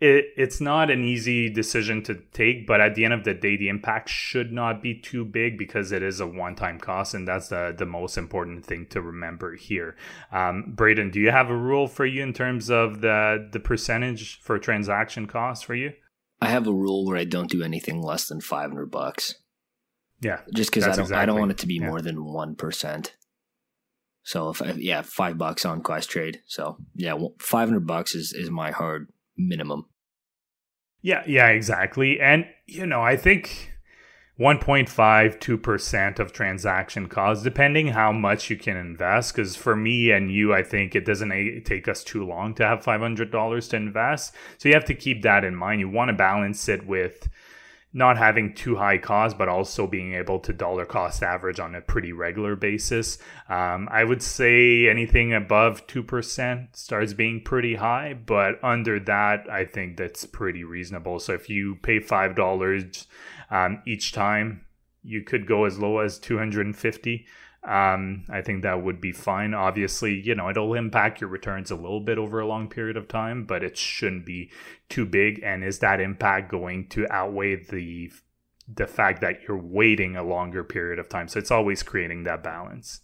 it, 0.00 0.26
it's 0.36 0.60
not 0.60 0.90
an 0.90 1.02
easy 1.02 1.50
decision 1.50 2.02
to 2.04 2.14
take, 2.32 2.66
but 2.66 2.80
at 2.80 2.94
the 2.94 3.04
end 3.04 3.14
of 3.14 3.24
the 3.24 3.34
day, 3.34 3.56
the 3.56 3.68
impact 3.68 4.08
should 4.08 4.52
not 4.52 4.80
be 4.82 4.94
too 4.94 5.24
big 5.24 5.58
because 5.58 5.90
it 5.90 6.02
is 6.02 6.20
a 6.20 6.26
one-time 6.26 6.78
cost, 6.78 7.14
and 7.14 7.26
that's 7.26 7.48
the 7.48 7.74
the 7.76 7.86
most 7.86 8.16
important 8.16 8.64
thing 8.64 8.86
to 8.90 9.00
remember 9.00 9.56
here. 9.56 9.96
Um, 10.30 10.72
Braden, 10.76 11.10
do 11.10 11.20
you 11.20 11.30
have 11.30 11.50
a 11.50 11.56
rule 11.56 11.88
for 11.88 12.06
you 12.06 12.22
in 12.22 12.32
terms 12.32 12.70
of 12.70 13.00
the 13.00 13.48
the 13.50 13.60
percentage 13.60 14.40
for 14.40 14.58
transaction 14.58 15.26
costs 15.26 15.64
for 15.64 15.74
you? 15.74 15.92
I 16.40 16.50
have 16.50 16.68
a 16.68 16.72
rule 16.72 17.04
where 17.04 17.16
I 17.16 17.24
don't 17.24 17.50
do 17.50 17.64
anything 17.64 18.00
less 18.00 18.28
than 18.28 18.40
five 18.40 18.70
hundred 18.70 18.92
bucks. 18.92 19.34
Yeah, 20.20 20.40
just 20.54 20.70
because 20.70 20.84
I 20.84 20.88
don't 20.88 21.00
exactly, 21.00 21.22
I 21.22 21.26
don't 21.26 21.38
want 21.38 21.50
it 21.52 21.58
to 21.58 21.66
be 21.66 21.76
yeah. 21.76 21.86
more 21.86 22.00
than 22.00 22.24
one 22.24 22.56
percent. 22.56 23.14
So 24.22 24.50
if 24.50 24.60
I, 24.60 24.72
yeah, 24.72 25.02
five 25.02 25.38
bucks 25.38 25.64
on 25.64 25.82
Questrade. 25.82 26.38
So 26.46 26.78
yeah, 26.94 27.16
five 27.38 27.68
hundred 27.68 27.86
bucks 27.86 28.14
is 28.14 28.32
is 28.32 28.50
my 28.50 28.70
hard 28.72 29.08
minimum. 29.36 29.86
Yeah, 31.00 31.22
yeah, 31.26 31.48
exactly. 31.48 32.20
And 32.20 32.46
you 32.66 32.84
know, 32.84 33.00
I 33.00 33.16
think 33.16 33.72
1.5 34.38 34.88
2% 35.40 36.18
of 36.20 36.32
transaction 36.32 37.08
costs 37.08 37.42
depending 37.42 37.88
how 37.88 38.12
much 38.12 38.48
you 38.48 38.56
can 38.56 38.76
invest 38.76 39.34
because 39.34 39.56
for 39.56 39.74
me 39.74 40.12
and 40.12 40.30
you 40.32 40.54
i 40.54 40.62
think 40.62 40.94
it 40.94 41.04
doesn't 41.04 41.64
take 41.64 41.88
us 41.88 42.04
too 42.04 42.24
long 42.24 42.54
to 42.54 42.64
have 42.64 42.84
$500 42.84 43.70
to 43.70 43.76
invest 43.76 44.32
so 44.56 44.68
you 44.68 44.74
have 44.76 44.84
to 44.84 44.94
keep 44.94 45.22
that 45.22 45.42
in 45.42 45.56
mind 45.56 45.80
you 45.80 45.88
want 45.88 46.10
to 46.10 46.12
balance 46.12 46.68
it 46.68 46.86
with 46.86 47.28
not 47.92 48.18
having 48.18 48.54
too 48.54 48.76
high 48.76 48.98
cost, 48.98 49.38
but 49.38 49.48
also 49.48 49.86
being 49.86 50.14
able 50.14 50.38
to 50.40 50.52
dollar 50.52 50.84
cost 50.84 51.22
average 51.22 51.58
on 51.58 51.74
a 51.74 51.80
pretty 51.80 52.12
regular 52.12 52.54
basis. 52.54 53.18
Um, 53.48 53.88
I 53.90 54.04
would 54.04 54.22
say 54.22 54.88
anything 54.88 55.32
above 55.32 55.86
2% 55.86 56.76
starts 56.76 57.14
being 57.14 57.42
pretty 57.42 57.76
high, 57.76 58.14
but 58.14 58.62
under 58.62 59.00
that, 59.00 59.48
I 59.50 59.64
think 59.64 59.96
that's 59.96 60.26
pretty 60.26 60.64
reasonable. 60.64 61.18
So 61.18 61.32
if 61.32 61.48
you 61.48 61.76
pay 61.76 62.00
$5 62.00 63.06
um, 63.50 63.82
each 63.86 64.12
time, 64.12 64.66
you 65.02 65.22
could 65.22 65.46
go 65.46 65.64
as 65.64 65.78
low 65.78 65.98
as 65.98 66.18
250 66.18 67.26
um, 67.66 68.24
I 68.30 68.40
think 68.40 68.62
that 68.62 68.82
would 68.82 69.00
be 69.00 69.12
fine. 69.12 69.52
Obviously, 69.52 70.20
you 70.20 70.34
know, 70.34 70.48
it'll 70.48 70.74
impact 70.74 71.20
your 71.20 71.28
returns 71.28 71.70
a 71.70 71.76
little 71.76 72.00
bit 72.00 72.18
over 72.18 72.40
a 72.40 72.46
long 72.46 72.68
period 72.68 72.96
of 72.96 73.08
time, 73.08 73.44
but 73.44 73.64
it 73.64 73.76
shouldn't 73.76 74.24
be 74.24 74.50
too 74.88 75.04
big. 75.04 75.42
And 75.42 75.64
is 75.64 75.80
that 75.80 76.00
impact 76.00 76.50
going 76.50 76.88
to 76.90 77.10
outweigh 77.10 77.56
the 77.64 78.12
the 78.72 78.86
fact 78.86 79.22
that 79.22 79.40
you're 79.46 79.60
waiting 79.60 80.14
a 80.14 80.22
longer 80.22 80.62
period 80.62 80.98
of 80.98 81.08
time? 81.08 81.26
So 81.26 81.38
it's 81.38 81.50
always 81.50 81.82
creating 81.82 82.24
that 82.24 82.42
balance. 82.42 83.00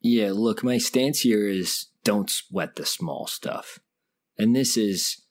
Yeah, 0.00 0.32
look, 0.32 0.64
my 0.64 0.78
stance 0.78 1.20
here 1.20 1.46
is 1.46 1.86
don't 2.02 2.28
sweat 2.28 2.74
the 2.74 2.84
small 2.84 3.26
stuff. 3.26 3.78
And 4.36 4.56
this 4.56 4.76
is 4.76 5.22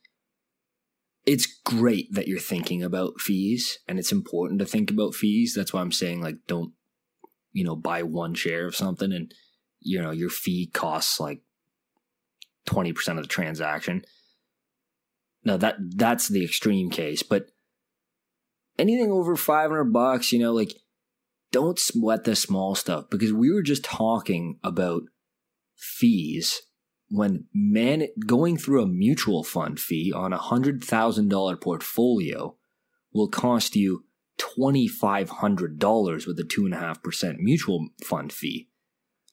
it's 1.26 1.46
great 1.46 2.08
that 2.14 2.28
you're 2.28 2.40
thinking 2.40 2.82
about 2.82 3.20
fees 3.20 3.78
and 3.88 4.00
it's 4.00 4.12
important 4.12 4.60
to 4.60 4.66
think 4.66 4.90
about 4.90 5.14
fees. 5.14 5.54
That's 5.56 5.74
why 5.74 5.82
I'm 5.82 5.92
saying 5.92 6.22
like 6.22 6.38
don't 6.48 6.74
you 7.52 7.64
know, 7.64 7.76
buy 7.76 8.04
one 8.04 8.34
share 8.34 8.68
of 8.68 8.76
something 8.76 9.12
and, 9.12 9.34
you 9.80 10.02
know, 10.02 10.12
your 10.12 10.30
fee 10.30 10.70
costs 10.74 11.20
like 11.20 11.42
20% 12.68 13.18
of 13.18 13.24
the 13.24 13.28
transaction. 13.28 14.04
Now 15.44 15.58
that 15.58 15.76
that's 15.96 16.28
the 16.28 16.44
extreme 16.44 16.90
case, 16.90 17.24
but 17.24 17.48
anything 18.78 19.12
over 19.12 19.36
500 19.36 19.86
bucks, 19.86 20.32
you 20.32 20.40
know, 20.40 20.54
like 20.54 20.74
don't 21.52 21.80
sweat 21.80 22.24
the 22.24 22.36
small 22.36 22.76
stuff 22.76 23.06
because 23.10 23.34
we 23.34 23.52
were 23.52 23.64
just 23.64 23.84
talking 23.84 24.60
about 24.64 25.04
fees 25.76 26.62
when 27.10 27.46
man 27.54 28.08
going 28.26 28.58
through 28.58 28.82
a 28.82 28.88
mutual 28.88 29.44
fund 29.44 29.80
fee 29.80 30.14
on 30.16 30.32
a 30.32 30.38
$100,000 30.38 31.62
portfolio 31.62 32.56
will 33.14 33.28
cost 33.28 33.76
you 33.76 34.06
$2,500 34.42 36.28
with 36.28 36.40
a 36.40 36.44
2.5% 36.44 37.36
mutual 37.40 37.90
fund 38.04 38.34
fee. 38.34 38.68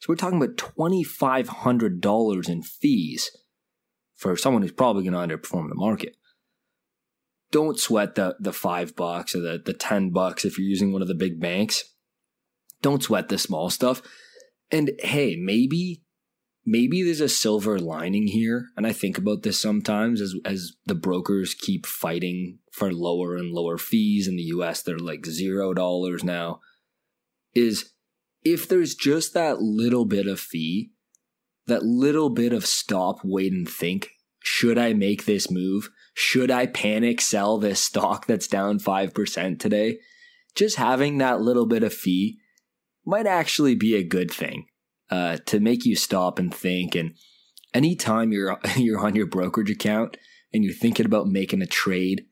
So 0.00 0.06
we're 0.08 0.16
talking 0.16 0.42
about 0.42 0.56
$2,500 0.56 2.48
in 2.48 2.62
fees 2.62 3.36
for 4.14 4.36
someone 4.36 4.62
who's 4.62 4.72
probably 4.72 5.08
going 5.08 5.14
to 5.28 5.36
underperform 5.36 5.68
the 5.68 5.74
market. 5.74 6.16
Don't 7.50 7.78
sweat 7.78 8.14
the, 8.14 8.36
the 8.38 8.52
five 8.52 8.94
bucks 8.94 9.34
or 9.34 9.40
the, 9.40 9.60
the 9.64 9.72
10 9.72 10.10
bucks 10.10 10.44
if 10.44 10.58
you're 10.58 10.68
using 10.68 10.92
one 10.92 11.02
of 11.02 11.08
the 11.08 11.14
big 11.14 11.40
banks. 11.40 11.82
Don't 12.82 13.02
sweat 13.02 13.28
the 13.28 13.38
small 13.38 13.70
stuff. 13.70 14.02
And 14.70 14.92
hey, 15.00 15.36
maybe 15.36 16.02
maybe 16.70 17.02
there's 17.02 17.20
a 17.20 17.28
silver 17.28 17.78
lining 17.78 18.26
here 18.26 18.66
and 18.76 18.86
i 18.86 18.92
think 18.92 19.16
about 19.16 19.42
this 19.42 19.60
sometimes 19.60 20.20
as 20.20 20.34
as 20.44 20.72
the 20.84 20.94
brokers 20.94 21.54
keep 21.54 21.86
fighting 21.86 22.58
for 22.70 22.92
lower 22.92 23.36
and 23.36 23.52
lower 23.52 23.78
fees 23.78 24.28
in 24.28 24.36
the 24.36 24.42
us 24.42 24.82
they're 24.82 24.98
like 24.98 25.24
zero 25.24 25.72
dollars 25.72 26.22
now 26.22 26.60
is 27.54 27.92
if 28.44 28.68
there's 28.68 28.94
just 28.94 29.32
that 29.32 29.60
little 29.60 30.04
bit 30.04 30.26
of 30.26 30.38
fee 30.38 30.90
that 31.66 31.82
little 31.82 32.28
bit 32.28 32.52
of 32.52 32.66
stop 32.66 33.20
wait 33.24 33.52
and 33.52 33.68
think 33.68 34.10
should 34.40 34.78
i 34.78 34.92
make 34.94 35.24
this 35.24 35.50
move? 35.50 35.90
Should 36.14 36.50
i 36.50 36.66
panic 36.66 37.20
sell 37.20 37.58
this 37.58 37.84
stock 37.84 38.26
that's 38.26 38.48
down 38.48 38.78
5% 38.78 39.60
today? 39.60 39.98
Just 40.54 40.76
having 40.76 41.18
that 41.18 41.40
little 41.40 41.66
bit 41.66 41.82
of 41.82 41.92
fee 41.92 42.38
might 43.04 43.26
actually 43.26 43.74
be 43.74 43.94
a 43.94 44.02
good 44.02 44.30
thing 44.30 44.66
uh, 45.10 45.38
to 45.46 45.60
make 45.60 45.84
you 45.84 45.96
stop 45.96 46.38
and 46.38 46.54
think. 46.54 46.94
And 46.94 47.14
anytime 47.74 48.32
you're 48.32 48.58
you're 48.76 49.04
on 49.04 49.14
your 49.14 49.26
brokerage 49.26 49.70
account 49.70 50.16
and 50.52 50.64
you're 50.64 50.74
thinking 50.74 51.06
about 51.06 51.26
making 51.26 51.62
a 51.62 51.66
trade, 51.66 52.26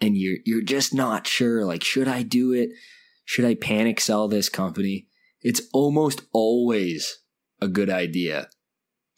and 0.00 0.16
you're 0.16 0.38
you're 0.44 0.62
just 0.62 0.94
not 0.94 1.26
sure, 1.26 1.64
like, 1.64 1.84
should 1.84 2.08
I 2.08 2.22
do 2.22 2.52
it? 2.52 2.70
Should 3.24 3.44
I 3.44 3.54
panic 3.54 4.00
sell 4.00 4.28
this 4.28 4.48
company? 4.48 5.08
It's 5.42 5.62
almost 5.72 6.22
always 6.32 7.18
a 7.60 7.68
good 7.68 7.90
idea 7.90 8.48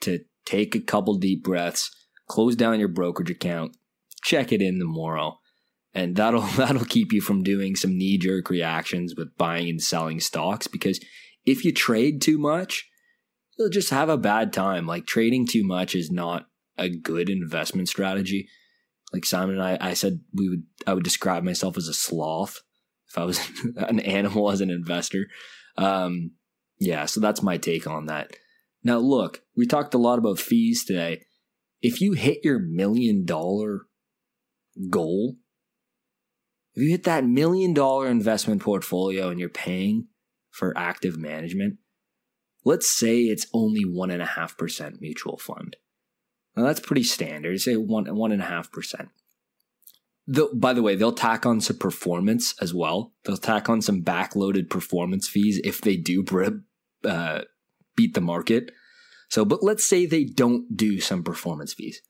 to 0.01 0.21
take 0.45 0.75
a 0.75 0.81
couple 0.81 1.15
deep 1.17 1.45
breaths, 1.45 1.91
close 2.27 2.57
down 2.57 2.79
your 2.79 2.89
brokerage 2.89 3.31
account, 3.31 3.77
check 4.23 4.53
it 4.53 4.63
in 4.63 4.79
tomorrow, 4.79 5.39
and 5.95 6.17
that'll 6.17 6.41
that'll 6.57 6.85
keep 6.85 7.13
you 7.13 7.21
from 7.21 7.43
doing 7.43 7.77
some 7.77 7.97
knee 7.97 8.19
jerk 8.19 8.51
reactions 8.51 9.15
with 9.17 9.37
buying 9.37 9.69
and 9.69 9.83
selling 9.83 10.21
stocks 10.21 10.67
because 10.67 11.01
if 11.49 11.65
you 11.65 11.73
trade 11.73 12.21
too 12.21 12.39
much, 12.39 12.89
you'll 13.59 13.71
just 13.71 13.91
have 13.91 14.11
a 14.11 14.19
bad 14.19 14.53
time. 14.53 14.87
Like 14.87 15.07
trading 15.07 15.47
too 15.47 15.65
much 15.65 15.95
is 15.95 16.11
not 16.11 16.47
a 16.77 16.91
good 16.91 17.31
investment 17.31 17.89
strategy. 17.89 18.49
Like 19.13 19.25
Simon 19.25 19.59
and 19.59 19.65
I, 19.65 19.79
I 19.81 19.95
said 19.95 20.21
we 20.35 20.51
would 20.51 20.65
I 20.87 20.93
would 20.93 21.05
describe 21.05 21.43
myself 21.43 21.79
as 21.79 21.89
a 21.89 21.95
sloth 21.95 22.61
if 23.09 23.17
I 23.17 23.25
was 23.25 23.41
an 23.77 24.01
animal 24.01 24.51
as 24.51 24.61
an 24.61 24.71
investor. 24.71 25.27
Um, 25.79 26.33
yeah, 26.79 27.07
so 27.07 27.19
that's 27.19 27.43
my 27.43 27.57
take 27.57 27.87
on 27.87 28.07
that. 28.07 28.37
Now, 28.85 28.99
look, 28.99 29.41
we 29.57 29.67
talked 29.67 29.95
a 29.95 29.99
lot 29.99 30.19
about 30.19 30.39
fees 30.39 30.85
today. 30.85 31.23
If 31.81 32.01
you 32.01 32.13
hit 32.13 32.45
your 32.45 32.59
million 32.59 33.25
dollar 33.25 33.87
goal, 34.91 35.37
if 36.75 36.83
you 36.83 36.91
hit 36.91 37.05
that 37.05 37.25
million 37.25 37.73
dollar 37.73 38.07
investment 38.07 38.61
portfolio 38.61 39.31
and 39.31 39.41
you're 39.41 39.49
paying 39.49 40.09
for 40.59 40.77
active 40.77 41.17
management, 41.17 41.79
let's 42.65 42.91
say 42.91 43.23
it's 43.23 43.47
only 43.55 43.85
1.5% 43.85 45.01
mutual 45.01 45.39
fund. 45.39 45.77
Now 46.59 46.65
that's 46.65 46.81
pretty 46.81 47.05
standard. 47.05 47.61
Say 47.61 47.77
one 47.77 48.13
one 48.17 48.33
and 48.33 48.43
a 48.43 48.47
half 48.47 48.73
percent. 48.73 49.11
By 50.27 50.73
the 50.73 50.83
way, 50.83 50.97
they'll 50.97 51.13
tack 51.13 51.47
on 51.47 51.61
some 51.61 51.79
performance 51.79 52.53
as 52.61 52.75
well. 52.75 53.13
They'll 53.25 53.37
tack 53.37 53.69
on 53.69 53.81
some 53.81 54.03
backloaded 54.03 54.69
performance 54.69 55.29
fees 55.29 55.61
if 55.63 55.81
they 55.81 55.97
do 55.97 56.25
uh, 57.05 57.43
beat 57.97 58.15
the 58.15 58.21
market. 58.21 58.73
So, 59.31 59.45
but 59.45 59.63
let's 59.63 59.89
say 59.89 60.05
they 60.05 60.25
don't 60.25 60.77
do 60.77 61.01
some 61.01 61.23
performance 61.23 61.75
fees. 61.75 62.03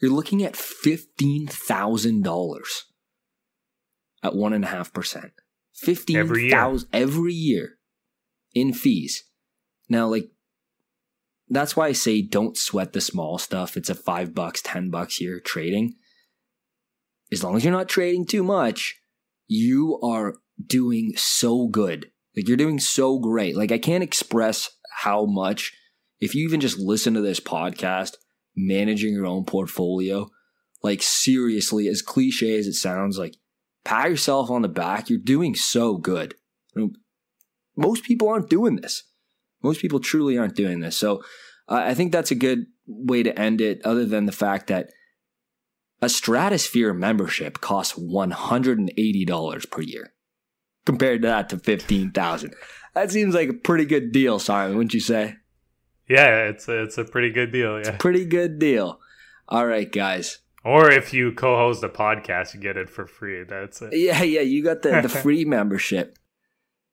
You're 0.00 0.10
looking 0.10 0.42
at 0.42 0.56
fifteen 0.56 1.46
thousand 1.46 2.24
dollars 2.24 2.86
at 4.22 4.34
one 4.34 4.52
and 4.52 4.64
a 4.64 4.68
half 4.68 4.92
percent. 4.92 5.32
Fifteen 5.72 6.50
thousand 6.50 6.88
every 6.92 7.34
year 7.34 7.75
in 8.56 8.72
fees. 8.72 9.22
Now, 9.88 10.08
like, 10.08 10.30
that's 11.48 11.76
why 11.76 11.88
I 11.88 11.92
say 11.92 12.22
don't 12.22 12.56
sweat 12.56 12.94
the 12.94 13.02
small 13.02 13.38
stuff. 13.38 13.76
It's 13.76 13.90
a 13.90 13.94
five 13.94 14.34
bucks, 14.34 14.62
10 14.62 14.90
bucks 14.90 15.16
here 15.16 15.38
trading. 15.38 15.94
As 17.30 17.44
long 17.44 17.54
as 17.54 17.64
you're 17.64 17.72
not 17.72 17.88
trading 17.88 18.24
too 18.24 18.42
much, 18.42 18.98
you 19.46 20.00
are 20.02 20.36
doing 20.64 21.12
so 21.16 21.68
good. 21.68 22.10
Like, 22.34 22.48
you're 22.48 22.56
doing 22.56 22.80
so 22.80 23.18
great. 23.18 23.56
Like, 23.56 23.70
I 23.70 23.78
can't 23.78 24.02
express 24.02 24.70
how 25.02 25.26
much, 25.26 25.72
if 26.18 26.34
you 26.34 26.46
even 26.48 26.60
just 26.60 26.78
listen 26.78 27.12
to 27.14 27.20
this 27.20 27.40
podcast, 27.40 28.14
managing 28.56 29.12
your 29.12 29.26
own 29.26 29.44
portfolio, 29.44 30.30
like, 30.82 31.02
seriously, 31.02 31.88
as 31.88 32.00
cliche 32.00 32.58
as 32.58 32.66
it 32.66 32.74
sounds, 32.74 33.18
like, 33.18 33.36
pat 33.84 34.08
yourself 34.08 34.50
on 34.50 34.62
the 34.62 34.68
back. 34.68 35.10
You're 35.10 35.18
doing 35.18 35.54
so 35.54 35.98
good. 35.98 36.34
Most 37.76 38.04
people 38.04 38.28
aren't 38.28 38.50
doing 38.50 38.76
this. 38.76 39.04
Most 39.62 39.80
people 39.80 40.00
truly 40.00 40.38
aren't 40.38 40.56
doing 40.56 40.80
this. 40.80 40.96
So 40.96 41.22
uh, 41.68 41.82
I 41.84 41.94
think 41.94 42.12
that's 42.12 42.30
a 42.30 42.36
good 42.36 42.66
way 42.86 43.22
to 43.22 43.38
end 43.38 43.60
it, 43.60 43.80
other 43.84 44.04
than 44.04 44.26
the 44.26 44.32
fact 44.32 44.68
that 44.68 44.90
a 46.00 46.08
Stratosphere 46.08 46.92
membership 46.92 47.60
costs 47.60 47.98
$180 47.98 49.70
per 49.70 49.82
year. 49.82 50.12
Compared 50.84 51.22
to 51.22 51.28
that 51.28 51.48
to 51.48 51.58
15000 51.58 52.54
That 52.94 53.10
seems 53.10 53.34
like 53.34 53.48
a 53.48 53.54
pretty 53.54 53.84
good 53.84 54.12
deal, 54.12 54.38
Simon, 54.38 54.76
wouldn't 54.76 54.94
you 54.94 55.00
say? 55.00 55.36
Yeah, 56.08 56.44
it's 56.44 56.68
a, 56.68 56.84
it's 56.84 56.98
a 56.98 57.04
pretty 57.04 57.30
good 57.30 57.50
deal. 57.50 57.80
Yeah. 57.80 57.96
Pretty 57.98 58.24
good 58.24 58.58
deal. 58.58 59.00
All 59.48 59.66
right, 59.66 59.90
guys. 59.90 60.38
Or 60.64 60.90
if 60.90 61.12
you 61.12 61.32
co-host 61.32 61.82
a 61.82 61.88
podcast, 61.88 62.54
you 62.54 62.60
get 62.60 62.76
it 62.76 62.88
for 62.88 63.06
free. 63.06 63.44
That's 63.44 63.82
it. 63.82 63.90
Yeah, 63.92 64.22
yeah, 64.22 64.40
you 64.40 64.62
got 64.62 64.82
the, 64.82 65.00
the 65.00 65.08
free 65.22 65.44
membership. 65.44 66.18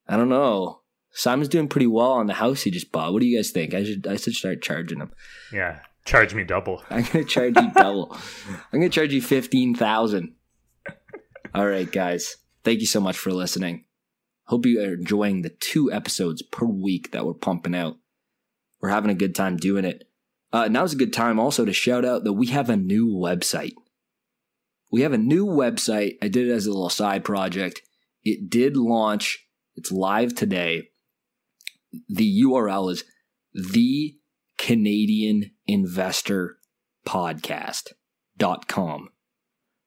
I 0.08 0.18
don't 0.18 0.30
know. 0.30 0.82
Simon's 1.12 1.48
doing 1.48 1.68
pretty 1.68 1.88
well 1.88 2.12
on 2.14 2.28
the 2.28 2.34
house 2.34 2.64
he 2.64 2.72
just 2.72 2.92
bought. 2.92 3.14
What 3.14 3.22
do 3.22 3.28
you 3.28 3.38
guys 3.38 3.52
think? 3.52 3.74
I 3.74 3.84
should 3.84 4.08
I 4.08 4.16
should 4.16 4.34
start 4.34 4.62
charging 4.62 5.00
him. 5.00 5.12
Yeah, 5.52 5.80
charge 6.06 6.34
me 6.34 6.44
double. 6.44 6.84
I'm 6.90 7.04
gonna 7.04 7.24
charge 7.26 7.56
you 7.56 7.72
double. 7.72 8.18
I'm 8.72 8.80
gonna 8.80 8.90
charge 8.90 9.14
you 9.14 9.22
fifteen 9.22 9.76
thousand. 9.76 10.34
All 11.54 11.68
right, 11.68 11.92
guys. 11.92 12.38
Thank 12.64 12.80
you 12.80 12.88
so 12.88 13.00
much 13.00 13.18
for 13.18 13.32
listening. 13.32 13.86
Hope 14.46 14.66
you 14.66 14.82
are 14.82 14.94
enjoying 14.94 15.42
the 15.42 15.50
two 15.50 15.92
episodes 15.92 16.42
per 16.42 16.66
week 16.66 17.12
that 17.12 17.26
we're 17.26 17.34
pumping 17.34 17.76
out. 17.76 17.98
We're 18.82 18.90
having 18.90 19.12
a 19.12 19.16
good 19.16 19.36
time 19.36 19.58
doing 19.58 19.86
it. 19.86 20.10
Uh, 20.52 20.68
now's 20.68 20.94
a 20.94 20.98
good 20.98 21.14
time 21.14 21.40
also 21.40 21.66
to 21.66 21.74
shout 21.74 22.06
out 22.06 22.24
that 22.24 22.34
we 22.34 22.48
have 22.48 22.70
a 22.70 22.78
new 22.78 23.08
website. 23.08 23.74
We 24.92 25.02
have 25.02 25.14
a 25.14 25.18
new 25.18 25.46
website. 25.46 26.18
I 26.22 26.28
did 26.28 26.48
it 26.48 26.52
as 26.52 26.66
a 26.66 26.72
little 26.72 26.90
side 26.90 27.24
project. 27.24 27.82
It 28.24 28.50
did 28.50 28.78
launch. 28.78 29.43
It's 29.76 29.92
live 29.92 30.36
today. 30.36 30.90
The 32.10 32.44
URL 32.44 32.92
is 32.92 33.04
the 33.54 34.16
Canadian 34.58 35.52
Investor 35.68 36.58
Podcast.com. 37.08 39.10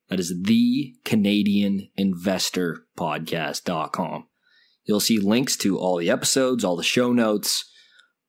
That 0.09 0.20
is 0.20 0.34
the 0.43 0.95
Canadian 1.05 1.89
Investor 1.97 2.87
Podcast.com. 2.97 4.28
You'll 4.84 5.01
see 5.01 5.18
links 5.18 5.57
to 5.59 5.78
all 5.78 5.97
the 5.97 6.11
episodes, 6.11 6.64
all 6.64 6.76
the 6.76 6.84
show 6.84 7.12
notes, 7.12 7.68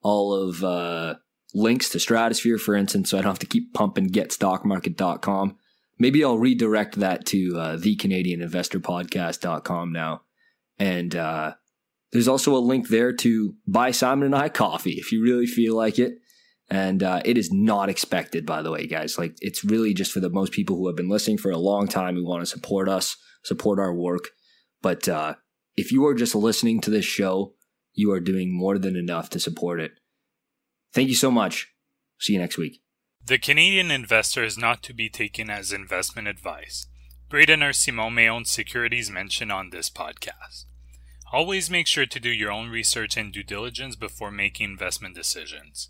all 0.01 0.33
of 0.33 0.63
uh, 0.63 1.15
links 1.53 1.89
to 1.89 1.99
Stratosphere, 1.99 2.57
for 2.57 2.75
instance, 2.75 3.11
so 3.11 3.17
I 3.17 3.21
don't 3.21 3.31
have 3.31 3.39
to 3.39 3.45
keep 3.45 3.73
pumping 3.73 4.09
getstockmarket.com. 4.09 5.57
Maybe 5.99 6.23
I'll 6.23 6.37
redirect 6.37 6.99
that 6.99 7.25
to 7.27 7.57
uh, 7.57 7.77
Podcast.com 7.77 9.91
now. 9.91 10.21
And 10.79 11.15
uh, 11.15 11.53
there's 12.11 12.27
also 12.27 12.55
a 12.55 12.59
link 12.59 12.89
there 12.89 13.13
to 13.13 13.55
buy 13.67 13.91
Simon 13.91 14.25
and 14.25 14.35
I 14.35 14.49
coffee 14.49 14.93
if 14.93 15.11
you 15.11 15.23
really 15.23 15.47
feel 15.47 15.75
like 15.75 15.99
it. 15.99 16.19
And 16.69 17.01
uh, 17.01 17.21
it 17.23 17.37
is 17.37 17.51
not 17.51 17.89
expected, 17.89 18.45
by 18.45 18.61
the 18.61 18.71
way, 18.71 18.87
guys. 18.87 19.17
Like, 19.17 19.37
it's 19.39 19.63
really 19.63 19.93
just 19.93 20.11
for 20.11 20.19
the 20.19 20.29
most 20.29 20.51
people 20.51 20.75
who 20.75 20.87
have 20.87 20.97
been 20.97 21.09
listening 21.09 21.37
for 21.37 21.49
a 21.49 21.57
long 21.57 21.87
time 21.87 22.15
who 22.15 22.27
want 22.27 22.41
to 22.41 22.45
support 22.45 22.89
us, 22.89 23.15
support 23.43 23.79
our 23.79 23.93
work. 23.93 24.29
But 24.81 25.07
uh, 25.07 25.35
if 25.75 25.93
you 25.93 26.05
are 26.07 26.13
just 26.13 26.35
listening 26.35 26.81
to 26.81 26.89
this 26.89 27.05
show, 27.05 27.53
you 27.93 28.11
are 28.11 28.19
doing 28.19 28.53
more 28.53 28.77
than 28.77 28.97
enough 28.97 29.29
to 29.31 29.39
support 29.39 29.79
it. 29.79 29.91
Thank 30.93 31.07
you 31.07 31.15
so 31.15 31.31
much. 31.31 31.73
See 32.19 32.33
you 32.33 32.39
next 32.39 32.57
week. 32.57 32.81
The 33.25 33.37
Canadian 33.37 33.91
investor 33.91 34.43
is 34.43 34.57
not 34.57 34.83
to 34.83 34.93
be 34.93 35.09
taken 35.09 35.49
as 35.49 35.71
investment 35.71 36.27
advice. 36.27 36.87
Braden 37.29 37.61
or 37.61 37.73
Simon 37.73 38.15
may 38.15 38.29
own 38.29 38.45
securities 38.45 39.11
mentioned 39.11 39.51
on 39.51 39.69
this 39.69 39.89
podcast. 39.89 40.63
Always 41.33 41.69
make 41.69 41.85
sure 41.85 42.05
to 42.05 42.19
do 42.21 42.29
your 42.29 42.51
own 42.51 42.69
research 42.69 43.17
and 43.17 43.33
due 43.33 43.43
diligence 43.43 43.97
before 43.97 44.31
making 44.31 44.69
investment 44.69 45.13
decisions. 45.13 45.89